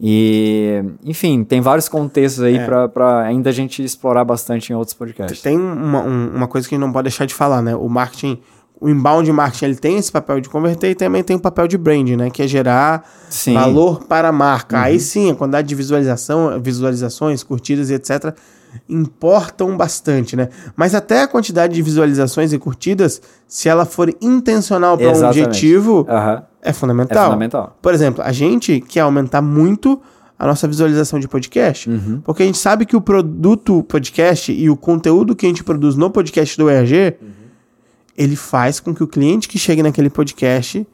E, 0.00 0.82
enfim, 1.04 1.44
tem 1.44 1.60
vários 1.60 1.88
contextos 1.88 2.42
aí 2.42 2.56
É. 2.56 2.88
para 2.88 3.20
ainda 3.22 3.50
a 3.50 3.52
gente 3.52 3.82
explorar 3.82 4.24
bastante 4.24 4.70
em 4.72 4.74
outros 4.76 4.94
podcasts. 4.94 5.40
Tem 5.40 5.56
uma, 5.56 6.02
um- 6.02 6.28
uma 6.36 6.48
coisa 6.48 6.68
que 6.68 6.74
a 6.74 6.76
gente 6.76 6.84
não 6.86 6.92
pode 6.92 7.04
deixar 7.04 7.26
de 7.26 7.34
falar, 7.34 7.62
né? 7.62 7.74
O 7.76 7.88
marketing, 7.88 8.38
o 8.80 8.88
inbound 8.88 9.30
marketing, 9.32 9.64
ele 9.66 9.76
tem 9.76 9.96
esse 9.96 10.10
papel 10.12 10.40
de 10.40 10.48
converter 10.48 10.90
e 10.90 10.94
também 10.94 11.22
tem 11.22 11.36
o 11.36 11.40
papel 11.40 11.66
de 11.68 11.78
branding, 11.78 12.16
né? 12.16 12.28
Que 12.30 12.42
é 12.42 12.46
gerar 12.46 13.08
Sim. 13.30 13.54
valor 13.54 14.04
para 14.04 14.28
a 14.28 14.32
marca. 14.32 14.78
Aí 14.80 14.98
sim, 15.00 15.30
a 15.30 15.34
quantidade 15.34 15.66
de 15.68 15.74
visualização, 15.74 16.60
visualizações, 16.60 17.42
curtidas 17.42 17.88
e 17.90 17.94
etc. 17.94 18.34
importam 18.88 19.76
bastante, 19.76 20.36
né? 20.36 20.48
Mas 20.76 20.94
até 20.94 21.22
a 21.22 21.28
quantidade 21.28 21.74
de 21.74 21.82
visualizações 21.82 22.52
e 22.52 22.58
curtidas, 22.58 23.20
se 23.46 23.68
ela 23.68 23.84
for 23.84 24.14
intencional 24.20 24.96
para 24.98 25.12
um 25.12 25.24
objetivo, 25.26 26.06
Aham, 26.08 26.42
é 26.62 26.70
É 26.70 26.72
fundamental. 26.72 27.24
fundamental. 27.26 27.78
Por 27.80 27.94
exemplo, 27.94 28.22
a 28.24 28.32
gente 28.32 28.80
quer 28.80 29.00
aumentar 29.00 29.40
muito 29.42 30.00
a 30.38 30.46
nossa 30.46 30.66
visualização 30.66 31.20
de 31.20 31.28
podcast, 31.28 31.88
Uhum. 31.88 32.20
porque 32.24 32.42
a 32.42 32.46
gente 32.46 32.58
sabe 32.58 32.84
que 32.84 32.96
o 32.96 33.00
produto 33.00 33.82
podcast 33.84 34.50
e 34.52 34.68
o 34.68 34.76
conteúdo 34.76 35.34
que 35.36 35.46
a 35.46 35.48
gente 35.48 35.62
produz 35.62 35.94
no 35.94 36.10
podcast 36.10 36.56
do 36.58 36.68
ERG, 36.68 37.14
ele 38.16 38.36
faz 38.36 38.80
com 38.80 38.94
que 38.94 39.02
o 39.02 39.06
cliente 39.06 39.48
que 39.48 39.58
chegue 39.58 39.82
naquele 39.82 40.08
podcast, 40.10 40.86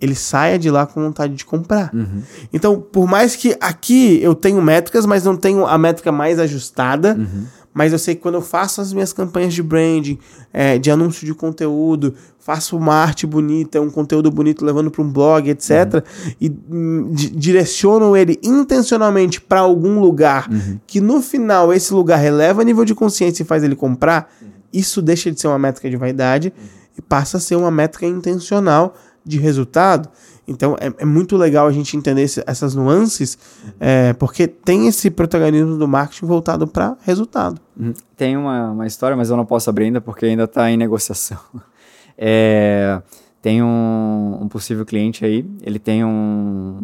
ele 0.00 0.14
saia 0.14 0.58
de 0.58 0.70
lá 0.70 0.86
com 0.86 1.00
vontade 1.02 1.34
de 1.34 1.44
comprar. 1.44 1.90
Uhum. 1.94 2.22
Então, 2.52 2.80
por 2.80 3.06
mais 3.08 3.36
que 3.36 3.56
aqui 3.60 4.18
eu 4.22 4.34
tenho 4.34 4.60
métricas, 4.60 5.06
mas 5.06 5.24
não 5.24 5.36
tenho 5.36 5.66
a 5.66 5.78
métrica 5.78 6.10
mais 6.12 6.38
ajustada, 6.38 7.14
Uhum. 7.18 7.44
mas 7.72 7.92
eu 7.92 7.98
sei 7.98 8.14
que 8.14 8.20
quando 8.20 8.34
eu 8.34 8.42
faço 8.42 8.80
as 8.80 8.92
minhas 8.92 9.12
campanhas 9.12 9.54
de 9.54 9.62
branding, 9.62 10.18
é, 10.52 10.78
de 10.78 10.90
anúncio 10.90 11.24
de 11.24 11.32
conteúdo, 11.32 12.14
faço 12.38 12.76
uma 12.76 12.94
arte 12.94 13.26
bonita, 13.26 13.80
um 13.80 13.88
conteúdo 13.88 14.30
bonito 14.30 14.62
levando 14.64 14.90
para 14.90 15.02
um 15.02 15.10
blog, 15.10 15.48
etc., 15.48 16.04
e 16.38 16.52
hum, 16.70 17.08
di- 17.12 17.30
direciono 17.30 18.14
ele 18.14 18.38
intencionalmente 18.42 19.40
para 19.40 19.60
algum 19.60 19.98
lugar 20.00 20.50
que 20.86 21.00
no 21.00 21.22
final 21.22 21.72
esse 21.72 21.94
lugar 21.94 22.16
releva 22.18 22.62
nível 22.62 22.84
de 22.84 22.94
consciência 22.94 23.42
e 23.42 23.46
faz 23.46 23.62
ele 23.64 23.74
comprar, 23.76 24.30
isso 24.76 25.00
deixa 25.00 25.30
de 25.30 25.40
ser 25.40 25.46
uma 25.48 25.58
métrica 25.58 25.88
de 25.88 25.96
vaidade 25.96 26.52
e 26.98 27.02
passa 27.02 27.36
a 27.36 27.40
ser 27.40 27.56
uma 27.56 27.70
métrica 27.70 28.06
intencional 28.06 28.94
de 29.24 29.38
resultado. 29.38 30.08
Então 30.46 30.76
é, 30.78 30.92
é 30.98 31.04
muito 31.06 31.36
legal 31.38 31.66
a 31.66 31.72
gente 31.72 31.96
entender 31.96 32.22
esse- 32.22 32.44
essas 32.46 32.74
nuances, 32.74 33.38
é, 33.80 34.12
porque 34.12 34.46
tem 34.46 34.86
esse 34.86 35.10
protagonismo 35.10 35.76
do 35.78 35.88
marketing 35.88 36.26
voltado 36.26 36.66
para 36.66 36.96
resultado. 37.02 37.58
Uhum. 37.78 37.94
Tem 38.16 38.36
uma, 38.36 38.70
uma 38.72 38.86
história, 38.86 39.16
mas 39.16 39.30
eu 39.30 39.36
não 39.36 39.46
posso 39.46 39.70
abrir 39.70 39.86
ainda 39.86 40.00
porque 40.02 40.26
ainda 40.26 40.44
está 40.44 40.70
em 40.70 40.76
negociação. 40.76 41.38
É, 42.16 43.02
tem 43.42 43.60
um, 43.60 44.38
um 44.42 44.46
possível 44.48 44.84
cliente 44.86 45.24
aí, 45.24 45.44
ele 45.62 45.80
tem 45.80 46.04
um, 46.04 46.80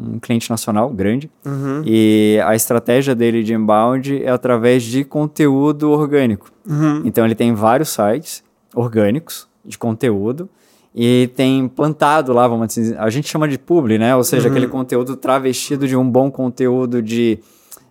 um 0.00 0.18
cliente 0.18 0.50
nacional 0.50 0.90
grande 0.90 1.30
Uhum. 1.44 1.82
e 1.84 2.40
a 2.44 2.54
estratégia 2.54 3.14
dele 3.14 3.42
de 3.42 3.54
inbound 3.54 4.22
é 4.22 4.30
através 4.30 4.82
de 4.82 5.04
conteúdo 5.04 5.90
orgânico. 5.90 6.50
Uhum. 6.68 7.02
Então 7.04 7.24
ele 7.24 7.34
tem 7.34 7.54
vários 7.54 7.88
sites 7.90 8.42
orgânicos 8.74 9.48
de 9.64 9.78
conteúdo 9.78 10.48
e 10.94 11.30
tem 11.36 11.68
plantado 11.68 12.32
lá, 12.32 12.48
vamos 12.48 12.68
dizer, 12.74 12.98
a 12.98 13.10
gente 13.10 13.28
chama 13.28 13.46
de 13.46 13.58
publi, 13.58 13.98
né? 13.98 14.16
Ou 14.16 14.24
seja, 14.24 14.48
aquele 14.48 14.66
conteúdo 14.66 15.14
travestido 15.16 15.86
de 15.86 15.94
um 15.96 16.08
bom 16.08 16.30
conteúdo 16.30 17.02
de, 17.02 17.38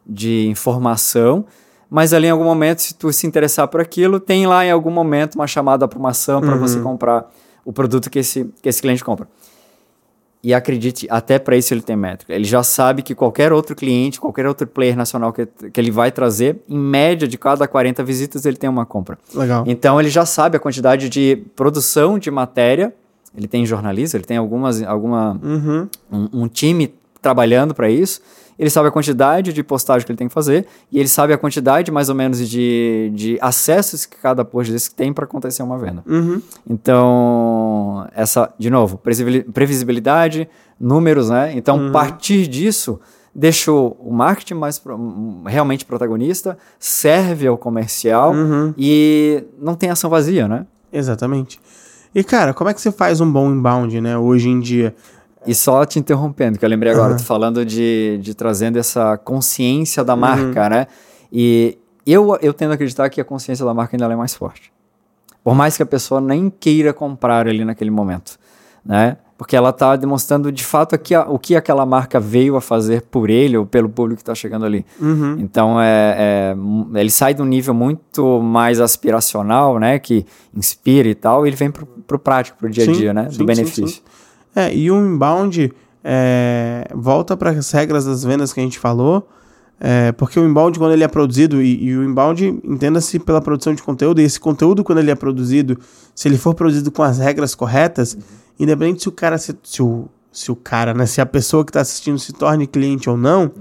de 0.06 0.48
informação, 0.48 1.46
mas 1.88 2.14
ali 2.14 2.28
em 2.28 2.32
algum 2.32 2.44
momento, 2.44 2.82
se 2.82 2.96
tu 2.96 3.14
se 3.14 3.28
interessar 3.28 3.68
por 3.68 3.80
aquilo, 3.80 4.20
tem 4.20 4.48
lá 4.48 4.66
em 4.66 4.72
algum 4.72 4.90
momento 4.90 5.36
uma 5.36 5.46
chamada 5.46 5.88
para 5.88 6.00
uma 6.00 6.10
ação 6.10 6.42
para 6.42 6.56
você 6.56 6.80
comprar 6.80 7.30
o 7.64 7.72
produto 7.72 8.10
que 8.10 8.20
esse, 8.20 8.52
que 8.62 8.70
esse 8.70 8.82
cliente 8.82 9.04
compra. 9.04 9.28
E 10.48 10.54
acredite, 10.54 11.08
até 11.10 11.40
para 11.40 11.58
isso 11.58 11.74
ele 11.74 11.82
tem 11.82 11.96
métrica. 11.96 12.32
Ele 12.32 12.44
já 12.44 12.62
sabe 12.62 13.02
que 13.02 13.16
qualquer 13.16 13.52
outro 13.52 13.76
cliente, 13.76 14.22
qualquer 14.22 14.46
outro 14.46 14.68
player 14.68 14.96
nacional 14.96 15.34
que, 15.34 15.48
que 15.48 15.82
ele 15.82 15.90
vai 15.90 16.12
trazer, 16.12 16.58
em 16.70 16.78
média 16.78 17.28
de 17.28 17.36
cada 17.36 17.68
40 17.68 18.04
visitas, 18.04 18.46
ele 18.46 18.56
tem 18.56 18.70
uma 18.70 18.86
compra. 18.86 19.18
Legal. 19.34 19.64
Então 19.66 20.00
ele 20.00 20.08
já 20.12 20.24
sabe 20.24 20.56
a 20.56 20.60
quantidade 20.60 21.10
de 21.10 21.38
produção 21.56 22.20
de 22.20 22.30
matéria. 22.30 22.94
Ele 23.36 23.48
tem 23.48 23.66
jornalista, 23.66 24.18
ele 24.18 24.24
tem 24.24 24.38
algumas, 24.38 24.84
alguma, 24.84 25.40
Uhum. 25.42 25.88
um, 26.12 26.44
um 26.44 26.48
time 26.48 26.94
trabalhando 27.26 27.74
para 27.74 27.90
isso. 27.90 28.22
Ele 28.58 28.70
sabe 28.70 28.88
a 28.88 28.92
quantidade 28.92 29.52
de 29.52 29.64
postagem 29.64 30.06
que 30.06 30.12
ele 30.12 30.18
tem 30.18 30.28
que 30.28 30.34
fazer 30.34 30.66
e 30.92 31.00
ele 31.00 31.10
sabe 31.10 31.34
a 31.34 31.38
quantidade 31.38 31.92
mais 31.92 32.08
ou 32.08 32.16
menos 32.16 32.38
de, 32.48 33.12
de 33.14 33.38
acessos 33.42 34.06
que 34.06 34.16
cada 34.16 34.46
post 34.46 34.72
desse 34.72 34.94
tem 34.94 35.12
para 35.12 35.26
acontecer 35.26 35.64
uma 35.64 35.78
venda. 35.78 36.04
Uhum. 36.08 36.40
Então, 36.70 38.08
essa, 38.16 38.54
de 38.58 38.70
novo, 38.70 38.98
previsibil- 38.98 39.44
previsibilidade, 39.52 40.48
números, 40.80 41.30
né? 41.30 41.52
Então, 41.56 41.88
a 41.88 41.92
partir 41.92 42.48
disso, 42.48 43.00
deixou 43.34 44.00
o 44.00 44.14
marketing 44.14 44.54
mais 44.54 44.82
realmente 45.46 45.84
protagonista, 45.84 46.58
serve 46.80 47.48
ao 47.48 47.58
comercial 47.58 48.34
e 48.78 49.44
não 49.60 49.74
tem 49.76 49.90
ação 49.90 50.10
vazia, 50.10 50.48
né? 50.48 50.66
Exatamente. 50.94 51.60
E, 52.14 52.24
cara, 52.24 52.54
como 52.54 52.70
é 52.70 52.74
que 52.74 52.80
você 52.80 52.92
faz 52.92 53.20
um 53.20 53.30
bom 53.30 53.52
inbound, 53.52 54.00
né, 54.00 54.18
hoje 54.18 54.48
em 54.48 54.62
dia? 54.62 54.96
E 55.48 55.54
só 55.54 55.86
te 55.86 56.00
interrompendo, 56.00 56.58
que 56.58 56.66
eu 56.66 56.70
lembrei 56.70 56.92
agora, 56.92 57.16
tô 57.16 57.24
falando 57.24 57.66
de, 57.66 58.20
de 58.22 58.34
trazendo 58.34 58.78
essa 58.78 59.18
consciência 59.18 60.04
da 60.04 60.16
marca, 60.16 60.70
né? 60.70 60.88
E 61.32 61.78
eu, 62.06 62.38
eu 62.42 62.54
tendo 62.54 62.72
a 62.72 62.74
acreditar 62.76 63.10
que 63.10 63.20
a 63.20 63.26
consciência 63.26 63.66
da 63.66 63.74
marca 63.74 63.96
ainda 63.96 64.12
é 64.12 64.16
mais 64.16 64.36
forte. 64.36 64.72
Por 65.44 65.54
mais 65.54 65.78
que 65.78 65.84
a 65.84 65.86
pessoa 65.86 66.20
nem 66.20 66.50
queira 66.50 66.94
comprar 66.94 67.48
ali 67.48 67.64
naquele 67.64 67.92
momento, 67.92 68.40
né? 68.84 69.18
Porque 69.38 69.56
ela 69.56 69.70
está 69.70 69.98
demonstrando 69.98 70.50
de 70.50 70.64
fato 70.64 70.96
aqui 70.96 71.14
o 71.16 71.38
que 71.38 71.58
aquela 71.58 71.86
marca 71.86 72.22
veio 72.22 72.56
a 72.56 72.62
fazer 72.62 73.02
por 73.02 73.30
ele 73.30 73.58
ou 73.58 73.66
pelo 73.66 73.90
público 73.90 74.16
que 74.16 74.22
está 74.22 74.34
chegando 74.34 74.66
ali. 74.66 74.86
Uhum. 75.00 75.36
Então, 75.40 75.80
é, 75.80 76.16
é, 76.56 77.00
ele 77.00 77.12
sai 77.12 77.34
de 77.34 77.42
um 77.42 77.46
nível 77.46 77.74
muito 77.74 78.42
mais 78.42 78.80
aspiracional, 78.80 79.78
né? 79.78 80.00
Que 80.00 80.26
inspira 80.56 81.10
e 81.10 81.16
tal, 81.16 81.46
e 81.46 81.50
ele 81.50 81.56
vem 81.58 81.70
pro, 81.70 81.86
pro 81.86 82.18
prático, 82.18 82.58
pro 82.58 82.70
dia 82.70 82.84
a 82.84 82.88
Sim, 82.88 82.94
dia, 82.94 83.14
né? 83.14 83.24
sim, 83.24 83.30
do 83.32 83.36
sim, 83.36 83.46
benefício. 83.46 83.88
sim. 83.88 84.02
É, 84.56 84.74
e 84.74 84.90
o 84.90 84.98
inbound 84.98 85.74
é, 86.04 86.88
volta 86.94 87.36
para 87.36 87.50
as 87.52 87.72
regras 87.72 88.06
das 88.06 88.24
vendas 88.24 88.54
que 88.54 88.60
a 88.60 88.64
gente 88.64 88.80
falou, 88.80 89.28
é, 89.80 90.14
porque 90.14 90.40
o 90.40 90.46
inbound, 90.46 90.80
quando 90.80 90.94
ele 90.94 91.04
é 91.04 91.08
produzido, 91.08 91.62
e, 91.62 91.84
e 91.84 91.98
o 91.98 92.04
inbound, 92.04 92.62
entenda-se 92.64 93.20
pela 93.20 93.42
produção 93.42 93.74
de 93.74 93.84
conteúdo, 93.84 94.22
e 94.22 94.24
esse 94.24 94.40
conteúdo, 94.40 94.84
quando 94.84 95.00
ele 95.00 95.12
é 95.12 95.16
produzido, 95.16 95.78
se 96.14 96.28
ele 96.28 96.38
for 96.38 96.54
produzido 96.54 96.90
com 96.92 97.04
as 97.04 97.18
regras 97.18 97.54
corretas, 97.54 98.18
independente 98.58 99.02
se 99.02 99.10
o 99.10 99.12
cara, 99.12 99.38
se, 99.38 99.58
se 99.64 99.84
o, 99.84 100.08
se 100.32 100.52
o 100.52 100.56
cara, 100.56 100.94
né, 100.94 101.06
se 101.06 101.20
a 101.20 101.26
pessoa 101.26 101.66
que 101.66 101.72
está 101.72 101.82
assistindo 101.82 102.18
se 102.18 102.32
torne 102.32 102.66
cliente 102.66 103.10
ou 103.10 103.18
não, 103.18 103.52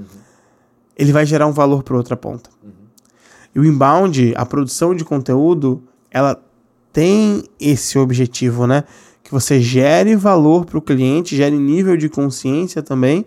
ele 0.96 1.12
vai 1.12 1.26
gerar 1.26 1.46
um 1.46 1.52
valor 1.52 1.82
para 1.82 1.96
outra 1.96 2.16
ponta. 2.16 2.48
E 3.54 3.58
o 3.58 3.64
inbound, 3.64 4.34
a 4.36 4.46
produção 4.46 4.94
de 4.94 5.04
conteúdo, 5.04 5.82
ela 6.10 6.40
tem 6.92 7.42
esse 7.58 7.98
objetivo, 7.98 8.66
né? 8.66 8.84
Que 9.24 9.32
você 9.32 9.60
gere 9.60 10.14
valor 10.14 10.64
para 10.64 10.78
o 10.78 10.82
cliente, 10.82 11.34
gere 11.34 11.56
nível 11.56 11.96
de 11.96 12.08
consciência 12.08 12.82
também, 12.82 13.26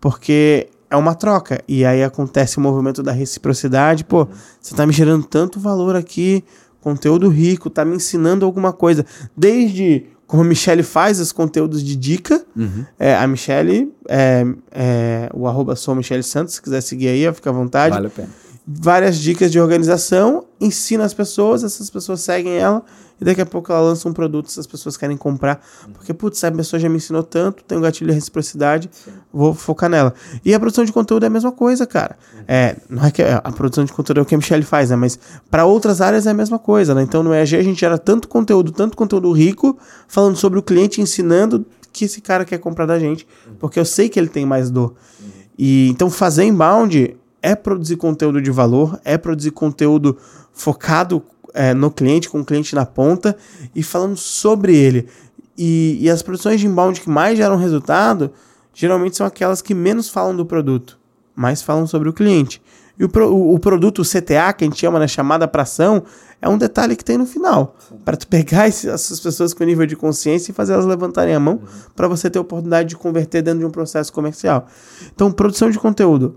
porque 0.00 0.68
é 0.90 0.96
uma 0.96 1.14
troca. 1.14 1.62
E 1.66 1.84
aí 1.84 2.02
acontece 2.02 2.58
o 2.58 2.60
movimento 2.60 3.02
da 3.02 3.12
reciprocidade. 3.12 4.04
Pô, 4.04 4.28
você 4.60 4.74
tá 4.74 4.86
me 4.86 4.92
gerando 4.92 5.24
tanto 5.24 5.58
valor 5.58 5.96
aqui, 5.96 6.44
conteúdo 6.80 7.28
rico, 7.28 7.70
tá 7.70 7.84
me 7.84 7.96
ensinando 7.96 8.44
alguma 8.44 8.72
coisa. 8.72 9.06
Desde 9.36 10.06
como 10.26 10.42
a 10.42 10.46
Michelle 10.46 10.82
faz 10.82 11.18
os 11.18 11.32
conteúdos 11.32 11.82
de 11.82 11.96
dica. 11.96 12.44
É, 12.98 13.16
a 13.16 13.26
Michelle, 13.26 13.92
é, 14.06 14.44
é, 14.70 15.30
o 15.32 15.48
arroba 15.48 15.74
sou 15.74 15.94
Michelle 15.94 16.22
Santos, 16.22 16.54
se 16.54 16.62
quiser 16.62 16.82
seguir 16.82 17.08
aí, 17.08 17.32
fica 17.32 17.48
à 17.48 17.52
vontade 17.52 17.94
Vale 17.94 18.08
a 18.08 18.10
pena. 18.10 18.28
Várias 18.70 19.16
dicas 19.16 19.50
de 19.50 19.58
organização, 19.58 20.44
ensina 20.60 21.02
as 21.02 21.14
pessoas, 21.14 21.64
essas 21.64 21.88
pessoas 21.88 22.20
seguem 22.20 22.58
ela, 22.58 22.84
e 23.18 23.24
daqui 23.24 23.40
a 23.40 23.46
pouco 23.46 23.72
ela 23.72 23.80
lança 23.80 24.06
um 24.06 24.12
produto 24.12 24.52
se 24.52 24.60
as 24.60 24.66
pessoas 24.66 24.94
querem 24.94 25.16
comprar. 25.16 25.64
Porque, 25.94 26.12
putz, 26.12 26.44
a 26.44 26.52
pessoa 26.52 26.78
já 26.78 26.86
me 26.86 26.98
ensinou 26.98 27.22
tanto, 27.22 27.64
tem 27.64 27.78
um 27.78 27.80
gatilho 27.80 28.10
de 28.10 28.14
reciprocidade, 28.14 28.90
vou 29.32 29.54
focar 29.54 29.88
nela. 29.88 30.12
E 30.44 30.52
a 30.52 30.60
produção 30.60 30.84
de 30.84 30.92
conteúdo 30.92 31.24
é 31.24 31.28
a 31.28 31.30
mesma 31.30 31.50
coisa, 31.50 31.86
cara. 31.86 32.18
É, 32.46 32.76
não 32.90 33.06
é 33.06 33.10
que 33.10 33.22
a 33.22 33.50
produção 33.52 33.84
de 33.86 33.92
conteúdo 33.92 34.18
é 34.18 34.22
o 34.22 34.26
que 34.26 34.34
a 34.34 34.38
Michelle 34.38 34.62
faz, 34.62 34.90
né? 34.90 34.96
Mas 34.96 35.18
para 35.50 35.64
outras 35.64 36.02
áreas 36.02 36.26
é 36.26 36.30
a 36.30 36.34
mesma 36.34 36.58
coisa, 36.58 36.94
né? 36.94 37.02
Então 37.02 37.22
no 37.22 37.32
EAG 37.32 37.56
a 37.56 37.62
gente 37.62 37.80
gera 37.80 37.96
tanto 37.96 38.28
conteúdo, 38.28 38.70
tanto 38.70 38.98
conteúdo 38.98 39.32
rico, 39.32 39.78
falando 40.06 40.36
sobre 40.36 40.58
o 40.58 40.62
cliente, 40.62 41.00
ensinando 41.00 41.64
que 41.90 42.04
esse 42.04 42.20
cara 42.20 42.44
quer 42.44 42.58
comprar 42.58 42.84
da 42.84 42.98
gente, 42.98 43.26
porque 43.58 43.80
eu 43.80 43.84
sei 43.84 44.10
que 44.10 44.20
ele 44.20 44.28
tem 44.28 44.44
mais 44.44 44.70
dor. 44.70 44.94
E 45.58 45.88
então 45.88 46.10
fazer 46.10 46.44
inbound 46.44 47.16
é 47.42 47.54
produzir 47.54 47.96
conteúdo 47.96 48.40
de 48.42 48.50
valor, 48.50 49.00
é 49.04 49.16
produzir 49.16 49.50
conteúdo 49.52 50.16
focado 50.52 51.22
é, 51.54 51.72
no 51.74 51.90
cliente, 51.90 52.28
com 52.28 52.40
o 52.40 52.44
cliente 52.44 52.74
na 52.74 52.84
ponta 52.84 53.36
e 53.74 53.82
falando 53.82 54.16
sobre 54.16 54.76
ele. 54.76 55.08
E, 55.56 55.98
e 56.00 56.10
as 56.10 56.22
produções 56.22 56.60
de 56.60 56.66
inbound 56.66 57.00
que 57.00 57.08
mais 57.10 57.36
geram 57.36 57.56
resultado 57.56 58.30
geralmente 58.74 59.16
são 59.16 59.26
aquelas 59.26 59.60
que 59.60 59.74
menos 59.74 60.08
falam 60.08 60.36
do 60.36 60.46
produto, 60.46 60.98
mais 61.34 61.62
falam 61.62 61.86
sobre 61.86 62.08
o 62.08 62.12
cliente. 62.12 62.62
E 62.98 63.04
o, 63.04 63.08
pro- 63.08 63.32
o, 63.32 63.54
o 63.54 63.58
produto, 63.58 64.02
o 64.02 64.04
CTA, 64.04 64.52
que 64.52 64.64
a 64.64 64.66
gente 64.68 64.76
chama 64.78 64.98
na 64.98 65.06
chamada 65.06 65.46
para 65.48 65.62
ação, 65.62 66.02
é 66.42 66.48
um 66.48 66.58
detalhe 66.58 66.94
que 66.96 67.04
tem 67.04 67.16
no 67.18 67.26
final. 67.26 67.76
Para 68.04 68.16
tu 68.16 68.26
pegar 68.26 68.66
esse- 68.68 68.88
essas 68.88 69.18
pessoas 69.20 69.54
com 69.54 69.62
nível 69.64 69.86
de 69.86 69.94
consciência 69.96 70.50
e 70.50 70.54
fazer 70.54 70.72
elas 70.74 70.86
levantarem 70.86 71.34
a 71.34 71.40
mão 71.40 71.60
para 71.94 72.06
você 72.08 72.28
ter 72.28 72.38
a 72.38 72.42
oportunidade 72.42 72.88
de 72.90 72.96
converter 72.96 73.42
dentro 73.42 73.60
de 73.60 73.64
um 73.66 73.70
processo 73.70 74.12
comercial. 74.12 74.66
Então, 75.14 75.30
produção 75.30 75.70
de 75.70 75.78
conteúdo 75.78 76.36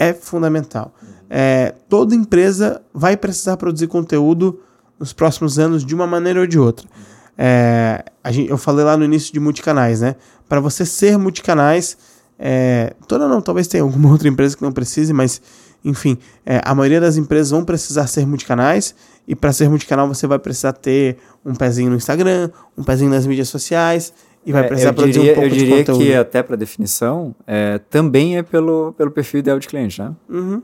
é 0.00 0.14
fundamental. 0.14 0.94
É, 1.28 1.74
toda 1.88 2.14
empresa 2.14 2.80
vai 2.92 3.18
precisar 3.18 3.58
produzir 3.58 3.86
conteúdo 3.86 4.58
nos 4.98 5.12
próximos 5.12 5.58
anos 5.58 5.84
de 5.84 5.94
uma 5.94 6.06
maneira 6.06 6.40
ou 6.40 6.46
de 6.46 6.58
outra. 6.58 6.88
É, 7.36 8.02
gente, 8.30 8.50
eu 8.50 8.56
falei 8.56 8.84
lá 8.84 8.96
no 8.96 9.04
início 9.04 9.30
de 9.30 9.38
multicanais, 9.38 10.00
né? 10.00 10.16
Para 10.48 10.58
você 10.58 10.86
ser 10.86 11.18
multicanais, 11.18 11.98
é, 12.38 12.94
toda 13.06 13.28
não, 13.28 13.42
talvez 13.42 13.68
tenha 13.68 13.82
alguma 13.82 14.08
outra 14.10 14.26
empresa 14.26 14.56
que 14.56 14.62
não 14.62 14.72
precise, 14.72 15.12
mas 15.12 15.40
enfim, 15.84 16.18
é, 16.44 16.60
a 16.64 16.74
maioria 16.74 17.00
das 17.00 17.16
empresas 17.16 17.50
vão 17.50 17.64
precisar 17.64 18.06
ser 18.06 18.26
multicanais 18.26 18.94
e 19.28 19.34
para 19.34 19.52
ser 19.52 19.68
multicanal 19.68 20.08
você 20.08 20.26
vai 20.26 20.38
precisar 20.38 20.72
ter 20.72 21.18
um 21.44 21.54
pezinho 21.54 21.90
no 21.90 21.96
Instagram, 21.96 22.50
um 22.76 22.82
pezinho 22.82 23.10
nas 23.10 23.26
mídias 23.26 23.48
sociais 23.48 24.12
e 24.44 24.52
vai 24.52 24.64
É, 24.64 24.68
precisar 24.68 24.90
eu 24.90 24.94
produzir 24.94 25.12
diria, 25.20 25.32
um 25.32 25.34
pouco 25.34 25.48
eu 25.48 25.52
diria 25.54 25.84
que 25.84 26.14
até 26.14 26.42
para 26.42 26.56
definição 26.56 27.34
é, 27.46 27.78
também 27.90 28.36
é 28.38 28.42
pelo, 28.42 28.92
pelo 28.96 29.10
perfil 29.10 29.40
ideal 29.40 29.58
de 29.58 29.68
cliente, 29.68 30.00
né? 30.00 30.12
Uhum. 30.28 30.62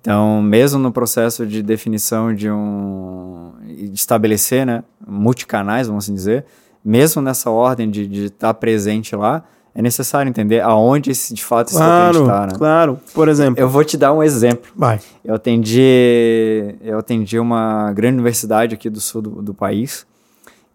Então, 0.00 0.40
mesmo 0.40 0.78
no 0.78 0.92
processo 0.92 1.44
de 1.46 1.62
definição 1.62 2.32
de 2.34 2.48
um 2.50 3.52
de 3.66 3.92
estabelecer, 3.94 4.64
né, 4.64 4.84
multicanais, 5.06 5.88
vamos 5.88 6.04
assim 6.04 6.14
dizer, 6.14 6.44
mesmo 6.84 7.20
nessa 7.20 7.50
ordem 7.50 7.90
de 7.90 8.26
estar 8.26 8.54
presente 8.54 9.16
lá, 9.16 9.42
é 9.74 9.82
necessário 9.82 10.28
entender 10.30 10.60
aonde 10.60 11.10
esse, 11.10 11.34
de 11.34 11.44
fato 11.44 11.68
esse 11.68 11.76
Claro, 11.76 12.12
cliente 12.14 12.30
está, 12.30 12.46
né? 12.46 12.52
claro. 12.56 13.00
Por 13.12 13.28
exemplo, 13.28 13.60
Eu 13.60 13.68
vou 13.68 13.84
te 13.84 13.96
dar 13.98 14.12
um 14.12 14.22
exemplo. 14.22 14.70
vai. 14.76 15.00
Eu 15.24 15.34
atendi, 15.34 16.74
eu 16.80 16.98
atendi 16.98 17.38
uma 17.38 17.92
grande 17.92 18.14
universidade 18.14 18.74
aqui 18.74 18.88
do 18.88 19.00
sul 19.00 19.20
do, 19.22 19.42
do 19.42 19.52
país 19.52 20.06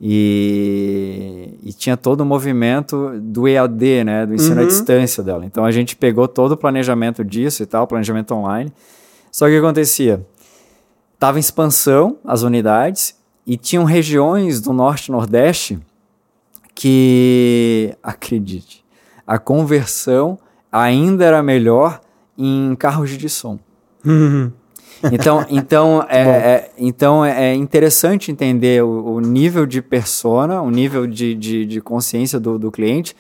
e, 0.04 1.54
e 1.64 1.72
tinha 1.74 1.96
todo 1.96 2.22
o 2.22 2.26
movimento 2.26 3.20
do 3.22 3.48
EAD, 3.48 4.04
né, 4.04 4.26
do 4.26 4.34
ensino 4.34 4.60
à 4.60 4.64
Uhum. 4.64 4.68
distância 4.68 5.22
dela. 5.24 5.46
Então 5.46 5.64
a 5.64 5.72
gente 5.72 5.96
pegou 5.96 6.28
todo 6.28 6.54
o 6.54 6.58
planejamento 6.58 7.24
disso 7.24 7.62
e 7.62 7.66
tal, 7.68 7.86
planejamento 7.86 8.34
online. 8.34 8.74
Só 9.32 9.46
que 9.46 9.52
o 9.52 9.60
que 9.62 9.66
acontecia? 9.66 10.26
Tava 11.20 11.38
em 11.38 11.40
expansão 11.40 12.18
as 12.26 12.42
unidades 12.42 13.16
e 13.46 13.56
tinham 13.58 13.84
regiões 13.84 14.60
do 14.60 14.74
norte 14.74 15.10
e 15.10 15.12
nordeste 15.12 15.80
que, 16.74 17.94
acredite, 18.02 18.84
a 19.28 19.38
conversão 19.38 20.40
ainda 20.72 21.24
era 21.26 21.44
melhor 21.44 22.02
em 22.38 22.76
carros 22.76 23.12
de 23.12 23.30
som. 23.30 23.60
Uhum. 24.04 24.52
Então, 25.12 25.46
então, 25.50 26.06
é, 26.10 26.22
é- 26.22 26.72
então 26.78 27.24
é 27.24 27.54
interessante 27.54 28.32
entender 28.32 28.84
o, 28.84 29.16
o 29.16 29.20
nível 29.22 29.66
de 29.66 29.82
persona, 29.82 30.62
o 30.62 30.70
nível 30.70 31.08
de, 31.08 31.34
de, 31.36 31.66
de 31.66 31.82
consciência 31.82 32.40
do, 32.40 32.60
do 32.60 32.72
cliente, 32.72 33.16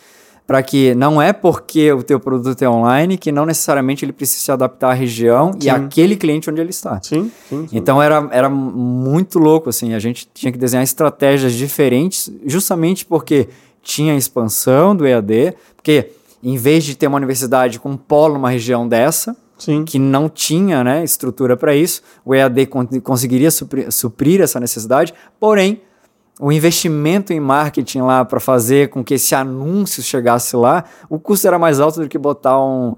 para 0.45 0.61
que 0.61 0.93
não 0.95 1.21
é 1.21 1.31
porque 1.31 1.93
o 1.93 2.03
teu 2.03 2.19
produto 2.19 2.61
é 2.61 2.69
online 2.69 3.17
que 3.17 3.31
não 3.31 3.45
necessariamente 3.45 4.03
ele 4.03 4.11
precisa 4.11 4.43
se 4.43 4.51
adaptar 4.51 4.89
à 4.89 4.93
região 4.93 5.51
e 5.57 5.63
Sim. 5.63 5.69
àquele 5.69 6.15
cliente 6.17 6.49
onde 6.49 6.59
ele 6.59 6.71
está. 6.71 6.99
Sim, 7.01 7.31
sim, 7.47 7.67
sim. 7.67 7.77
Então 7.77 8.01
era, 8.01 8.27
era 8.31 8.49
muito 8.49 9.39
louco, 9.39 9.69
assim, 9.69 9.93
a 9.93 9.99
gente 9.99 10.27
tinha 10.33 10.51
que 10.51 10.57
desenhar 10.57 10.83
estratégias 10.83 11.53
diferentes, 11.53 12.29
justamente 12.45 13.05
porque 13.05 13.47
tinha 13.81 14.13
a 14.13 14.17
expansão 14.17 14.93
do 14.95 15.07
EAD, 15.07 15.55
porque 15.75 16.11
em 16.43 16.57
vez 16.57 16.83
de 16.83 16.95
ter 16.95 17.07
uma 17.07 17.17
universidade 17.17 17.79
com 17.79 17.91
um 17.91 17.97
polo 17.97 18.33
numa 18.33 18.49
região 18.49 18.87
dessa, 18.87 19.35
Sim. 19.63 19.85
que 19.85 19.99
não 19.99 20.27
tinha 20.27 20.83
né, 20.83 21.03
estrutura 21.03 21.55
para 21.55 21.75
isso, 21.75 22.01
o 22.25 22.33
EAD 22.33 22.65
con 22.67 22.87
conseguiria 23.03 23.51
suprir, 23.51 23.91
suprir 23.91 24.41
essa 24.41 24.59
necessidade, 24.59 25.13
porém, 25.39 25.81
o 26.39 26.51
investimento 26.51 27.31
em 27.31 27.39
marketing 27.39 27.99
lá 28.01 28.25
para 28.25 28.39
fazer 28.39 28.89
com 28.89 29.03
que 29.03 29.13
esse 29.13 29.35
anúncio 29.35 30.01
chegasse 30.01 30.55
lá, 30.55 30.83
o 31.09 31.19
custo 31.19 31.45
era 31.47 31.59
mais 31.59 31.79
alto 31.79 32.01
do 32.01 32.07
que 32.09 32.17
botar 32.17 32.59
um, 32.59 32.95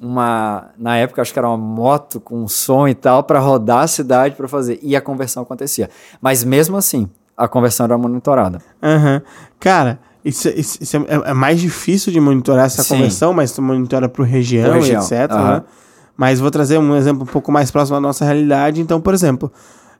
uma. 0.00 0.70
Na 0.78 0.96
época, 0.96 1.22
acho 1.22 1.32
que 1.32 1.38
era 1.38 1.48
uma 1.48 1.56
moto 1.56 2.20
com 2.20 2.46
som 2.46 2.86
e 2.86 2.94
tal, 2.94 3.22
para 3.22 3.38
rodar 3.38 3.84
a 3.84 3.86
cidade 3.86 4.34
para 4.34 4.46
fazer. 4.48 4.78
E 4.82 4.94
a 4.94 5.00
conversão 5.00 5.42
acontecia. 5.42 5.88
Mas 6.20 6.44
mesmo 6.44 6.76
assim, 6.76 7.08
a 7.36 7.48
conversão 7.48 7.84
era 7.84 7.96
monitorada. 7.96 8.58
Aham. 8.82 9.22
Cara, 9.58 9.98
isso, 10.24 10.48
isso- 10.50 10.78
isso 10.82 10.96
é, 10.96 11.30
é 11.30 11.32
mais 11.32 11.60
difícil 11.60 12.12
de 12.12 12.20
monitorar 12.20 12.66
essa 12.66 12.82
Sim. 12.82 12.96
conversão, 12.96 13.32
mas 13.32 13.52
tu 13.52 13.62
monitora 13.62 14.08
por 14.08 14.26
região, 14.26 14.74
região, 14.74 15.00
etc. 15.00 15.30
aham. 15.30 15.54
né? 15.54 15.62
Mas 16.16 16.40
vou 16.40 16.50
trazer 16.50 16.78
um 16.78 16.94
exemplo 16.96 17.24
um 17.24 17.26
pouco 17.26 17.50
mais 17.50 17.70
próximo 17.70 17.96
da 17.96 18.00
nossa 18.00 18.24
realidade. 18.24 18.80
Então, 18.80 19.00
por 19.00 19.14
exemplo, 19.14 19.52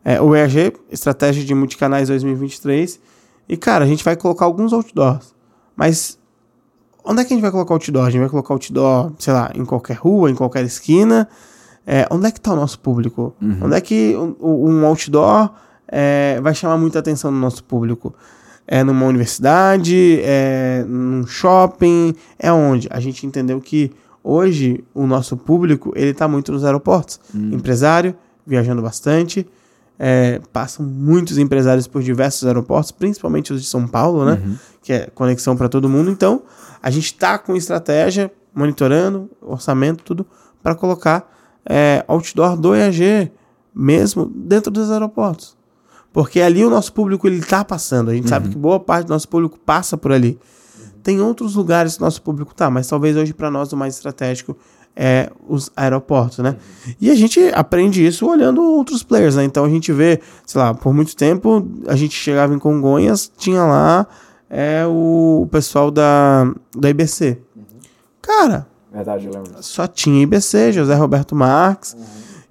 é, 0.05 0.21
o 0.21 0.35
EAG, 0.35 0.73
Estratégia 0.91 1.45
de 1.45 1.55
Multicanais 1.55 2.09
2023. 2.09 3.01
E, 3.49 3.57
cara, 3.57 3.85
a 3.85 3.89
gente 3.89 4.05
vai 4.05 4.17
colocar 4.17 4.45
alguns 4.45 4.73
outdoors. 4.73 5.35
Mas 5.77 6.19
onde 7.05 7.21
é 7.21 7.25
que 7.25 7.33
a 7.33 7.37
gente 7.37 7.43
vai 7.43 7.51
colocar 7.51 7.75
outdoor? 7.75 8.07
A 8.07 8.11
gente 8.11 8.21
vai 8.21 8.31
colocar 8.31 8.55
outdoor, 8.55 9.12
sei 9.19 9.33
lá, 9.33 9.51
em 9.55 9.65
qualquer 9.65 9.97
rua, 9.97 10.31
em 10.31 10.35
qualquer 10.35 10.65
esquina. 10.65 11.29
É, 11.87 12.07
onde 12.11 12.27
é 12.27 12.31
que 12.31 12.39
está 12.39 12.53
o 12.53 12.57
nosso 12.57 12.79
público? 12.79 13.35
Onde 13.62 13.77
é 13.77 13.81
que 13.81 14.17
um, 14.17 14.37
um 14.41 14.87
outdoor 14.87 15.51
é, 15.89 16.41
vai 16.41 16.55
chamar 16.55 16.79
muita 16.79 16.99
atenção 16.99 17.31
do 17.31 17.39
nosso 17.39 17.62
público? 17.65 18.15
É 18.67 18.83
numa 18.83 19.05
universidade, 19.05 20.21
é 20.23 20.85
num 20.89 21.27
shopping, 21.27 22.15
é 22.39 22.51
onde? 22.51 22.89
A 22.91 22.99
gente 22.99 23.27
entendeu 23.27 23.61
que 23.61 23.93
hoje 24.25 24.83
o 24.95 25.07
nosso 25.07 25.37
público 25.37 25.93
ele 25.95 26.11
está 26.11 26.27
muito 26.27 26.51
nos 26.51 26.64
aeroportos. 26.64 27.20
Empresário, 27.55 28.16
viajando 28.47 28.81
bastante, 28.81 29.47
é, 29.99 30.41
passam 30.53 30.85
muitos 30.85 31.39
empresários 31.39 31.87
por 31.87 32.03
diversos 32.03 32.47
aeroportos, 32.47 32.91
principalmente 32.91 33.53
os 33.53 33.62
de 33.62 33.68
São 33.68 33.87
Paulo, 33.87 34.25
né? 34.25 34.43
Que 34.83 34.93
é 34.95 35.07
conexão 35.14 35.57
para 35.57 35.68
todo 35.68 35.89
mundo. 35.89 36.11
Então, 36.11 36.43
a 36.83 36.91
gente 36.91 37.05
está 37.05 37.39
com 37.39 37.55
estratégia, 37.55 38.33
monitorando, 38.55 39.31
orçamento, 39.41 40.03
tudo, 40.03 40.27
para 40.62 40.75
colocar 40.75 41.31
é, 41.68 42.05
outdoor 42.09 42.57
do 42.57 42.75
EAG 42.75 43.31
mesmo 43.75 44.27
dentro 44.27 44.70
dos 44.70 44.91
aeroportos. 44.91 45.57
Porque 46.12 46.41
ali 46.41 46.64
o 46.64 46.70
nosso 46.70 46.93
público 46.93 47.27
ele 47.27 47.41
tá 47.43 47.64
passando. 47.64 48.11
A 48.11 48.14
gente 48.14 48.29
sabe 48.29 48.49
que 48.49 48.57
boa 48.57 48.79
parte 48.79 49.07
do 49.07 49.11
nosso 49.11 49.29
público 49.29 49.59
passa 49.59 49.97
por 49.97 50.12
ali. 50.12 50.39
Tem 51.05 51.21
outros 51.21 51.55
lugares 51.55 51.97
que 51.97 52.03
o 52.03 52.05
nosso 52.05 52.23
público 52.23 52.55
tá, 52.55 52.71
mas 52.71 52.89
talvez 52.89 53.15
hoje 53.15 53.35
para 53.35 53.51
nós 53.51 53.73
o 53.73 53.77
mais 53.77 53.95
estratégico 53.95 54.57
é 54.97 55.31
os 55.47 55.71
aeroportos, 55.77 56.39
né? 56.39 56.57
E 57.01 57.11
a 57.11 57.15
gente 57.15 57.41
aprende 57.55 58.05
isso 58.05 58.27
olhando 58.27 58.63
outros 58.63 59.03
players, 59.03 59.37
né? 59.37 59.45
Então 59.45 59.65
a 59.65 59.69
gente 59.69 59.93
vê, 59.93 60.21
sei 60.47 60.61
lá, 60.61 60.73
por 60.73 60.95
muito 60.95 61.15
tempo 61.15 61.69
a 61.87 61.95
gente 61.95 62.17
chegava 62.17 62.55
em 62.55 62.59
Congonhas, 62.59 63.31
tinha 63.37 63.63
lá 63.65 64.07
é, 64.49 64.87
o 64.87 65.47
pessoal 65.51 65.91
da, 65.91 66.51
da 66.75 66.89
IBC. 66.89 67.39
Cara, 68.23 68.67
Verdade, 68.91 69.27
eu 69.27 69.33
lembro. 69.33 69.51
só 69.61 69.87
tinha 69.87 70.23
IBC, 70.23 70.73
José 70.73 70.95
Roberto 70.95 71.37
Marques. 71.37 71.95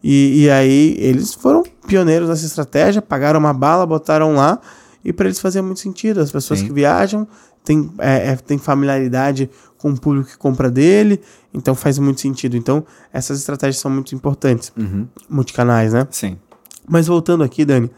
E, 0.04 0.43
e 0.43 0.49
aí 0.49 0.95
eles 0.99 1.34
foram 1.34 1.64
pioneiros 1.88 2.28
nessa 2.28 2.45
estratégia, 2.45 3.01
pagaram 3.01 3.39
uma 3.39 3.54
bala, 3.54 3.86
botaram 3.86 4.36
lá, 4.36 4.60
e 5.04 5.14
para 5.14 5.26
eles 5.28 5.39
fazia 5.39 5.64
muito 5.64 5.80
sentido. 5.80 6.20
As 6.20 6.32
pessoas 6.32 6.60
Sim. 6.60 6.68
que 6.68 6.74
viajam 6.74 7.26
têm 7.64 7.91
é, 7.97 8.30
é, 8.30 8.36
têm 8.36 8.57
familiaridade 8.57 9.49
com 9.78 9.91
o 9.91 9.99
público 9.99 10.30
que 10.30 10.38
compra 10.38 10.72
dele, 10.72 11.20
então 11.53 11.76
faz 11.76 11.99
muito 11.99 12.22
sentido. 12.22 12.55
Então, 12.55 12.86
essas 13.11 13.39
estratégias 13.39 13.78
são 13.78 13.91
muito 13.91 14.16
importantes. 14.16 14.72
Uhum. 14.78 15.07
Multicanais, 15.30 15.93
né? 15.93 16.07
Sim. 16.09 16.38
Mas 16.88 17.07
voltando 17.07 17.43
aqui, 17.43 17.66
Dani, 17.66 17.91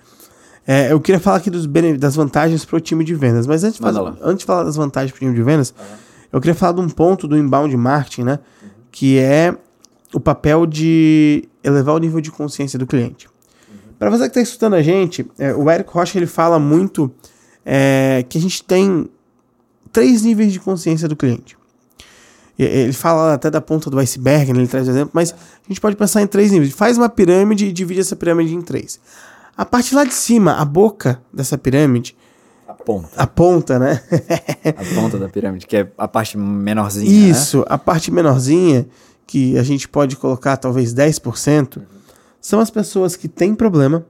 é, 0.67 0.91
eu 0.91 0.99
queria 0.99 1.19
falar 1.19 1.37
aqui 1.37 1.49
dos 1.49 1.67
das 1.99 2.15
vantagens 2.15 2.65
para 2.65 2.77
o 2.77 2.79
time 2.79 3.03
de 3.03 3.13
vendas. 3.13 3.45
Mas 3.45 3.63
antes 3.63 3.79
lá. 3.79 4.17
antes 4.21 4.39
de 4.39 4.45
falar 4.45 4.63
das 4.63 4.75
vantagens 4.75 5.11
para 5.11 5.17
o 5.17 5.19
time 5.19 5.35
de 5.35 5.43
vendas, 5.43 5.73
eu 6.31 6.41
queria 6.41 6.55
falar 6.55 6.73
de 6.73 6.81
um 6.81 6.89
ponto 6.89 7.27
do 7.27 7.37
inbound 7.37 7.75
marketing, 7.77 8.23
né? 8.23 8.39
Que 8.91 9.19
é 9.19 9.55
o 10.13 10.19
papel 10.19 10.65
de 10.65 11.47
elevar 11.63 11.95
o 11.95 11.99
nível 11.99 12.21
de 12.21 12.31
consciência 12.31 12.79
do 12.79 12.87
cliente. 12.87 13.27
Para 13.99 14.09
você 14.09 14.23
que 14.23 14.29
está 14.29 14.41
escutando 14.41 14.73
a 14.73 14.81
gente, 14.81 15.25
é, 15.37 15.53
o 15.53 15.69
Eric 15.69 15.89
Rocha 15.89 16.17
ele 16.17 16.25
fala 16.25 16.59
muito 16.59 17.11
é, 17.65 18.25
que 18.27 18.37
a 18.37 18.41
gente 18.41 18.63
tem 18.63 19.09
três 19.95 20.21
níveis 20.21 20.51
de 20.51 20.59
consciência 20.59 21.07
do 21.07 21.15
cliente. 21.15 21.57
Ele 22.57 22.93
fala 22.93 23.33
até 23.33 23.49
da 23.49 23.59
ponta 23.59 23.89
do 23.89 23.99
iceberg, 23.99 24.53
né, 24.53 24.59
ele 24.59 24.67
traz 24.67 24.87
o 24.87 24.91
exemplo, 24.91 25.11
mas 25.13 25.31
a 25.33 25.67
gente 25.67 25.81
pode 25.81 25.95
pensar 25.95 26.21
em 26.21 26.27
três 26.27 26.51
níveis. 26.51 26.73
Faz 26.73 26.97
uma 26.97 27.09
pirâmide 27.09 27.65
e 27.65 27.71
divide 27.71 27.99
essa 28.01 28.15
pirâmide 28.15 28.53
em 28.53 28.61
três. 28.61 28.99
A 29.57 29.65
parte 29.65 29.93
lá 29.95 30.03
de 30.03 30.13
cima, 30.13 30.53
a 30.53 30.63
boca 30.65 31.21
dessa 31.33 31.57
pirâmide, 31.57 32.15
A 32.67 32.73
ponta. 32.73 33.09
a 33.15 33.27
ponta, 33.27 33.79
né? 33.79 34.01
A 34.65 34.95
ponta 35.01 35.17
da 35.17 35.27
pirâmide, 35.29 35.65
que 35.65 35.77
é 35.77 35.91
a 35.97 36.07
parte 36.07 36.37
menorzinha. 36.37 37.09
né? 37.09 37.29
Isso, 37.29 37.65
a 37.67 37.77
parte 37.77 38.09
menorzinha, 38.11 38.85
que 39.27 39.57
a 39.57 39.63
gente 39.63 39.87
pode 39.87 40.15
colocar 40.15 40.55
talvez 40.57 40.93
10%, 40.93 41.81
são 42.39 42.59
as 42.59 42.69
pessoas 42.69 43.15
que 43.15 43.27
têm 43.27 43.53
problema, 43.55 44.05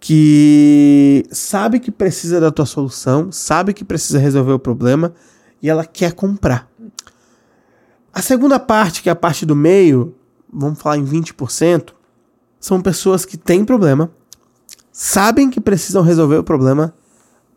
que 0.00 1.24
sabe 1.30 1.78
que 1.78 1.90
precisa 1.90 2.40
da 2.40 2.50
tua 2.50 2.64
solução, 2.64 3.30
sabe 3.30 3.74
que 3.74 3.84
precisa 3.84 4.18
resolver 4.18 4.52
o 4.52 4.58
problema 4.58 5.12
e 5.62 5.68
ela 5.68 5.84
quer 5.84 6.14
comprar. 6.14 6.68
A 8.12 8.22
segunda 8.22 8.58
parte, 8.58 9.02
que 9.02 9.10
é 9.10 9.12
a 9.12 9.16
parte 9.16 9.44
do 9.44 9.54
meio, 9.54 10.14
vamos 10.50 10.80
falar 10.80 10.96
em 10.96 11.04
20%, 11.04 11.90
são 12.58 12.80
pessoas 12.80 13.26
que 13.26 13.36
têm 13.36 13.62
problema, 13.62 14.10
sabem 14.90 15.50
que 15.50 15.60
precisam 15.60 16.02
resolver 16.02 16.38
o 16.38 16.44
problema, 16.44 16.94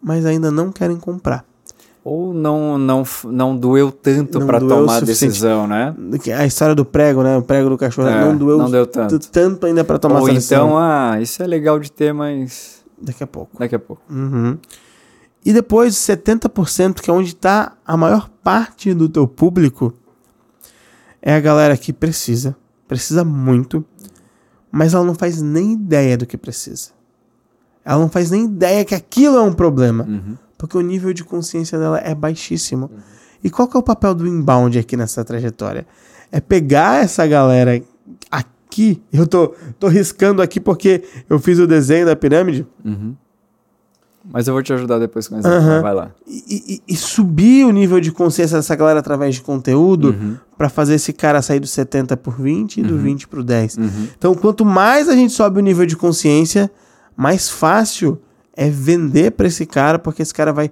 mas 0.02 0.26
ainda 0.26 0.52
não 0.52 0.70
querem 0.70 0.98
comprar. 0.98 1.46
Ou 2.06 2.34
não, 2.34 2.78
não, 2.78 3.04
não 3.26 3.56
doeu 3.56 3.90
tanto 3.92 4.46
para 4.46 4.60
tomar 4.60 4.98
a 4.98 5.00
decisão, 5.00 5.66
né? 5.68 5.96
A 6.38 6.46
história 6.46 6.76
do 6.76 6.84
prego, 6.84 7.24
né? 7.24 7.38
O 7.38 7.42
prego 7.42 7.70
do 7.70 7.78
cachorro 7.78 8.10
É, 8.10 8.26
não 8.26 8.36
doeu 8.36 8.58
não 8.58 8.70
deu 8.70 8.86
tanto. 8.86 9.18
tanto 9.20 9.66
ainda 9.66 9.86
pra 9.86 9.98
tomar 9.98 10.20
Ou 10.20 10.26
essa 10.28 10.34
decisão. 10.36 10.66
então, 10.68 10.78
ah, 10.78 11.18
isso 11.22 11.42
é 11.42 11.48
legal 11.48 11.80
de 11.80 11.90
ter, 11.92 12.14
mas 12.14 12.84
Daqui 13.02 13.24
a 13.24 13.28
pouco. 13.28 13.58
daqui 13.58 13.76
a 13.76 13.80
pouco. 13.80 14.02
Uhum. 14.10 14.58
E 15.46 15.54
depois, 15.54 15.94
70%, 15.96 16.96
que 17.02 17.10
é 17.10 17.14
onde 17.14 17.36
tá 17.36 17.74
a 17.86 17.96
maior 17.96 18.30
parte 18.44 18.94
do 18.94 19.08
teu 19.08 19.26
público, 19.28 19.94
é 21.22 21.34
a 21.36 21.40
galera 21.40 21.78
que 21.78 21.94
precisa, 21.94 22.54
precisa 22.88 23.24
muito, 23.24 23.84
mas 24.72 24.94
ela 24.94 25.06
não 25.06 25.14
faz 25.16 25.42
nem 25.42 25.72
ideia 25.74 26.18
do 26.18 26.26
que 26.26 26.38
precisa. 26.38 26.92
Ela 27.86 28.00
não 28.00 28.10
faz 28.10 28.30
nem 28.32 28.46
ideia 28.46 28.84
que 28.86 28.96
aquilo 28.96 29.38
é 29.38 29.42
um 29.42 29.54
problema, 29.54 30.04
Uhum. 30.06 30.38
Porque 30.64 30.78
o 30.78 30.82
nível 30.82 31.12
de 31.12 31.26
consciência 31.26 31.78
dela 31.78 32.00
é 32.00 32.16
baixíssimo. 32.16 32.90
E 33.44 33.50
qual 33.50 33.68
que 33.68 33.76
é 33.76 33.80
o 33.82 33.84
papel 33.84 34.16
do 34.16 34.26
inbound 34.26 34.80
aqui 34.80 34.96
nessa 34.96 35.22
trajetória? 35.26 35.86
É 36.32 36.40
pegar 36.40 37.04
essa 37.04 37.28
galera 37.28 37.82
aqui, 38.32 39.02
eu 39.12 39.28
tô, 39.28 39.54
tô 39.78 39.90
riscando 39.90 40.42
aqui 40.42 40.62
porque 40.62 41.04
eu 41.30 41.38
fiz 41.38 41.60
o 41.60 41.68
desenho 41.68 42.06
da 42.06 42.16
pirâmide, 42.16 42.66
Uhum. 42.86 43.14
Mas 44.32 44.48
eu 44.48 44.54
vou 44.54 44.64
te 44.64 44.72
ajudar 44.72 45.00
depois 45.00 45.28
com 45.28 45.36
o 45.36 45.40
exemplo. 45.40 45.58
Aham. 45.58 45.82
Vai 45.82 45.94
lá. 45.94 46.12
e, 46.26 46.76
e- 46.88 46.94
e 46.94 46.96
subir 46.96 47.66
o 47.66 47.72
nível 47.72 48.00
de 48.00 48.10
consciência 48.10 48.56
dessa 48.56 48.74
galera 48.74 49.00
através 49.02 49.36
de 49.36 49.42
conteúdo 49.42 50.12
Uhum. 50.12 50.38
pra 50.58 50.70
fazer 50.70 50.94
esse 50.94 51.12
cara 51.12 51.42
sair 51.42 51.60
do 51.60 51.68
70 51.68 52.16
por 52.16 52.40
20 52.42 52.78
e 52.80 52.84
do 52.84 52.98
20 52.98 53.28
pro 53.28 53.44
10. 53.44 53.76
Uhum. 53.78 54.08
Então, 54.18 54.34
quanto 54.34 54.64
mais 54.64 55.10
a 55.10 55.14
gente 55.18 55.34
sobe 55.34 55.60
o 55.60 55.62
nível 55.62 55.86
de 55.86 55.98
consciência, 55.98 56.72
mais 57.18 57.50
fácil 57.50 58.18
é 58.56 58.70
vender 58.70 59.32
pra 59.32 59.48
esse 59.48 59.66
cara, 59.66 59.98
porque 59.98 60.22
esse 60.22 60.34
cara 60.34 60.54
vai 60.54 60.72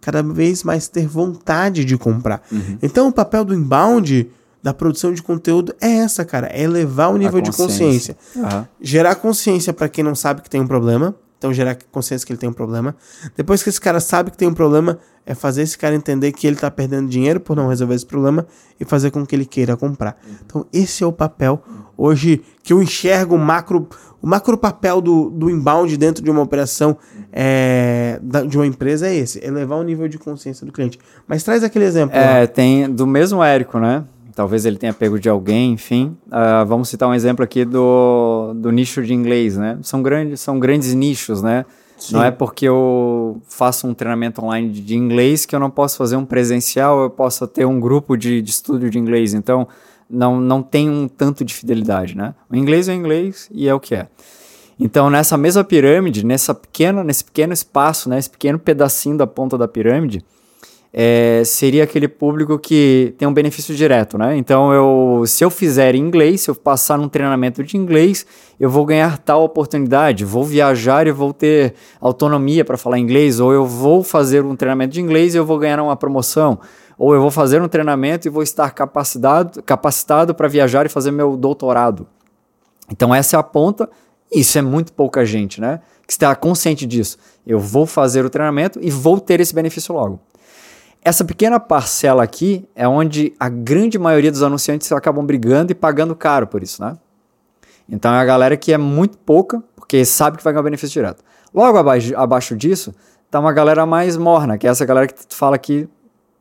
cada 0.00 0.22
vez 0.22 0.62
mais 0.62 0.86
ter 0.86 1.06
vontade 1.06 1.84
de 1.84 1.96
comprar. 1.96 2.42
Uhum. 2.52 2.78
Então, 2.82 3.08
o 3.08 3.12
papel 3.12 3.44
do 3.44 3.54
inbound, 3.54 4.30
da 4.62 4.74
produção 4.74 5.12
de 5.12 5.22
conteúdo, 5.22 5.74
é 5.80 5.96
essa, 5.96 6.24
cara, 6.24 6.46
é 6.48 6.62
elevar 6.62 7.10
o 7.10 7.16
nível 7.16 7.40
de 7.40 7.50
consciência 7.50 8.16
Aham. 8.36 8.68
gerar 8.80 9.14
consciência 9.14 9.72
para 9.72 9.88
quem 9.88 10.04
não 10.04 10.14
sabe 10.14 10.42
que 10.42 10.50
tem 10.50 10.60
um 10.60 10.66
problema. 10.66 11.14
Então, 11.38 11.52
gerar 11.52 11.76
consciência 11.92 12.26
que 12.26 12.32
ele 12.32 12.38
tem 12.38 12.48
um 12.48 12.54
problema. 12.54 12.96
Depois 13.36 13.62
que 13.62 13.68
esse 13.68 13.80
cara 13.80 14.00
sabe 14.00 14.30
que 14.30 14.36
tem 14.36 14.48
um 14.48 14.54
problema, 14.54 14.98
é 15.26 15.34
fazer 15.34 15.62
esse 15.62 15.76
cara 15.76 15.94
entender 15.94 16.32
que 16.32 16.46
ele 16.46 16.56
está 16.56 16.70
perdendo 16.70 17.08
dinheiro 17.08 17.38
por 17.38 17.54
não 17.54 17.68
resolver 17.68 17.94
esse 17.94 18.06
problema 18.06 18.46
e 18.80 18.84
fazer 18.84 19.10
com 19.10 19.26
que 19.26 19.34
ele 19.34 19.44
queira 19.44 19.76
comprar. 19.76 20.18
Então, 20.44 20.66
esse 20.72 21.04
é 21.04 21.06
o 21.06 21.12
papel 21.12 21.62
hoje 21.96 22.42
que 22.62 22.72
eu 22.72 22.82
enxergo 22.82 23.34
o 23.34 23.38
macro, 23.38 23.88
o 24.22 24.26
macro 24.26 24.56
papel 24.56 25.00
do, 25.00 25.30
do 25.30 25.50
inbound 25.50 25.96
dentro 25.96 26.22
de 26.22 26.30
uma 26.30 26.42
operação 26.42 26.96
é, 27.32 28.18
da, 28.22 28.42
de 28.42 28.56
uma 28.56 28.66
empresa 28.66 29.08
é 29.08 29.14
esse, 29.14 29.44
elevar 29.44 29.78
o 29.78 29.82
nível 29.82 30.08
de 30.08 30.18
consciência 30.18 30.64
do 30.64 30.72
cliente. 30.72 30.98
Mas 31.26 31.42
traz 31.42 31.62
aquele 31.62 31.84
exemplo. 31.84 32.16
É, 32.16 32.40
lá. 32.40 32.46
tem 32.46 32.90
do 32.90 33.06
mesmo 33.06 33.42
Érico, 33.42 33.78
né? 33.78 34.04
Talvez 34.34 34.64
ele 34.64 34.76
tenha 34.76 34.92
pego 34.92 35.18
de 35.18 35.28
alguém, 35.28 35.72
enfim. 35.72 36.16
Uh, 36.26 36.66
vamos 36.66 36.88
citar 36.88 37.08
um 37.08 37.14
exemplo 37.14 37.44
aqui 37.44 37.64
do, 37.64 38.52
do 38.56 38.72
nicho 38.72 39.02
de 39.02 39.14
inglês, 39.14 39.56
né? 39.56 39.78
São 39.82 40.02
grandes, 40.02 40.40
são 40.40 40.58
grandes 40.58 40.92
nichos, 40.92 41.40
né? 41.40 41.64
Sim. 41.96 42.14
Não 42.14 42.24
é 42.24 42.30
porque 42.30 42.66
eu 42.66 43.40
faço 43.48 43.86
um 43.86 43.94
treinamento 43.94 44.44
online 44.44 44.68
de, 44.70 44.80
de, 44.80 44.96
inglês 44.96 45.46
que 45.46 45.54
eu 45.54 45.60
não 45.60 45.70
posso 45.70 45.96
fazer 45.96 46.16
um 46.16 46.24
presencial, 46.24 47.02
eu 47.02 47.10
posso 47.10 47.46
ter 47.46 47.64
um 47.64 47.78
grupo 47.78 48.16
de, 48.16 48.42
de 48.42 48.50
estudo 48.50 48.90
de 48.90 48.98
inglês. 48.98 49.34
Então, 49.34 49.68
não, 50.08 50.40
não 50.40 50.62
tem 50.62 50.88
um 50.88 51.08
tanto 51.08 51.44
de 51.44 51.54
fidelidade, 51.54 52.16
né? 52.16 52.34
O 52.50 52.56
inglês 52.56 52.88
é 52.88 52.94
inglês 52.94 53.48
e 53.52 53.68
é 53.68 53.74
o 53.74 53.80
que 53.80 53.94
é. 53.94 54.08
Então, 54.78 55.08
nessa 55.08 55.36
mesma 55.36 55.62
pirâmide, 55.62 56.26
nessa 56.26 56.54
pequena, 56.54 57.04
nesse 57.04 57.24
pequeno 57.24 57.52
espaço, 57.52 58.08
né, 58.08 58.18
esse 58.18 58.30
pequeno 58.30 58.58
pedacinho 58.58 59.16
da 59.16 59.26
ponta 59.26 59.56
da 59.56 59.68
pirâmide, 59.68 60.24
é, 60.96 61.42
seria 61.44 61.82
aquele 61.82 62.06
público 62.06 62.56
que 62.56 63.14
tem 63.18 63.26
um 63.26 63.34
benefício 63.34 63.74
direto, 63.74 64.16
né? 64.16 64.36
Então, 64.36 64.72
eu, 64.72 65.24
se 65.26 65.44
eu 65.44 65.50
fizer 65.50 65.96
inglês, 65.96 66.42
se 66.42 66.50
eu 66.50 66.54
passar 66.54 66.96
num 66.96 67.08
treinamento 67.08 67.64
de 67.64 67.76
inglês, 67.76 68.24
eu 68.60 68.70
vou 68.70 68.86
ganhar 68.86 69.18
tal 69.18 69.42
oportunidade, 69.42 70.24
vou 70.24 70.44
viajar 70.44 71.08
e 71.08 71.10
vou 71.10 71.32
ter 71.32 71.74
autonomia 72.00 72.64
para 72.64 72.76
falar 72.76 73.00
inglês, 73.00 73.40
ou 73.40 73.52
eu 73.52 73.66
vou 73.66 74.04
fazer 74.04 74.44
um 74.44 74.54
treinamento 74.54 74.94
de 74.94 75.00
inglês 75.00 75.34
e 75.34 75.38
eu 75.38 75.44
vou 75.44 75.58
ganhar 75.58 75.82
uma 75.82 75.96
promoção, 75.96 76.60
ou 76.98 77.14
eu 77.14 77.20
vou 77.20 77.30
fazer 77.30 77.60
um 77.60 77.68
treinamento 77.68 78.28
e 78.28 78.30
vou 78.30 78.42
estar 78.42 78.70
capacitado 78.70 79.62
capacitado 79.62 80.34
para 80.34 80.48
viajar 80.48 80.86
e 80.86 80.88
fazer 80.88 81.10
meu 81.10 81.36
doutorado. 81.36 82.06
Então, 82.90 83.14
essa 83.14 83.36
é 83.36 83.40
a 83.40 83.42
ponta. 83.42 83.88
Isso 84.32 84.58
é 84.58 84.62
muito 84.62 84.92
pouca 84.92 85.24
gente, 85.24 85.60
né? 85.60 85.80
Que 86.06 86.12
está 86.12 86.34
consciente 86.34 86.86
disso. 86.86 87.16
Eu 87.46 87.58
vou 87.58 87.86
fazer 87.86 88.24
o 88.24 88.30
treinamento 88.30 88.78
e 88.82 88.90
vou 88.90 89.20
ter 89.20 89.40
esse 89.40 89.54
benefício 89.54 89.94
logo. 89.94 90.20
Essa 91.02 91.24
pequena 91.24 91.60
parcela 91.60 92.22
aqui 92.22 92.66
é 92.74 92.88
onde 92.88 93.34
a 93.38 93.48
grande 93.48 93.98
maioria 93.98 94.32
dos 94.32 94.42
anunciantes 94.42 94.90
acabam 94.90 95.24
brigando 95.24 95.70
e 95.70 95.74
pagando 95.74 96.16
caro 96.16 96.46
por 96.46 96.62
isso, 96.62 96.82
né? 96.82 96.96
Então 97.86 98.12
é 98.14 98.18
a 98.18 98.24
galera 98.24 98.56
que 98.56 98.72
é 98.72 98.78
muito 98.78 99.18
pouca, 99.18 99.62
porque 99.76 100.02
sabe 100.06 100.38
que 100.38 100.44
vai 100.44 100.52
ganhar 100.52 100.62
benefício 100.62 100.94
direto. 100.94 101.22
Logo 101.52 101.76
abaixo, 101.76 102.16
abaixo 102.16 102.56
disso, 102.56 102.94
tá 103.30 103.38
uma 103.38 103.52
galera 103.52 103.84
mais 103.84 104.16
morna, 104.16 104.56
que 104.56 104.66
é 104.66 104.70
essa 104.70 104.84
galera 104.86 105.06
que 105.06 105.26
tu 105.26 105.36
fala 105.36 105.58
que 105.58 105.86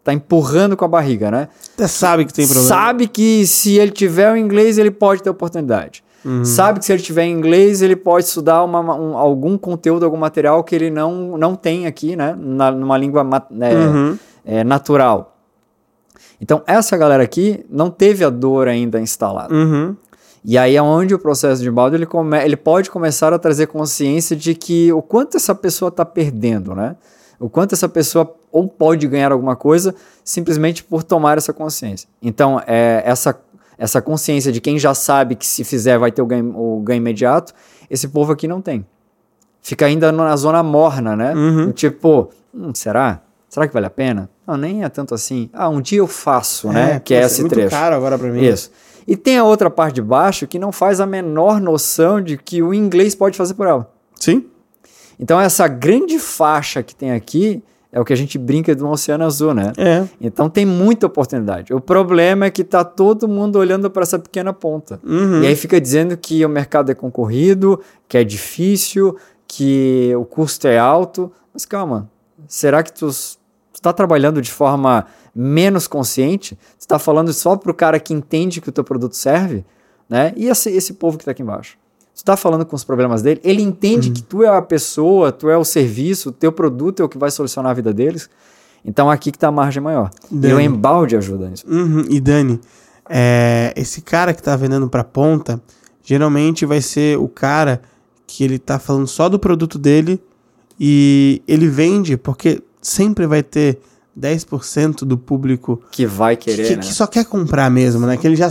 tá 0.04 0.14
empurrando 0.14 0.76
com 0.76 0.86
a 0.86 0.88
barriga, 0.88 1.32
né? 1.32 1.48
Até 1.76 1.88
sabe 1.88 2.26
que 2.26 2.34
tem 2.34 2.46
problema. 2.46 2.68
Sabe 2.68 3.08
que 3.08 3.46
se 3.48 3.78
ele 3.78 3.92
tiver 3.92 4.32
o 4.32 4.38
inglês, 4.38 4.78
ele 4.78 4.92
pode 4.92 5.24
ter 5.24 5.30
oportunidade. 5.30 6.04
Uhum. 6.26 6.46
Sabe 6.46 6.80
que 6.80 6.86
se 6.86 6.94
ele 6.94 7.02
tiver 7.02 7.26
inglês, 7.26 7.82
ele 7.82 7.96
pode 7.96 8.26
estudar 8.26 8.64
uma, 8.64 8.80
um, 8.80 9.18
algum 9.18 9.58
conteúdo, 9.58 10.06
algum 10.06 10.18
material 10.18 10.64
que 10.64 10.74
ele 10.76 10.90
não, 10.90 11.38
não 11.38 11.56
tem 11.56 11.86
aqui, 11.86 12.16
né? 12.16 12.36
Na, 12.38 12.72
numa 12.72 12.98
língua 12.98 13.24
né, 13.50 13.74
uhum 13.74 14.18
é, 14.46 14.64
natural. 14.64 15.38
Então, 16.42 16.62
essa 16.68 16.98
galera 16.98 17.24
aqui 17.24 17.66
não 17.70 17.90
teve 17.90 18.24
a 18.24 18.30
dor 18.30 18.68
ainda 18.68 19.00
instalada. 19.00 19.54
Uhum. 19.54 19.96
E 20.44 20.58
aí 20.58 20.76
é 20.76 20.82
onde 20.82 21.16
o 21.16 21.20
processo 21.20 21.62
de 21.62 21.72
balde 21.72 21.96
ele, 21.96 22.06
come, 22.06 22.38
ele 22.44 22.58
pode 22.58 22.92
começar 22.92 23.32
a 23.32 23.40
trazer 23.40 23.68
consciência 23.68 24.36
de 24.36 24.54
que 24.54 24.92
o 24.92 25.02
quanto 25.02 25.38
essa 25.38 25.56
pessoa 25.56 25.88
está 25.88 26.04
perdendo, 26.04 26.76
né? 26.76 26.98
O 27.40 27.50
quanto 27.50 27.74
essa 27.74 27.88
pessoa 27.88 28.36
ou 28.54 28.68
pode 28.68 29.08
ganhar 29.08 29.32
alguma 29.32 29.56
coisa 29.56 29.96
simplesmente 30.24 30.84
por 30.84 31.02
tomar 31.02 31.40
essa 31.40 31.52
consciência. 31.52 32.08
Então, 32.22 32.62
é, 32.68 33.02
essa, 33.04 33.38
essa 33.78 34.00
consciência 34.00 34.52
de 34.52 34.62
quem 34.62 34.78
já 34.78 34.94
sabe 34.94 35.36
que 35.36 35.46
se 35.46 35.64
fizer 35.64 35.98
vai 35.98 36.12
ter 36.12 36.22
o 36.22 36.26
ganho, 36.26 36.56
o 36.56 36.80
ganho 36.82 36.98
imediato, 36.98 37.52
esse 37.90 38.08
povo 38.08 38.32
aqui 38.32 38.48
não 38.48 38.62
tem. 38.62 38.86
Fica 39.60 39.88
ainda 39.88 40.12
na 40.12 40.36
zona 40.38 40.62
morna, 40.62 41.16
né? 41.16 41.34
Uhum. 41.34 41.72
Tipo, 41.72 42.30
hum, 42.54 42.76
será? 42.76 43.22
Será 43.50 43.68
que 43.68 43.74
vale 43.74 43.88
a 43.88 43.90
pena? 43.90 44.30
Não, 44.46 44.56
nem 44.56 44.84
é 44.84 44.90
tanto 44.90 45.16
assim. 45.16 45.50
Ah, 45.52 45.70
um 45.70 45.82
dia 45.82 46.00
eu 46.00 46.08
faço, 46.08 46.70
é, 46.70 46.74
né? 46.74 47.00
Que 47.00 47.16
é 47.16 47.22
esse 47.22 47.40
é 47.40 47.42
muito 47.42 47.54
trecho. 47.54 47.70
caro 47.70 47.96
agora 47.96 48.20
para 48.20 48.30
mim. 48.30 48.44
Isso. 48.44 48.72
E 49.08 49.18
tem 49.18 49.38
a 49.38 49.44
outra 49.44 49.70
parte 49.70 49.96
de 49.96 50.02
baixo 50.02 50.46
que 50.46 50.60
não 50.60 50.72
faz 50.72 51.00
a 51.00 51.06
menor 51.06 51.60
noção 51.60 52.22
de 52.22 52.38
que 52.38 52.62
o 52.62 52.74
inglês 52.74 53.16
pode 53.16 53.36
fazer 53.36 53.56
por 53.56 53.68
ela. 53.68 53.92
Sim. 54.20 54.46
Então 55.20 55.40
essa 55.40 55.68
grande 55.68 56.20
faixa 56.20 56.84
que 56.84 56.96
tem 56.96 57.12
aqui 57.12 57.64
é 57.94 58.00
o 58.00 58.04
que 58.04 58.12
a 58.12 58.16
gente 58.16 58.40
brinca 58.40 58.76
do 58.76 58.90
oceano 58.90 59.24
azul, 59.24 59.54
né? 59.54 59.72
É. 59.78 60.04
Então 60.20 60.50
tem 60.50 60.66
muita 60.66 61.06
oportunidade. 61.06 61.72
O 61.72 61.80
problema 61.80 62.48
é 62.48 62.50
que 62.50 62.64
tá 62.64 62.84
todo 62.84 63.28
mundo 63.28 63.60
olhando 63.60 63.90
para 63.90 64.02
essa 64.02 64.18
pequena 64.18 64.52
ponta. 64.52 65.00
Uhum. 65.04 65.44
E 65.44 65.48
aí 65.48 65.56
fica 65.56 65.80
dizendo 65.80 66.18
que 66.18 66.44
o 66.44 66.50
mercado 66.50 66.92
é 66.92 66.96
concorrido, 66.96 67.80
que 68.08 68.18
é 68.18 68.24
difícil, 68.24 69.16
que 69.48 70.12
o 70.18 70.26
custo 70.26 70.68
é 70.68 70.80
alto. 70.80 71.32
Mas 71.54 71.68
calma, 71.68 72.10
será 72.48 72.82
que 72.82 72.92
tu 72.92 73.08
está 73.72 73.94
trabalhando 73.94 74.42
de 74.42 74.52
forma 74.52 75.06
menos 75.36 75.88
consciente, 75.88 76.58
você 76.78 76.86
está 76.86 76.98
falando 76.98 77.32
só 77.32 77.56
para 77.56 77.72
o 77.72 77.76
cara 77.76 78.00
que 78.00 78.14
entende 78.14 78.60
que 78.60 78.70
o 78.70 78.72
teu 78.72 78.84
produto 78.84 79.16
serve, 79.16 79.64
né? 80.10 80.34
E 80.36 80.48
esse, 80.48 80.72
esse 80.72 80.94
povo 80.94 81.18
que 81.18 81.22
está 81.22 81.32
aqui 81.32 81.44
embaixo. 81.44 81.78
Você 82.14 82.22
está 82.22 82.38
falando 82.38 82.66
com 82.66 82.76
os 82.76 82.84
problemas 82.84 83.22
dele, 83.22 83.42
ele 83.44 83.62
entende 83.64 84.10
uhum. 84.10 84.14
que 84.14 84.22
tu 84.22 84.44
é 84.44 84.48
a 84.48 84.62
pessoa, 84.62 85.32
tu 85.32 85.50
é 85.50 85.58
o 85.58 85.64
serviço, 85.64 86.30
o 86.30 86.32
teu 86.32 86.52
produto 86.52 87.02
é 87.02 87.06
o 87.06 87.10
que 87.10 87.18
vai 87.18 87.32
solucionar 87.32 87.72
a 87.72 87.74
vida 87.74 87.92
deles. 87.92 88.30
Então 88.86 89.10
aqui 89.10 89.32
que 89.32 89.38
está 89.38 89.48
a 89.48 89.52
margem 89.52 89.82
maior. 89.82 90.12
Dani. 90.30 90.54
E 90.54 90.56
o 90.56 90.60
embalde 90.60 91.16
ajuda 91.16 91.50
nisso. 91.50 91.66
Uhum. 91.68 92.06
E 92.10 92.20
Dani, 92.20 92.60
é, 93.10 93.74
esse 93.76 94.02
cara 94.02 94.34
que 94.34 94.42
está 94.42 94.56
vendendo 94.56 94.88
para 94.88 95.04
ponta, 95.04 95.62
geralmente 96.04 96.66
vai 96.66 96.82
ser 96.82 97.18
o 97.18 97.28
cara 97.28 97.82
que 98.28 98.44
ele 98.44 98.56
está 98.56 98.78
falando 98.78 99.08
só 99.08 99.28
do 99.28 99.40
produto 99.40 99.80
dele 99.80 100.22
e 100.80 101.42
ele 101.48 101.68
vende 101.68 102.18
porque 102.18 102.62
sempre 102.82 103.26
vai 103.26 103.42
ter 103.42 103.80
10% 104.20 105.06
do 105.06 105.18
público 105.18 105.82
que 105.92 106.06
vai 106.06 106.38
querer, 106.38 106.68
que, 106.68 106.76
né? 106.76 106.82
que, 106.82 106.94
só 106.94 107.08
quer 107.08 107.26
comprar 107.26 107.70
mesmo, 107.70 108.06
né? 108.06 108.16
Que 108.16 108.28
ele 108.28 108.36
já 108.36 108.48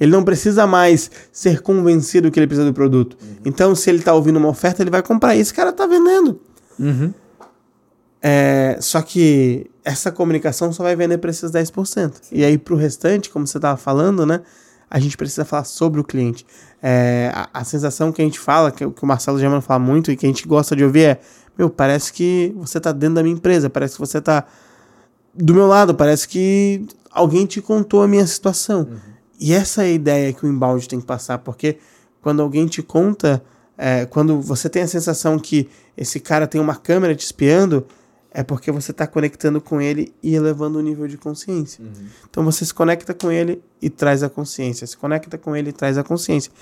ele 0.00 0.10
não 0.10 0.24
precisa 0.24 0.66
mais 0.66 1.10
ser 1.32 1.60
convencido 1.60 2.30
que 2.30 2.38
ele 2.38 2.46
precisa 2.46 2.66
do 2.66 2.74
produto. 2.74 3.16
Uhum. 3.20 3.36
Então, 3.44 3.74
se 3.74 3.88
ele 3.90 4.00
tá 4.00 4.12
ouvindo 4.12 4.36
uma 4.36 4.48
oferta, 4.48 4.82
ele 4.82 4.90
vai 4.90 5.02
comprar. 5.02 5.36
E 5.36 5.40
esse 5.40 5.54
cara 5.54 5.72
tá 5.72 5.86
vendendo. 5.86 6.40
Uhum. 6.78 7.12
É, 8.20 8.76
só 8.80 9.00
que 9.00 9.70
essa 9.84 10.10
comunicação 10.10 10.72
só 10.72 10.82
vai 10.82 10.96
vender 10.96 11.18
para 11.18 11.30
esses 11.30 11.50
10%. 11.50 12.14
E 12.32 12.44
aí, 12.44 12.58
pro 12.58 12.74
restante, 12.74 13.30
como 13.30 13.46
você 13.46 13.60
tava 13.60 13.76
falando, 13.76 14.26
né? 14.26 14.40
A 14.90 14.98
gente 14.98 15.16
precisa 15.16 15.44
falar 15.44 15.64
sobre 15.64 16.00
o 16.00 16.04
cliente. 16.04 16.46
É, 16.82 17.30
a, 17.34 17.60
a, 17.60 17.64
sensação 17.64 18.10
que 18.10 18.22
a 18.22 18.24
gente 18.24 18.38
fala, 18.40 18.72
que, 18.72 18.88
que 18.90 19.04
o 19.04 19.06
Marcelo 19.06 19.38
Germano 19.38 19.60
fala 19.60 19.78
muito 19.78 20.10
e 20.10 20.16
que 20.16 20.24
a 20.24 20.28
gente 20.28 20.48
gosta 20.48 20.74
de 20.74 20.82
ouvir 20.82 21.04
é 21.04 21.20
meu, 21.58 21.68
parece 21.68 22.12
que 22.12 22.54
você 22.56 22.78
tá 22.78 22.92
dentro 22.92 23.16
da 23.16 23.22
minha 23.22 23.34
empresa, 23.34 23.68
parece 23.68 23.94
que 23.94 24.00
você 24.00 24.20
tá 24.20 24.46
do 25.34 25.54
meu 25.54 25.66
lado, 25.66 25.94
parece 25.94 26.26
que 26.28 26.86
alguém 27.10 27.46
te 27.46 27.60
contou 27.60 28.02
a 28.02 28.08
minha 28.08 28.26
situação. 28.26 28.80
Uhum. 28.80 28.98
E 29.40 29.52
essa 29.52 29.82
é 29.82 29.86
a 29.86 29.90
ideia 29.90 30.32
que 30.32 30.44
o 30.44 30.48
inbound 30.48 30.88
tem 30.88 31.00
que 31.00 31.06
passar, 31.06 31.38
porque 31.38 31.78
quando 32.20 32.42
alguém 32.42 32.66
te 32.66 32.82
conta, 32.82 33.42
é, 33.76 34.04
quando 34.06 34.40
você 34.40 34.68
tem 34.68 34.82
a 34.82 34.88
sensação 34.88 35.38
que 35.38 35.68
esse 35.96 36.18
cara 36.18 36.46
tem 36.46 36.60
uma 36.60 36.74
câmera 36.74 37.14
te 37.14 37.24
espiando, 37.24 37.86
é 38.30 38.42
porque 38.42 38.70
você 38.70 38.90
está 38.90 39.06
conectando 39.06 39.60
com 39.60 39.80
ele 39.80 40.12
e 40.22 40.34
elevando 40.34 40.78
o 40.78 40.82
nível 40.82 41.06
de 41.06 41.16
consciência. 41.16 41.82
Uhum. 41.82 42.06
Então 42.28 42.44
você 42.44 42.64
se 42.64 42.74
conecta 42.74 43.14
com 43.14 43.30
ele 43.30 43.62
e 43.80 43.88
traz 43.88 44.22
a 44.22 44.28
consciência, 44.28 44.86
se 44.86 44.96
conecta 44.96 45.38
com 45.38 45.56
ele 45.56 45.70
e 45.70 45.72
traz 45.72 45.96
a 45.96 46.04
consciência. 46.04 46.52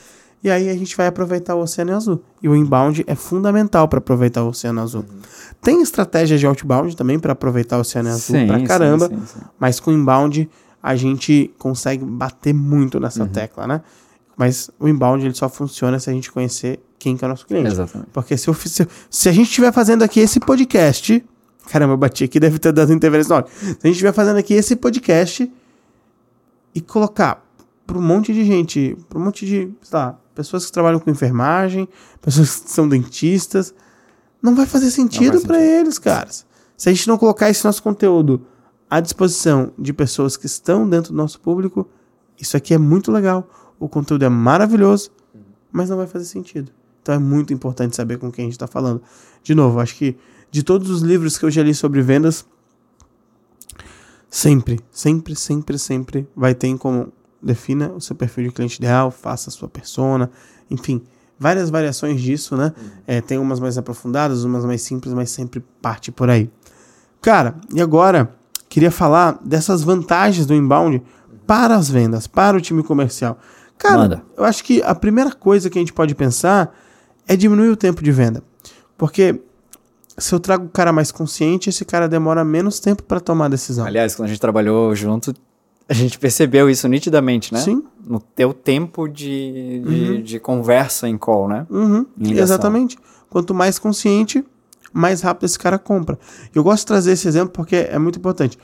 E 0.42 0.50
aí 0.50 0.68
a 0.68 0.74
gente 0.74 0.96
vai 0.96 1.06
aproveitar 1.06 1.54
o 1.54 1.60
oceano 1.60 1.94
azul. 1.94 2.22
E 2.42 2.48
o 2.48 2.54
inbound 2.54 3.04
é 3.06 3.14
fundamental 3.14 3.88
para 3.88 3.98
aproveitar 3.98 4.44
o 4.44 4.48
oceano 4.48 4.80
azul. 4.80 5.04
Uhum. 5.08 5.20
Tem 5.60 5.82
estratégia 5.82 6.38
de 6.38 6.46
outbound 6.46 6.96
também 6.96 7.18
para 7.18 7.32
aproveitar 7.32 7.78
o 7.78 7.80
oceano 7.80 8.10
azul 8.10 8.36
sim, 8.36 8.46
pra 8.46 8.62
caramba, 8.64 9.08
sim, 9.08 9.22
sim, 9.26 9.40
mas 9.58 9.80
com 9.80 9.90
inbound 9.90 10.48
a 10.82 10.94
gente 10.94 11.52
consegue 11.58 12.04
bater 12.04 12.54
muito 12.54 13.00
nessa 13.00 13.22
uhum. 13.22 13.28
tecla, 13.28 13.66
né? 13.66 13.82
Mas 14.36 14.70
o 14.78 14.86
inbound 14.86 15.24
ele 15.24 15.34
só 15.34 15.48
funciona 15.48 15.98
se 15.98 16.10
a 16.10 16.12
gente 16.12 16.30
conhecer 16.30 16.78
quem 16.98 17.16
que 17.16 17.24
é 17.24 17.26
o 17.26 17.30
nosso 17.30 17.46
cliente. 17.46 17.68
Exatamente. 17.68 18.10
Porque 18.12 18.36
se, 18.36 18.48
eu, 18.48 18.54
se, 18.54 18.86
se 19.10 19.28
a 19.28 19.32
gente 19.32 19.48
estiver 19.48 19.72
fazendo 19.72 20.02
aqui 20.02 20.20
esse 20.20 20.38
podcast, 20.38 21.24
caramba, 21.68 21.94
eu 21.94 21.96
bati 21.96 22.24
aqui, 22.24 22.38
deve 22.38 22.58
ter 22.58 22.72
dado 22.72 22.92
interferência 22.92 23.30
na 23.30 23.36
hora. 23.36 23.46
Se 23.48 23.66
a 23.66 23.86
gente 23.86 23.92
estiver 23.92 24.12
fazendo 24.12 24.36
aqui 24.36 24.54
esse 24.54 24.76
podcast 24.76 25.50
e 26.74 26.80
colocar 26.80 27.42
para 27.86 27.96
um 27.96 28.02
monte 28.02 28.32
de 28.32 28.44
gente, 28.44 28.96
para 29.08 29.18
um 29.18 29.24
monte 29.24 29.46
de, 29.46 29.70
sei 29.82 29.98
lá, 29.98 30.18
pessoas 30.36 30.66
que 30.66 30.72
trabalham 30.72 31.00
com 31.00 31.10
enfermagem, 31.10 31.88
pessoas 32.20 32.60
que 32.60 32.70
são 32.70 32.86
dentistas. 32.86 33.74
Não 34.40 34.54
vai 34.54 34.66
fazer 34.66 34.90
sentido 34.90 35.40
para 35.40 35.60
eles, 35.60 35.98
caras. 35.98 36.46
Se 36.76 36.90
a 36.90 36.92
gente 36.92 37.08
não 37.08 37.16
colocar 37.16 37.48
esse 37.48 37.64
nosso 37.64 37.82
conteúdo 37.82 38.46
à 38.88 39.00
disposição 39.00 39.72
de 39.78 39.92
pessoas 39.94 40.36
que 40.36 40.44
estão 40.44 40.88
dentro 40.88 41.12
do 41.12 41.16
nosso 41.16 41.40
público, 41.40 41.88
isso 42.38 42.54
aqui 42.54 42.74
é 42.74 42.78
muito 42.78 43.10
legal. 43.10 43.48
O 43.80 43.88
conteúdo 43.88 44.24
é 44.24 44.28
maravilhoso, 44.28 45.10
mas 45.72 45.88
não 45.88 45.96
vai 45.96 46.06
fazer 46.06 46.26
sentido. 46.26 46.70
Então 47.02 47.14
é 47.14 47.18
muito 47.18 47.54
importante 47.54 47.96
saber 47.96 48.18
com 48.18 48.30
quem 48.30 48.44
a 48.44 48.46
gente 48.46 48.52
está 48.52 48.66
falando. 48.66 49.00
De 49.42 49.54
novo, 49.54 49.80
acho 49.80 49.96
que 49.96 50.16
de 50.50 50.62
todos 50.62 50.90
os 50.90 51.00
livros 51.00 51.38
que 51.38 51.46
eu 51.46 51.50
já 51.50 51.62
li 51.62 51.74
sobre 51.74 52.02
vendas, 52.02 52.44
sempre, 54.28 54.80
sempre, 54.90 55.34
sempre, 55.34 55.78
sempre 55.78 56.28
vai 56.36 56.54
ter 56.54 56.66
em 56.66 56.76
comum. 56.76 57.10
Defina 57.42 57.90
o 57.90 58.00
seu 58.00 58.16
perfil 58.16 58.44
de 58.44 58.50
cliente 58.50 58.76
ideal, 58.76 59.10
faça 59.10 59.50
a 59.50 59.52
sua 59.52 59.68
persona, 59.68 60.30
enfim, 60.70 61.02
várias 61.38 61.70
variações 61.70 62.20
disso, 62.20 62.56
né? 62.56 62.72
Uhum. 62.76 62.90
É, 63.06 63.20
tem 63.20 63.38
umas 63.38 63.60
mais 63.60 63.76
aprofundadas, 63.78 64.44
umas 64.44 64.64
mais 64.64 64.82
simples, 64.82 65.12
mas 65.12 65.30
sempre 65.30 65.62
parte 65.80 66.10
por 66.10 66.30
aí. 66.30 66.50
Cara, 67.20 67.54
e 67.74 67.80
agora 67.80 68.34
queria 68.68 68.90
falar 68.90 69.38
dessas 69.44 69.82
vantagens 69.82 70.46
do 70.46 70.54
inbound 70.54 71.02
para 71.46 71.76
as 71.76 71.88
vendas, 71.88 72.26
para 72.26 72.56
o 72.56 72.60
time 72.60 72.82
comercial. 72.82 73.38
Cara, 73.78 73.98
Manda. 73.98 74.22
eu 74.36 74.44
acho 74.44 74.64
que 74.64 74.82
a 74.82 74.94
primeira 74.94 75.32
coisa 75.32 75.68
que 75.68 75.78
a 75.78 75.80
gente 75.80 75.92
pode 75.92 76.14
pensar 76.14 76.74
é 77.28 77.36
diminuir 77.36 77.68
o 77.68 77.76
tempo 77.76 78.02
de 78.02 78.10
venda. 78.10 78.42
Porque 78.96 79.40
se 80.16 80.34
eu 80.34 80.40
trago 80.40 80.66
o 80.66 80.68
cara 80.68 80.92
mais 80.92 81.12
consciente, 81.12 81.68
esse 81.68 81.84
cara 81.84 82.08
demora 82.08 82.44
menos 82.44 82.80
tempo 82.80 83.02
para 83.02 83.20
tomar 83.20 83.46
a 83.46 83.48
decisão. 83.48 83.84
Aliás, 83.84 84.14
quando 84.14 84.26
a 84.26 84.28
gente 84.28 84.40
trabalhou 84.40 84.94
junto, 84.94 85.34
a 85.88 85.94
gente 85.94 86.18
percebeu 86.18 86.68
isso 86.68 86.88
nitidamente, 86.88 87.54
né? 87.54 87.60
Sim. 87.60 87.84
No 88.04 88.20
teu 88.20 88.52
tempo 88.52 89.08
de, 89.08 89.80
de, 89.80 90.10
uhum. 90.10 90.22
de 90.22 90.40
conversa 90.40 91.08
em 91.08 91.16
call, 91.16 91.48
né? 91.48 91.66
Uhum. 91.70 92.06
Exatamente. 92.20 92.98
Quanto 93.30 93.54
mais 93.54 93.78
consciente, 93.78 94.44
mais 94.92 95.20
rápido 95.20 95.44
esse 95.44 95.58
cara 95.58 95.78
compra. 95.78 96.18
Eu 96.54 96.64
gosto 96.64 96.80
de 96.80 96.86
trazer 96.86 97.12
esse 97.12 97.28
exemplo 97.28 97.50
porque 97.50 97.76
é 97.76 97.98
muito 97.98 98.18
importante. 98.18 98.58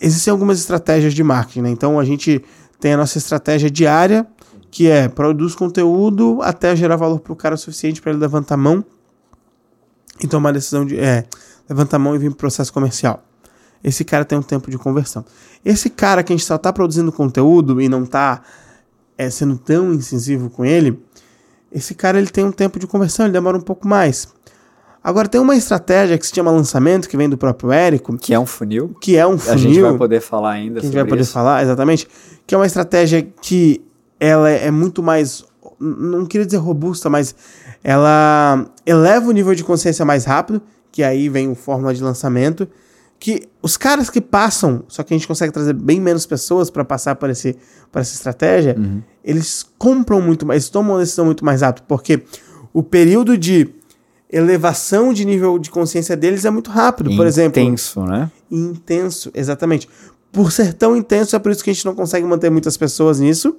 Existem 0.00 0.30
algumas 0.30 0.58
estratégias 0.58 1.14
de 1.14 1.22
marketing, 1.22 1.62
né? 1.62 1.70
Então 1.70 1.98
a 1.98 2.04
gente 2.04 2.44
tem 2.78 2.92
a 2.92 2.96
nossa 2.96 3.18
estratégia 3.18 3.70
diária, 3.70 4.26
que 4.70 4.88
é 4.88 5.08
produz 5.08 5.54
conteúdo 5.54 6.40
até 6.42 6.76
gerar 6.76 6.96
valor 6.96 7.18
para 7.20 7.32
o 7.32 7.36
cara 7.36 7.54
o 7.54 7.58
suficiente 7.58 8.00
para 8.00 8.12
ele 8.12 8.20
levantar 8.20 8.54
a 8.54 8.58
mão 8.58 8.84
e 10.22 10.28
tomar 10.28 10.50
a 10.50 10.52
decisão 10.52 10.84
de. 10.84 10.98
É, 10.98 11.24
levantar 11.68 11.96
a 11.96 12.00
mão 12.00 12.14
e 12.14 12.18
vir 12.18 12.28
para 12.30 12.34
o 12.34 12.38
processo 12.38 12.72
comercial. 12.72 13.22
Esse 13.82 14.04
cara 14.04 14.24
tem 14.24 14.38
um 14.38 14.42
tempo 14.42 14.70
de 14.70 14.78
conversão. 14.78 15.24
Esse 15.64 15.90
cara 15.90 16.22
que 16.22 16.32
a 16.32 16.36
gente 16.36 16.46
só 16.46 16.56
está 16.56 16.72
produzindo 16.72 17.12
conteúdo 17.12 17.80
e 17.80 17.88
não 17.88 18.04
está 18.04 18.42
é, 19.16 19.30
sendo 19.30 19.58
tão 19.58 19.92
incisivo 19.92 20.50
com 20.50 20.64
ele, 20.64 21.00
esse 21.72 21.94
cara 21.94 22.18
ele 22.18 22.28
tem 22.28 22.44
um 22.44 22.52
tempo 22.52 22.78
de 22.78 22.86
conversão, 22.86 23.26
ele 23.26 23.32
demora 23.32 23.56
um 23.56 23.60
pouco 23.60 23.86
mais. 23.86 24.28
Agora 25.02 25.28
tem 25.28 25.40
uma 25.40 25.54
estratégia 25.54 26.18
que 26.18 26.26
se 26.26 26.34
chama 26.34 26.50
lançamento, 26.50 27.08
que 27.08 27.16
vem 27.16 27.28
do 27.28 27.38
próprio 27.38 27.70
Érico. 27.70 28.16
Que 28.18 28.34
é 28.34 28.38
um 28.38 28.46
funil. 28.46 28.96
Que 29.00 29.16
é 29.16 29.24
um 29.24 29.38
funil. 29.38 29.54
A 29.54 29.56
gente 29.56 29.80
vai 29.80 29.96
poder 29.96 30.20
falar 30.20 30.50
ainda 30.50 30.80
que 30.80 30.86
a 30.86 30.88
gente 30.88 30.94
vai 30.94 31.04
poder 31.04 31.22
isso. 31.22 31.32
falar, 31.32 31.62
exatamente. 31.62 32.08
Que 32.44 32.56
é 32.56 32.58
uma 32.58 32.66
estratégia 32.66 33.22
que 33.40 33.84
ela 34.18 34.50
é 34.50 34.70
muito 34.70 35.04
mais, 35.04 35.44
não 35.78 36.26
queria 36.26 36.44
dizer 36.44 36.56
robusta, 36.56 37.08
mas 37.08 37.36
ela 37.84 38.66
eleva 38.84 39.28
o 39.28 39.32
nível 39.32 39.54
de 39.54 39.62
consciência 39.62 40.04
mais 40.04 40.24
rápido, 40.24 40.60
que 40.90 41.04
aí 41.04 41.28
vem 41.28 41.48
o 41.48 41.54
fórmula 41.54 41.94
de 41.94 42.02
lançamento 42.02 42.66
que 43.18 43.48
os 43.62 43.76
caras 43.76 44.10
que 44.10 44.20
passam, 44.20 44.84
só 44.88 45.02
que 45.02 45.14
a 45.14 45.16
gente 45.16 45.26
consegue 45.26 45.52
trazer 45.52 45.72
bem 45.72 46.00
menos 46.00 46.26
pessoas 46.26 46.70
para 46.70 46.84
passar 46.84 47.16
por, 47.16 47.30
esse, 47.30 47.56
por 47.90 48.00
essa 48.00 48.14
estratégia, 48.14 48.76
uhum. 48.78 49.02
eles 49.24 49.64
compram 49.78 50.20
muito 50.20 50.44
mais, 50.44 50.68
tomam 50.68 50.94
uma 50.94 51.00
decisão 51.00 51.24
muito 51.24 51.44
mais 51.44 51.62
rápido, 51.62 51.84
porque 51.88 52.22
o 52.72 52.82
período 52.82 53.38
de 53.38 53.68
elevação 54.30 55.12
de 55.12 55.24
nível 55.24 55.58
de 55.58 55.70
consciência 55.70 56.16
deles 56.16 56.44
é 56.44 56.50
muito 56.50 56.70
rápido, 56.70 57.14
por 57.16 57.26
exemplo. 57.26 57.60
Intenso, 57.60 58.04
né? 58.04 58.30
Intenso, 58.50 59.30
exatamente. 59.34 59.88
Por 60.30 60.52
ser 60.52 60.74
tão 60.74 60.96
intenso, 60.96 61.34
é 61.34 61.38
por 61.38 61.50
isso 61.52 61.64
que 61.64 61.70
a 61.70 61.72
gente 61.72 61.86
não 61.86 61.94
consegue 61.94 62.26
manter 62.26 62.50
muitas 62.50 62.76
pessoas 62.76 63.20
nisso. 63.20 63.56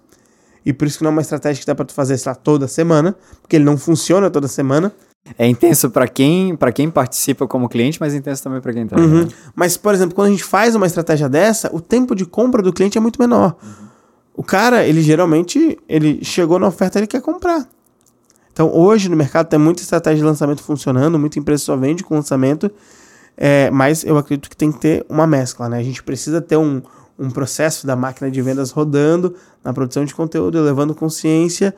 E 0.65 0.73
por 0.73 0.85
isso 0.85 0.97
que 0.97 1.03
não 1.03 1.11
é 1.11 1.13
uma 1.13 1.21
estratégia 1.21 1.61
que 1.61 1.65
dá 1.65 1.73
para 1.73 1.85
tu 1.85 1.93
fazer, 1.93 2.17
sei 2.17 2.29
lá, 2.29 2.35
toda 2.35 2.67
semana, 2.67 3.15
porque 3.41 3.55
ele 3.55 3.63
não 3.63 3.77
funciona 3.77 4.29
toda 4.29 4.49
semana. 4.49 4.91
É 5.38 5.47
intenso 5.47 5.89
para 5.89 6.07
quem, 6.07 6.55
para 6.55 6.72
quem 6.72 6.89
participa 6.89 7.47
como 7.47 7.68
cliente, 7.68 7.99
mas 7.99 8.13
intenso 8.13 8.43
também 8.43 8.61
para 8.61 8.74
quem 8.74 8.84
está. 8.84 8.97
Uhum. 8.97 9.28
Mas, 9.55 9.76
por 9.76 9.93
exemplo, 9.93 10.15
quando 10.15 10.28
a 10.28 10.32
gente 10.32 10.43
faz 10.43 10.76
uma 10.76 10.86
estratégia 10.86 11.28
dessa, 11.28 11.70
o 11.76 11.82
tempo 11.82 12.15
de 12.15 12.26
compra 12.26 12.61
do 12.61 12.72
cliente 12.72 12.97
é 12.97 13.01
muito 13.01 13.20
menor. 13.20 13.55
Uhum. 13.61 13.88
O 14.36 14.43
cara, 14.43 14.86
ele 14.86 15.01
geralmente, 15.01 15.78
ele 15.89 16.24
chegou 16.24 16.59
na 16.59 16.68
oferta, 16.68 16.99
ele 16.99 17.07
quer 17.07 17.22
comprar. 17.22 17.68
Então, 18.53 18.74
hoje 18.74 19.09
no 19.09 19.15
mercado 19.15 19.47
tem 19.47 19.59
muita 19.59 19.82
estratégia 19.82 20.20
de 20.20 20.24
lançamento 20.24 20.63
funcionando, 20.63 21.20
muita 21.20 21.38
empresa 21.38 21.63
só 21.63 21.76
vende 21.76 22.03
com 22.03 22.15
lançamento, 22.15 22.72
é, 23.36 23.70
mas 23.70 24.03
eu 24.03 24.18
acredito 24.18 24.49
que 24.49 24.57
tem 24.57 24.72
que 24.72 24.80
ter 24.80 25.05
uma 25.09 25.28
mescla, 25.28 25.70
né? 25.70 25.78
A 25.78 25.84
gente 25.84 26.01
precisa 26.01 26.41
ter 26.41 26.57
um, 26.57 26.82
um 27.20 27.30
processo 27.30 27.86
da 27.86 27.95
máquina 27.95 28.32
de 28.32 28.41
vendas 28.41 28.72
rodando 28.72 29.36
na 29.63 29.74
produção 29.74 30.05
de 30.05 30.15
conteúdo, 30.15 30.61
levando 30.61 30.95
consciência 30.95 31.76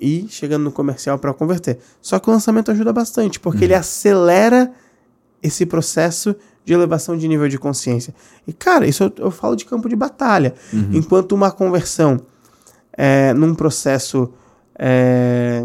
e 0.00 0.26
chegando 0.28 0.64
no 0.64 0.72
comercial 0.72 1.18
para 1.18 1.32
converter. 1.34 1.78
Só 2.00 2.18
que 2.18 2.28
o 2.28 2.32
lançamento 2.32 2.70
ajuda 2.70 2.92
bastante, 2.92 3.40
porque 3.40 3.58
uhum. 3.58 3.64
ele 3.64 3.74
acelera 3.74 4.72
esse 5.42 5.66
processo 5.66 6.34
de 6.64 6.72
elevação 6.72 7.16
de 7.16 7.26
nível 7.26 7.48
de 7.48 7.58
consciência. 7.58 8.14
E, 8.46 8.52
cara, 8.52 8.86
isso 8.86 9.04
eu, 9.04 9.12
eu 9.18 9.30
falo 9.30 9.56
de 9.56 9.64
campo 9.64 9.88
de 9.88 9.96
batalha. 9.96 10.54
Uhum. 10.72 10.90
Enquanto 10.92 11.32
uma 11.32 11.50
conversão 11.50 12.20
é, 12.92 13.32
num 13.32 13.54
processo. 13.54 14.30
É, 14.78 15.64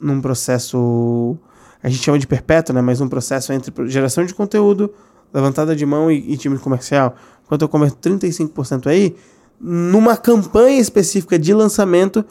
num 0.00 0.20
processo. 0.20 1.36
A 1.82 1.88
gente 1.88 2.02
chama 2.02 2.18
de 2.18 2.26
perpétuo, 2.26 2.74
né? 2.74 2.82
Mas 2.82 3.00
um 3.00 3.08
processo 3.08 3.52
entre 3.52 3.88
geração 3.88 4.24
de 4.24 4.34
conteúdo, 4.34 4.92
levantada 5.32 5.74
de 5.74 5.86
mão 5.86 6.10
e, 6.10 6.32
e 6.32 6.36
time 6.36 6.58
comercial. 6.58 7.14
Enquanto 7.44 7.62
eu 7.62 7.68
converto 7.68 7.96
35% 8.08 8.88
aí, 8.88 9.16
numa 9.60 10.16
campanha 10.16 10.80
específica 10.80 11.38
de 11.38 11.54
lançamento, 11.54 12.24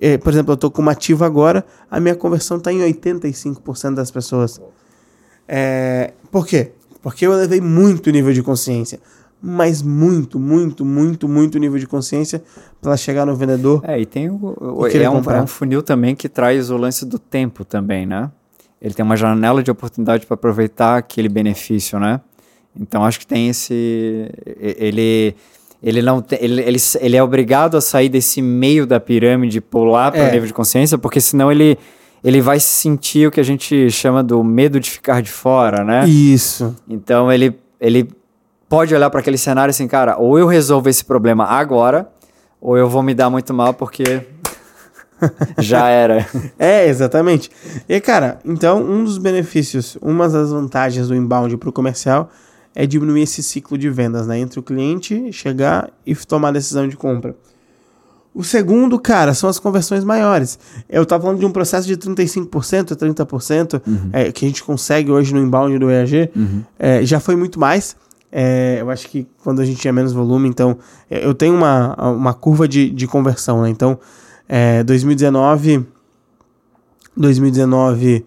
é, 0.00 0.18
por 0.18 0.32
exemplo, 0.32 0.52
eu 0.52 0.54
estou 0.54 0.70
com 0.70 0.82
uma 0.82 0.92
ativa 0.92 1.26
agora, 1.26 1.64
a 1.90 1.98
minha 1.98 2.14
conversão 2.14 2.58
está 2.58 2.72
em 2.72 2.80
85% 2.80 3.94
das 3.94 4.10
pessoas. 4.10 4.60
É, 5.48 6.12
por 6.30 6.46
quê? 6.46 6.72
Porque 7.02 7.26
eu 7.26 7.32
elevei 7.32 7.60
muito 7.60 8.08
o 8.08 8.10
nível 8.10 8.32
de 8.32 8.42
consciência. 8.42 9.00
Mas 9.40 9.82
muito, 9.82 10.40
muito, 10.40 10.84
muito, 10.84 11.28
muito 11.28 11.58
nível 11.58 11.78
de 11.78 11.86
consciência 11.86 12.42
para 12.80 12.96
chegar 12.96 13.26
no 13.26 13.36
vendedor. 13.36 13.82
É, 13.84 14.00
e 14.00 14.06
tem 14.06 14.28
o, 14.28 14.56
o 14.60 14.86
é, 14.86 15.10
um, 15.10 15.22
é 15.30 15.42
um 15.42 15.46
funil 15.46 15.82
também 15.82 16.16
que 16.16 16.28
traz 16.28 16.70
o 16.70 16.76
lance 16.76 17.04
do 17.04 17.18
tempo 17.18 17.64
também, 17.64 18.06
né? 18.06 18.30
Ele 18.80 18.94
tem 18.94 19.04
uma 19.04 19.16
janela 19.16 19.62
de 19.62 19.70
oportunidade 19.70 20.26
para 20.26 20.34
aproveitar 20.34 20.96
aquele 20.96 21.28
benefício, 21.28 21.98
né? 21.98 22.20
Então 22.78 23.04
acho 23.04 23.18
que 23.18 23.26
tem 23.26 23.48
esse. 23.48 24.30
Ele 24.58 25.34
ele 25.86 26.02
não 26.02 26.22
ele, 26.40 26.62
ele, 26.62 26.78
ele 27.00 27.16
é 27.16 27.22
obrigado 27.22 27.76
a 27.76 27.80
sair 27.80 28.08
desse 28.08 28.42
meio 28.42 28.84
da 28.84 28.98
pirâmide, 28.98 29.60
pular 29.60 30.10
para 30.10 30.20
o 30.20 30.24
é. 30.24 30.32
nível 30.32 30.48
de 30.48 30.52
consciência, 30.52 30.98
porque 30.98 31.20
senão 31.20 31.50
ele 31.50 31.78
ele 32.24 32.40
vai 32.40 32.58
sentir 32.58 33.28
o 33.28 33.30
que 33.30 33.38
a 33.38 33.44
gente 33.44 33.88
chama 33.88 34.20
do 34.20 34.42
medo 34.42 34.80
de 34.80 34.90
ficar 34.90 35.22
de 35.22 35.30
fora, 35.30 35.84
né? 35.84 36.04
Isso. 36.08 36.74
Então 36.88 37.32
ele 37.32 37.56
ele 37.80 38.08
pode 38.68 38.92
olhar 38.92 39.08
para 39.10 39.20
aquele 39.20 39.38
cenário 39.38 39.70
assim, 39.70 39.86
cara, 39.86 40.18
ou 40.18 40.36
eu 40.36 40.48
resolvo 40.48 40.88
esse 40.88 41.04
problema 41.04 41.44
agora, 41.44 42.08
ou 42.60 42.76
eu 42.76 42.88
vou 42.88 43.00
me 43.00 43.14
dar 43.14 43.30
muito 43.30 43.54
mal 43.54 43.72
porque 43.72 44.22
já 45.56 45.88
era. 45.88 46.26
É, 46.58 46.88
exatamente. 46.88 47.48
E 47.88 48.00
cara, 48.00 48.40
então 48.44 48.82
um 48.82 49.04
dos 49.04 49.18
benefícios, 49.18 49.96
uma 50.02 50.28
das 50.28 50.50
vantagens 50.50 51.06
do 51.06 51.14
inbound 51.14 51.56
para 51.58 51.68
o 51.68 51.72
comercial 51.72 52.28
é 52.76 52.86
diminuir 52.86 53.22
esse 53.22 53.42
ciclo 53.42 53.78
de 53.78 53.88
vendas, 53.88 54.26
né? 54.26 54.38
Entre 54.38 54.60
o 54.60 54.62
cliente 54.62 55.32
chegar 55.32 55.90
e 56.04 56.14
tomar 56.14 56.48
a 56.48 56.52
decisão 56.52 56.86
de 56.86 56.94
compra. 56.94 57.34
O 58.34 58.44
segundo, 58.44 58.98
cara, 58.98 59.32
são 59.32 59.48
as 59.48 59.58
conversões 59.58 60.04
maiores. 60.04 60.58
Eu 60.86 61.04
estava 61.04 61.22
falando 61.22 61.40
de 61.40 61.46
um 61.46 61.50
processo 61.50 61.88
de 61.88 61.96
35%, 61.96 62.94
30%, 62.94 63.80
uhum. 63.86 64.10
é, 64.12 64.30
que 64.30 64.44
a 64.44 64.48
gente 64.48 64.62
consegue 64.62 65.10
hoje 65.10 65.32
no 65.32 65.40
inbound 65.40 65.78
do 65.78 65.90
EAG. 65.90 66.30
Uhum. 66.36 66.62
É, 66.78 67.02
já 67.02 67.18
foi 67.18 67.34
muito 67.34 67.58
mais. 67.58 67.96
É, 68.30 68.76
eu 68.78 68.90
acho 68.90 69.08
que 69.08 69.26
quando 69.42 69.62
a 69.62 69.64
gente 69.64 69.80
tinha 69.80 69.92
menos 69.92 70.12
volume, 70.12 70.46
então. 70.46 70.76
É, 71.10 71.24
eu 71.24 71.32
tenho 71.32 71.54
uma, 71.54 71.94
uma 72.10 72.34
curva 72.34 72.68
de, 72.68 72.90
de 72.90 73.06
conversão, 73.06 73.62
né? 73.62 73.70
Então, 73.70 73.98
2019. 74.84 75.86
2019, 77.16 78.26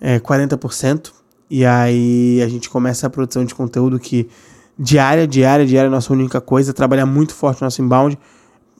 é, 0.00 0.18
40%. 0.18 1.12
E 1.56 1.64
aí 1.64 2.42
a 2.42 2.48
gente 2.48 2.68
começa 2.68 3.06
a 3.06 3.10
produção 3.10 3.44
de 3.44 3.54
conteúdo 3.54 3.96
que 3.96 4.28
diária, 4.76 5.24
diária, 5.24 5.64
diária 5.64 5.86
é 5.86 5.88
a 5.88 5.90
nossa 5.90 6.12
única 6.12 6.40
coisa, 6.40 6.72
trabalhar 6.72 7.06
muito 7.06 7.32
forte 7.32 7.60
no 7.60 7.66
nosso 7.66 7.80
inbound. 7.80 8.18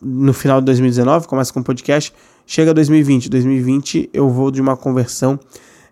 No 0.02 0.32
final 0.32 0.60
de 0.60 0.66
2019, 0.66 1.28
começa 1.28 1.52
com 1.52 1.62
podcast, 1.62 2.12
chega 2.44 2.74
2020. 2.74 3.30
2020 3.30 4.10
eu 4.12 4.28
vou 4.28 4.50
de 4.50 4.60
uma 4.60 4.76
conversão 4.76 5.38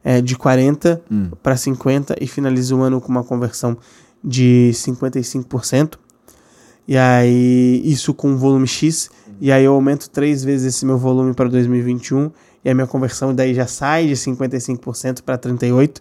é, 0.02 0.20
de 0.20 0.34
40 0.34 1.00
hum. 1.08 1.30
para 1.40 1.56
50 1.56 2.16
e 2.20 2.26
finalizo 2.26 2.76
o 2.76 2.82
ano 2.82 3.00
com 3.00 3.12
uma 3.12 3.22
conversão 3.22 3.78
de 4.22 4.72
55%. 4.74 5.92
E 6.88 6.98
aí, 6.98 7.80
isso 7.84 8.12
com 8.12 8.36
volume 8.36 8.66
X. 8.66 9.08
E 9.40 9.52
aí 9.52 9.62
eu 9.62 9.72
aumento 9.74 10.10
três 10.10 10.42
vezes 10.42 10.74
esse 10.74 10.84
meu 10.84 10.98
volume 10.98 11.32
para 11.32 11.48
2021. 11.48 12.28
E 12.64 12.70
a 12.70 12.74
minha 12.74 12.88
conversão 12.88 13.32
daí 13.32 13.54
já 13.54 13.68
sai 13.68 14.08
de 14.08 14.14
55% 14.14 15.22
para 15.22 15.38
38%. 15.38 16.00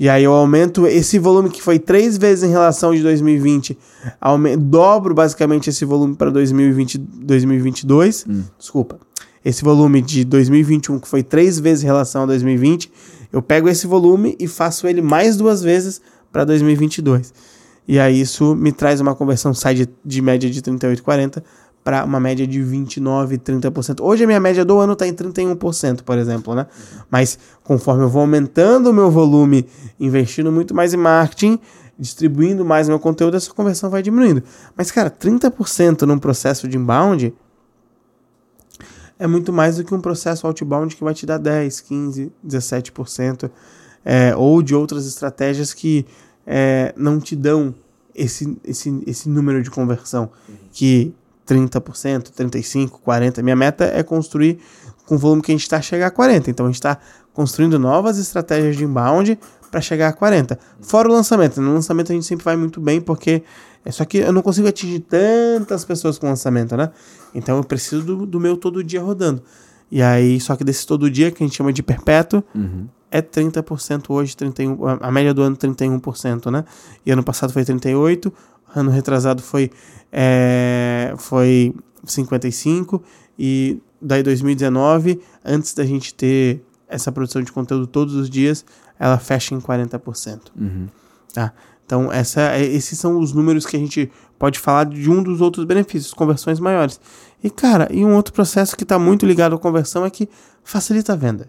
E 0.00 0.08
aí 0.08 0.24
eu 0.24 0.32
aumento 0.32 0.86
esse 0.86 1.18
volume 1.18 1.50
que 1.50 1.62
foi 1.62 1.78
três 1.78 2.16
vezes 2.16 2.42
em 2.42 2.50
relação 2.50 2.94
de 2.94 3.02
2020, 3.02 3.76
aumento, 4.18 4.58
dobro 4.58 5.12
basicamente 5.12 5.68
esse 5.68 5.84
volume 5.84 6.16
para 6.16 6.30
2020, 6.30 6.96
2022. 6.96 8.24
Hum. 8.26 8.42
Desculpa. 8.58 8.98
esse 9.44 9.62
volume 9.62 10.00
de 10.00 10.24
2021, 10.24 11.00
que 11.00 11.06
foi 11.06 11.22
três 11.22 11.58
vezes 11.58 11.84
em 11.84 11.86
relação 11.86 12.22
a 12.22 12.26
2020, 12.26 12.90
eu 13.30 13.42
pego 13.42 13.68
esse 13.68 13.86
volume 13.86 14.34
e 14.40 14.48
faço 14.48 14.88
ele 14.88 15.02
mais 15.02 15.36
duas 15.36 15.62
vezes 15.62 16.00
para 16.32 16.46
2022. 16.46 17.34
E 17.86 17.98
aí 17.98 18.22
isso 18.22 18.54
me 18.54 18.72
traz 18.72 19.02
uma 19.02 19.14
conversão, 19.14 19.52
sai 19.52 19.74
de, 19.74 19.88
de 20.02 20.22
média 20.22 20.48
de 20.48 20.62
38,40 20.62 21.42
para 21.82 22.04
uma 22.04 22.20
média 22.20 22.46
de 22.46 22.62
29, 22.62 23.38
30%. 23.38 24.00
Hoje 24.00 24.24
a 24.24 24.26
minha 24.26 24.40
média 24.40 24.64
do 24.64 24.78
ano 24.78 24.92
está 24.92 25.06
em 25.06 25.14
31%, 25.14 26.02
por 26.02 26.18
exemplo, 26.18 26.54
né? 26.54 26.66
Mas 27.10 27.38
conforme 27.64 28.04
eu 28.04 28.08
vou 28.08 28.20
aumentando 28.20 28.90
o 28.90 28.92
meu 28.92 29.10
volume, 29.10 29.66
investindo 29.98 30.52
muito 30.52 30.74
mais 30.74 30.92
em 30.92 30.98
marketing, 30.98 31.58
distribuindo 31.98 32.64
mais 32.64 32.88
meu 32.88 32.98
conteúdo, 32.98 33.36
essa 33.36 33.52
conversão 33.52 33.90
vai 33.90 34.02
diminuindo. 34.02 34.42
Mas, 34.76 34.90
cara, 34.90 35.10
30% 35.10 36.02
num 36.02 36.18
processo 36.18 36.68
de 36.68 36.76
inbound 36.76 37.34
é 39.18 39.26
muito 39.26 39.52
mais 39.52 39.76
do 39.76 39.84
que 39.84 39.94
um 39.94 40.00
processo 40.00 40.46
outbound 40.46 40.96
que 40.96 41.04
vai 41.04 41.12
te 41.12 41.26
dar 41.26 41.36
10, 41.36 41.80
15, 41.80 42.32
17%, 42.46 43.50
é, 44.02 44.34
ou 44.34 44.62
de 44.62 44.74
outras 44.74 45.06
estratégias 45.06 45.74
que 45.74 46.06
é, 46.46 46.94
não 46.96 47.20
te 47.20 47.36
dão 47.36 47.74
esse, 48.14 48.58
esse, 48.64 49.02
esse 49.06 49.28
número 49.28 49.62
de 49.62 49.70
conversão, 49.70 50.30
que 50.72 51.14
30%, 51.50 52.30
35%, 52.30 52.90
40%. 53.04 53.42
Minha 53.42 53.56
meta 53.56 53.84
é 53.84 54.02
construir 54.02 54.58
com 55.06 55.16
o 55.16 55.18
volume 55.18 55.42
que 55.42 55.50
a 55.50 55.54
gente 55.54 55.62
está 55.62 55.80
chegar 55.82 56.06
a 56.06 56.10
40%. 56.10 56.48
Então 56.48 56.66
a 56.66 56.68
gente 56.68 56.76
está 56.76 56.98
construindo 57.32 57.78
novas 57.78 58.18
estratégias 58.18 58.76
de 58.76 58.84
inbound 58.84 59.38
para 59.70 59.80
chegar 59.80 60.08
a 60.08 60.12
40%. 60.12 60.58
Fora 60.80 61.08
o 61.08 61.12
lançamento. 61.12 61.60
No 61.60 61.74
lançamento 61.74 62.12
a 62.12 62.14
gente 62.14 62.26
sempre 62.26 62.44
vai 62.44 62.56
muito 62.56 62.80
bem, 62.80 63.00
porque 63.00 63.42
é 63.84 63.90
só 63.90 64.04
que 64.04 64.18
eu 64.18 64.32
não 64.32 64.42
consigo 64.42 64.68
atingir 64.68 65.00
tantas 65.00 65.84
pessoas 65.84 66.18
com 66.18 66.26
lançamento, 66.26 66.76
né? 66.76 66.90
Então 67.34 67.56
eu 67.56 67.64
preciso 67.64 68.02
do, 68.02 68.26
do 68.26 68.38
meu 68.38 68.56
todo 68.56 68.84
dia 68.84 69.02
rodando. 69.02 69.42
E 69.90 70.02
aí, 70.02 70.38
só 70.40 70.54
que 70.54 70.62
desse 70.62 70.86
todo 70.86 71.10
dia, 71.10 71.30
que 71.30 71.42
a 71.42 71.46
gente 71.46 71.56
chama 71.56 71.72
de 71.72 71.82
perpétuo, 71.82 72.44
uhum. 72.54 72.86
é 73.10 73.20
30% 73.20 74.04
hoje, 74.10 74.36
31, 74.36 74.78
a 75.00 75.10
média 75.10 75.34
do 75.34 75.42
ano 75.42 75.56
31%, 75.56 76.50
né? 76.50 76.64
E 77.04 77.10
ano 77.10 77.24
passado 77.24 77.52
foi 77.52 77.64
38%, 77.64 78.32
ano 78.74 78.90
retrasado 78.90 79.42
foi, 79.42 79.70
é, 80.12 81.14
foi 81.16 81.74
55%, 82.06 83.00
e 83.38 83.80
daí 84.00 84.22
2019, 84.22 85.20
antes 85.44 85.74
da 85.74 85.84
gente 85.84 86.14
ter 86.14 86.62
essa 86.88 87.10
produção 87.12 87.42
de 87.42 87.52
conteúdo 87.52 87.86
todos 87.86 88.14
os 88.14 88.28
dias, 88.28 88.64
ela 88.98 89.18
fecha 89.18 89.54
em 89.54 89.60
40%. 89.60 90.40
Uhum. 90.58 90.88
Tá? 91.32 91.52
Então, 91.86 92.12
essa, 92.12 92.40
é, 92.52 92.64
esses 92.64 92.98
são 92.98 93.18
os 93.18 93.32
números 93.32 93.66
que 93.66 93.76
a 93.76 93.80
gente 93.80 94.10
pode 94.38 94.58
falar 94.58 94.84
de 94.84 95.10
um 95.10 95.22
dos 95.22 95.40
outros 95.40 95.64
benefícios, 95.64 96.14
conversões 96.14 96.60
maiores. 96.60 97.00
E, 97.42 97.50
cara, 97.50 97.88
e 97.90 98.04
um 98.04 98.14
outro 98.14 98.32
processo 98.32 98.76
que 98.76 98.84
está 98.84 98.98
muito 98.98 99.26
ligado 99.26 99.54
à 99.54 99.58
conversão 99.58 100.04
é 100.04 100.10
que 100.10 100.28
facilita 100.62 101.14
a 101.14 101.16
venda. 101.16 101.48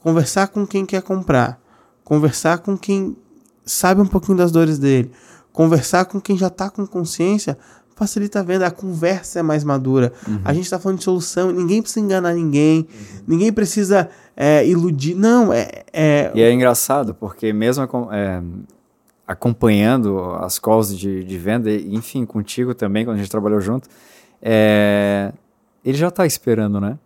Conversar 0.00 0.48
com 0.48 0.66
quem 0.66 0.86
quer 0.86 1.02
comprar, 1.02 1.60
conversar 2.02 2.58
com 2.58 2.78
quem 2.78 3.16
sabe 3.64 4.00
um 4.00 4.06
pouquinho 4.06 4.38
das 4.38 4.52
dores 4.52 4.78
dele, 4.78 5.10
conversar 5.54 6.04
com 6.06 6.20
quem 6.20 6.36
já 6.36 6.48
está 6.48 6.68
com 6.68 6.84
consciência, 6.84 7.56
facilita 7.94 8.40
a 8.40 8.42
venda, 8.42 8.66
a 8.66 8.72
conversa 8.72 9.38
é 9.38 9.42
mais 9.42 9.62
madura. 9.62 10.12
Uhum. 10.26 10.40
A 10.44 10.52
gente 10.52 10.64
está 10.64 10.80
falando 10.80 10.98
de 10.98 11.04
solução, 11.04 11.52
ninguém 11.52 11.80
precisa 11.80 12.04
enganar 12.04 12.34
ninguém, 12.34 12.80
uhum. 12.80 13.22
ninguém 13.26 13.52
precisa 13.52 14.10
é, 14.36 14.66
iludir. 14.66 15.14
Não, 15.14 15.52
é, 15.52 15.84
é, 15.92 16.32
E 16.34 16.42
é 16.42 16.52
engraçado, 16.52 17.14
porque 17.14 17.52
mesmo 17.52 17.84
é, 18.10 18.42
acompanhando 19.26 20.18
as 20.40 20.58
calls 20.58 20.98
de, 20.98 21.22
de 21.22 21.38
venda, 21.38 21.70
enfim, 21.70 22.26
contigo 22.26 22.74
também, 22.74 23.04
quando 23.04 23.14
a 23.14 23.20
gente 23.20 23.30
trabalhou 23.30 23.60
junto, 23.60 23.88
é, 24.42 25.32
ele 25.84 25.96
já 25.96 26.08
está 26.08 26.26
esperando, 26.26 26.80
né? 26.80 26.98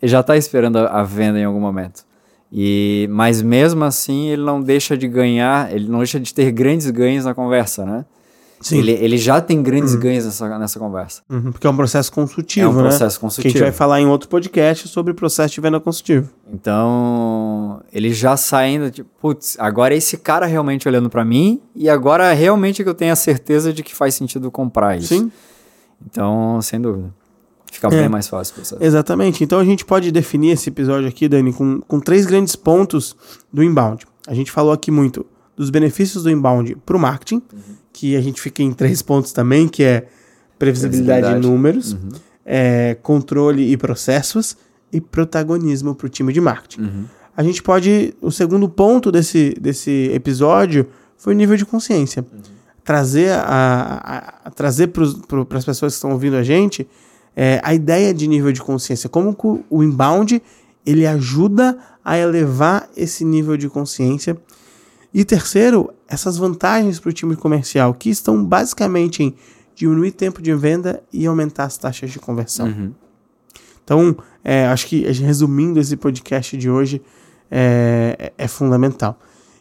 Ele 0.00 0.10
já 0.10 0.20
está 0.20 0.34
esperando 0.34 0.78
a, 0.78 0.86
a, 0.86 1.02
venda 1.02 1.38
em 1.38 1.44
algum 1.44 1.60
momento. 1.60 2.06
E, 2.56 3.08
mas 3.10 3.42
mesmo 3.42 3.82
assim, 3.82 4.28
ele 4.28 4.42
não 4.42 4.62
deixa 4.62 4.96
de 4.96 5.08
ganhar, 5.08 5.74
ele 5.74 5.88
não 5.88 5.98
deixa 5.98 6.20
de 6.20 6.32
ter 6.32 6.52
grandes 6.52 6.88
ganhos 6.88 7.24
na 7.24 7.34
conversa, 7.34 7.84
né? 7.84 8.04
Sim. 8.60 8.78
Ele, 8.78 8.92
ele 8.92 9.18
já 9.18 9.40
tem 9.40 9.60
grandes 9.60 9.92
uhum. 9.92 10.00
ganhos 10.00 10.24
nessa, 10.24 10.58
nessa 10.58 10.78
conversa. 10.78 11.20
Uhum, 11.28 11.50
porque 11.50 11.66
é 11.66 11.70
um 11.70 11.76
processo 11.76 12.12
consultivo, 12.12 12.72
né? 12.72 12.78
É 12.78 12.80
um 12.80 12.88
processo 12.88 13.18
né? 13.18 13.20
consultivo. 13.20 13.52
Que 13.52 13.58
a 13.58 13.60
gente 13.60 13.70
vai 13.70 13.76
falar 13.76 14.00
em 14.00 14.06
outro 14.06 14.28
podcast 14.28 14.86
sobre 14.86 15.12
processo 15.12 15.52
de 15.52 15.60
venda 15.60 15.80
consultivo. 15.80 16.30
Então, 16.50 17.82
ele 17.92 18.14
já 18.14 18.36
saindo, 18.36 18.88
tipo, 18.90 19.10
putz, 19.20 19.56
agora 19.58 19.92
é 19.92 19.98
esse 19.98 20.16
cara 20.16 20.46
realmente 20.46 20.88
olhando 20.88 21.10
para 21.10 21.24
mim 21.24 21.60
e 21.74 21.90
agora 21.90 22.32
realmente 22.32 22.82
que 22.84 22.88
eu 22.88 22.94
tenho 22.94 23.12
a 23.12 23.16
certeza 23.16 23.72
de 23.72 23.82
que 23.82 23.94
faz 23.94 24.14
sentido 24.14 24.48
comprar 24.50 24.96
isso. 24.96 25.08
Sim. 25.08 25.30
Então, 26.06 26.62
sem 26.62 26.80
dúvida. 26.80 27.12
Fica 27.74 27.88
é, 27.88 27.90
bem 27.90 28.08
mais 28.08 28.28
fácil 28.28 28.54
processo. 28.54 28.82
Exatamente. 28.82 29.44
Então, 29.44 29.58
a 29.58 29.64
gente 29.64 29.84
pode 29.84 30.10
definir 30.10 30.50
esse 30.50 30.68
episódio 30.68 31.08
aqui, 31.08 31.28
Dani, 31.28 31.52
com, 31.52 31.80
com 31.80 32.00
três 32.00 32.26
grandes 32.26 32.56
pontos 32.56 33.16
do 33.52 33.62
inbound. 33.62 34.06
A 34.26 34.34
gente 34.34 34.50
falou 34.50 34.72
aqui 34.72 34.90
muito 34.90 35.26
dos 35.56 35.70
benefícios 35.70 36.22
do 36.24 36.30
inbound 36.30 36.76
para 36.84 36.96
o 36.96 37.00
marketing. 37.00 37.42
Uhum 37.52 37.84
que 37.94 38.16
a 38.16 38.20
gente 38.20 38.40
fica 38.40 38.62
em 38.62 38.72
três 38.72 39.00
pontos 39.00 39.32
também, 39.32 39.68
que 39.68 39.82
é 39.82 40.06
previsibilidade, 40.58 41.20
previsibilidade. 41.22 41.40
de 41.40 41.48
números, 41.48 41.92
uhum. 41.92 42.08
é, 42.44 42.96
controle 43.00 43.72
e 43.72 43.76
processos 43.76 44.56
e 44.92 45.00
protagonismo 45.00 45.94
para 45.94 46.06
o 46.06 46.08
time 46.10 46.32
de 46.32 46.40
marketing. 46.40 46.82
Uhum. 46.82 47.04
A 47.36 47.42
gente 47.42 47.62
pode. 47.62 48.14
O 48.20 48.30
segundo 48.30 48.68
ponto 48.68 49.10
desse, 49.10 49.54
desse 49.60 50.10
episódio 50.12 50.86
foi 51.16 51.34
o 51.34 51.36
nível 51.36 51.56
de 51.56 51.64
consciência. 51.64 52.26
Uhum. 52.30 52.40
Trazer, 52.82 53.30
a, 53.30 54.02
a, 54.04 54.48
a 54.48 54.50
trazer 54.50 54.88
para 54.88 55.58
as 55.58 55.64
pessoas 55.64 55.94
que 55.94 55.96
estão 55.96 56.10
ouvindo 56.10 56.36
a 56.36 56.42
gente 56.42 56.86
é, 57.36 57.60
a 57.62 57.74
ideia 57.74 58.12
de 58.14 58.26
nível 58.26 58.52
de 58.52 58.60
consciência. 58.60 59.08
Como 59.08 59.36
o 59.70 59.82
inbound 59.82 60.42
ele 60.86 61.06
ajuda 61.06 61.78
a 62.04 62.18
elevar 62.18 62.88
esse 62.96 63.24
nível 63.24 63.56
de 63.56 63.68
consciência 63.68 64.36
e 65.12 65.24
terceiro, 65.24 65.92
essas 66.08 66.36
vantagens 66.36 66.98
para 66.98 67.10
o 67.10 67.12
time 67.12 67.36
comercial, 67.36 67.94
que 67.94 68.10
estão 68.10 68.44
basicamente 68.44 69.22
em 69.22 69.34
diminuir 69.74 70.12
tempo 70.12 70.42
de 70.42 70.52
venda 70.54 71.02
e 71.12 71.26
aumentar 71.26 71.64
as 71.64 71.78
taxas 71.78 72.10
de 72.10 72.18
conversão. 72.18 72.66
Uhum. 72.66 72.92
Então, 73.82 74.16
é, 74.42 74.66
acho 74.66 74.86
que 74.86 75.00
resumindo 75.12 75.78
esse 75.78 75.96
podcast 75.96 76.56
de 76.56 76.68
hoje, 76.68 77.02
é, 77.50 78.16
é, 78.18 78.44
é 78.44 78.48
fundamental. 78.48 79.18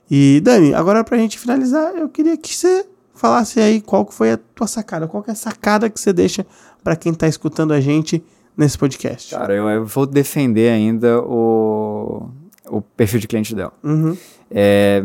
E 0.10 0.42
Dani, 0.42 0.74
agora 0.74 1.04
para 1.04 1.18
a 1.18 1.20
gente 1.20 1.38
finalizar, 1.38 1.96
eu 1.96 2.10
queria 2.10 2.38
que 2.38 2.56
você 2.56 2.86
falasse 3.14 3.60
aí 3.60 3.82
qual 3.82 4.06
que 4.06 4.14
foi 4.14 4.32
a 4.32 4.38
tua 4.38 4.68
sacada, 4.68 5.08
qual 5.08 5.24
que 5.24 5.30
é 5.30 5.34
a 5.34 5.36
sacada 5.36 5.90
que 5.90 6.00
você 6.00 6.12
deixa 6.12 6.46
para 6.84 6.96
quem 6.96 7.12
está 7.12 7.28
escutando 7.28 7.74
a 7.74 7.80
gente 7.80 8.24
nesse 8.58 8.78
podcast. 8.78 9.36
Cara, 9.36 9.54
eu, 9.54 9.70
eu, 9.70 9.86
vou 9.86 10.06
defender 10.06 10.72
ainda 10.72 11.20
o, 11.22 12.30
o 12.70 12.82
perfil 12.82 13.20
de 13.20 13.28
cliente 13.28 13.56
dela. 13.56 13.74
Uhum. 13.84 14.16
É, 14.52 15.04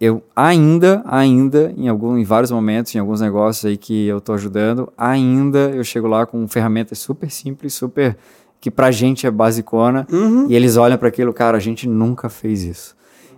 eu 0.00 0.22
ainda, 0.34 1.02
ainda, 1.06 1.72
em, 1.76 1.88
algum, 1.88 2.18
em 2.18 2.24
vários 2.24 2.50
momentos, 2.50 2.94
em 2.94 2.98
alguns 2.98 3.20
negócios 3.20 3.64
aí 3.64 3.76
que 3.76 4.06
eu 4.06 4.18
estou 4.18 4.34
ajudando, 4.34 4.92
ainda 4.98 5.70
eu 5.70 5.84
chego 5.84 6.06
lá 6.06 6.26
com 6.26 6.46
ferramentas 6.48 6.98
super 6.98 7.30
simples, 7.30 7.74
super 7.74 8.16
que 8.60 8.70
pra 8.70 8.90
gente 8.90 9.26
é 9.26 9.30
basicona, 9.30 10.06
uhum. 10.10 10.46
e 10.48 10.56
eles 10.56 10.76
olham 10.76 10.96
para 10.96 11.08
aquilo, 11.08 11.32
cara, 11.32 11.56
a 11.56 11.60
gente 11.60 11.88
nunca 11.88 12.28
fez 12.28 12.62
isso. 12.62 12.96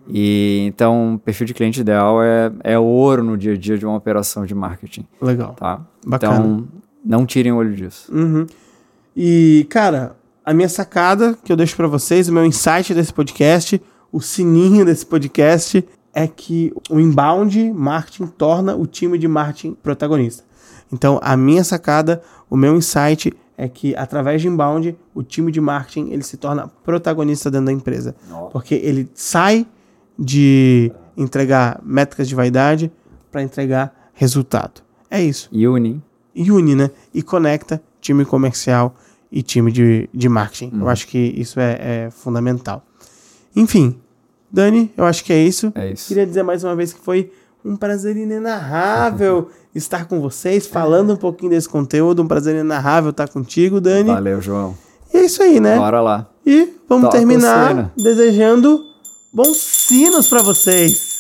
E 0.09 0.65
então, 0.67 1.21
perfil 1.25 1.47
de 1.47 1.55
cliente 1.55 1.81
ideal 1.81 2.23
é, 2.23 2.53
é 2.63 2.79
ouro 2.79 3.23
no 3.23 3.37
dia 3.37 3.55
a 3.55 3.57
dia 3.57 3.77
de 3.77 3.85
uma 3.85 3.97
operação 3.97 4.47
de 4.47 4.55
marketing. 4.55 5.07
Legal. 5.21 5.55
Tá? 5.55 5.81
Bacana. 6.07 6.35
Então, 6.35 6.69
não 7.05 7.27
tirem 7.27 7.53
o 7.53 7.57
olho 7.57 7.75
disso. 7.75 8.13
Uhum. 8.15 8.47
E, 9.17 9.67
cara, 9.71 10.17
a 10.45 10.53
minha 10.53 10.69
sacada 10.69 11.37
que 11.43 11.53
eu 11.53 11.57
deixo 11.57 11.77
para 11.77 11.89
vocês, 11.89 12.29
o 12.29 12.33
meu 12.33 12.45
insight 12.45 12.95
desse 12.95 13.13
podcast, 13.13 13.81
o 14.13 14.21
sininho 14.21 14.85
desse 14.85 15.05
podcast 15.05 15.87
é 16.15 16.27
que 16.27 16.73
o 16.89 16.99
inbound 16.99 17.73
marketing 17.73 18.27
torna 18.27 18.75
o 18.75 18.87
time 18.87 19.19
de 19.19 19.29
marketing 19.29 19.75
protagonista. 19.75 20.45
Então, 20.93 21.19
a 21.23 21.37
minha 21.37 21.65
sacada, 21.65 22.23
o 22.49 22.57
meu 22.57 22.77
insight 22.77 23.33
é 23.59 23.69
que 23.69 23.97
através 23.97 24.41
de 24.43 24.49
inbound, 24.49 24.97
o 25.15 25.23
time 25.23 25.51
de 25.51 25.61
marketing 25.61 26.11
ele 26.11 26.23
se 26.23 26.37
torna 26.37 26.69
protagonista 26.85 27.51
dentro 27.51 27.67
da 27.67 27.73
empresa. 27.73 28.15
Nossa. 28.29 28.51
Porque 28.51 28.75
ele 28.75 29.11
sai 29.15 29.67
de 30.19 30.93
entregar 31.17 31.81
métricas 31.83 32.29
de 32.29 32.35
vaidade 32.35 32.93
para 33.31 33.43
entregar 33.43 34.11
resultado. 34.15 34.83
É 35.11 35.23
isso. 35.23 35.49
E 35.53 35.67
une. 35.67 36.03
E 36.35 36.51
une, 36.51 36.75
né? 36.75 36.91
E 37.15 37.23
conecta 37.23 37.81
time 38.01 38.25
comercial 38.25 38.95
e 39.31 39.43
time 39.43 39.73
de, 39.73 40.09
de 40.13 40.29
marketing. 40.29 40.75
Uhum. 40.75 40.83
Eu 40.83 40.89
acho 40.89 41.07
que 41.07 41.19
isso 41.19 41.59
é, 41.61 42.07
é 42.07 42.11
fundamental. 42.11 42.85
Enfim, 43.55 43.99
Dani, 44.51 44.93
eu 44.97 45.05
acho 45.05 45.25
que 45.25 45.33
é 45.33 45.43
isso. 45.43 45.73
É 45.75 45.91
isso. 45.91 46.09
Queria 46.09 46.27
dizer 46.27 46.43
mais 46.43 46.63
uma 46.63 46.77
vez 46.77 46.93
que 46.93 47.01
foi 47.01 47.33
um 47.65 47.77
prazer 47.77 48.17
inenarrável 48.17 49.51
estar 49.75 50.07
com 50.07 50.21
vocês, 50.21 50.67
falando 50.67 51.13
um 51.15 51.17
pouquinho 51.17 51.51
desse 51.51 51.69
conteúdo. 51.69 52.23
Um 52.23 52.29
prazer 52.29 52.55
inenarrável 52.55 53.11
estar 53.11 53.29
contigo, 53.29 53.81
Dani. 53.81 54.11
Valeu, 54.11 54.41
João. 54.41 54.77
E 55.13 55.19
é 55.19 55.25
isso 55.25 55.43
aí, 55.43 55.61
né? 55.61 55.77
Bora 55.77 56.01
lá. 56.01 56.29
E 56.45 56.75
vamos 56.89 57.07
Toca 57.07 57.19
terminar 57.19 57.93
desejando 57.97 58.83
bons 59.37 59.59
sinos 59.59 60.29
para 60.29 60.43
vocês. 60.43 61.16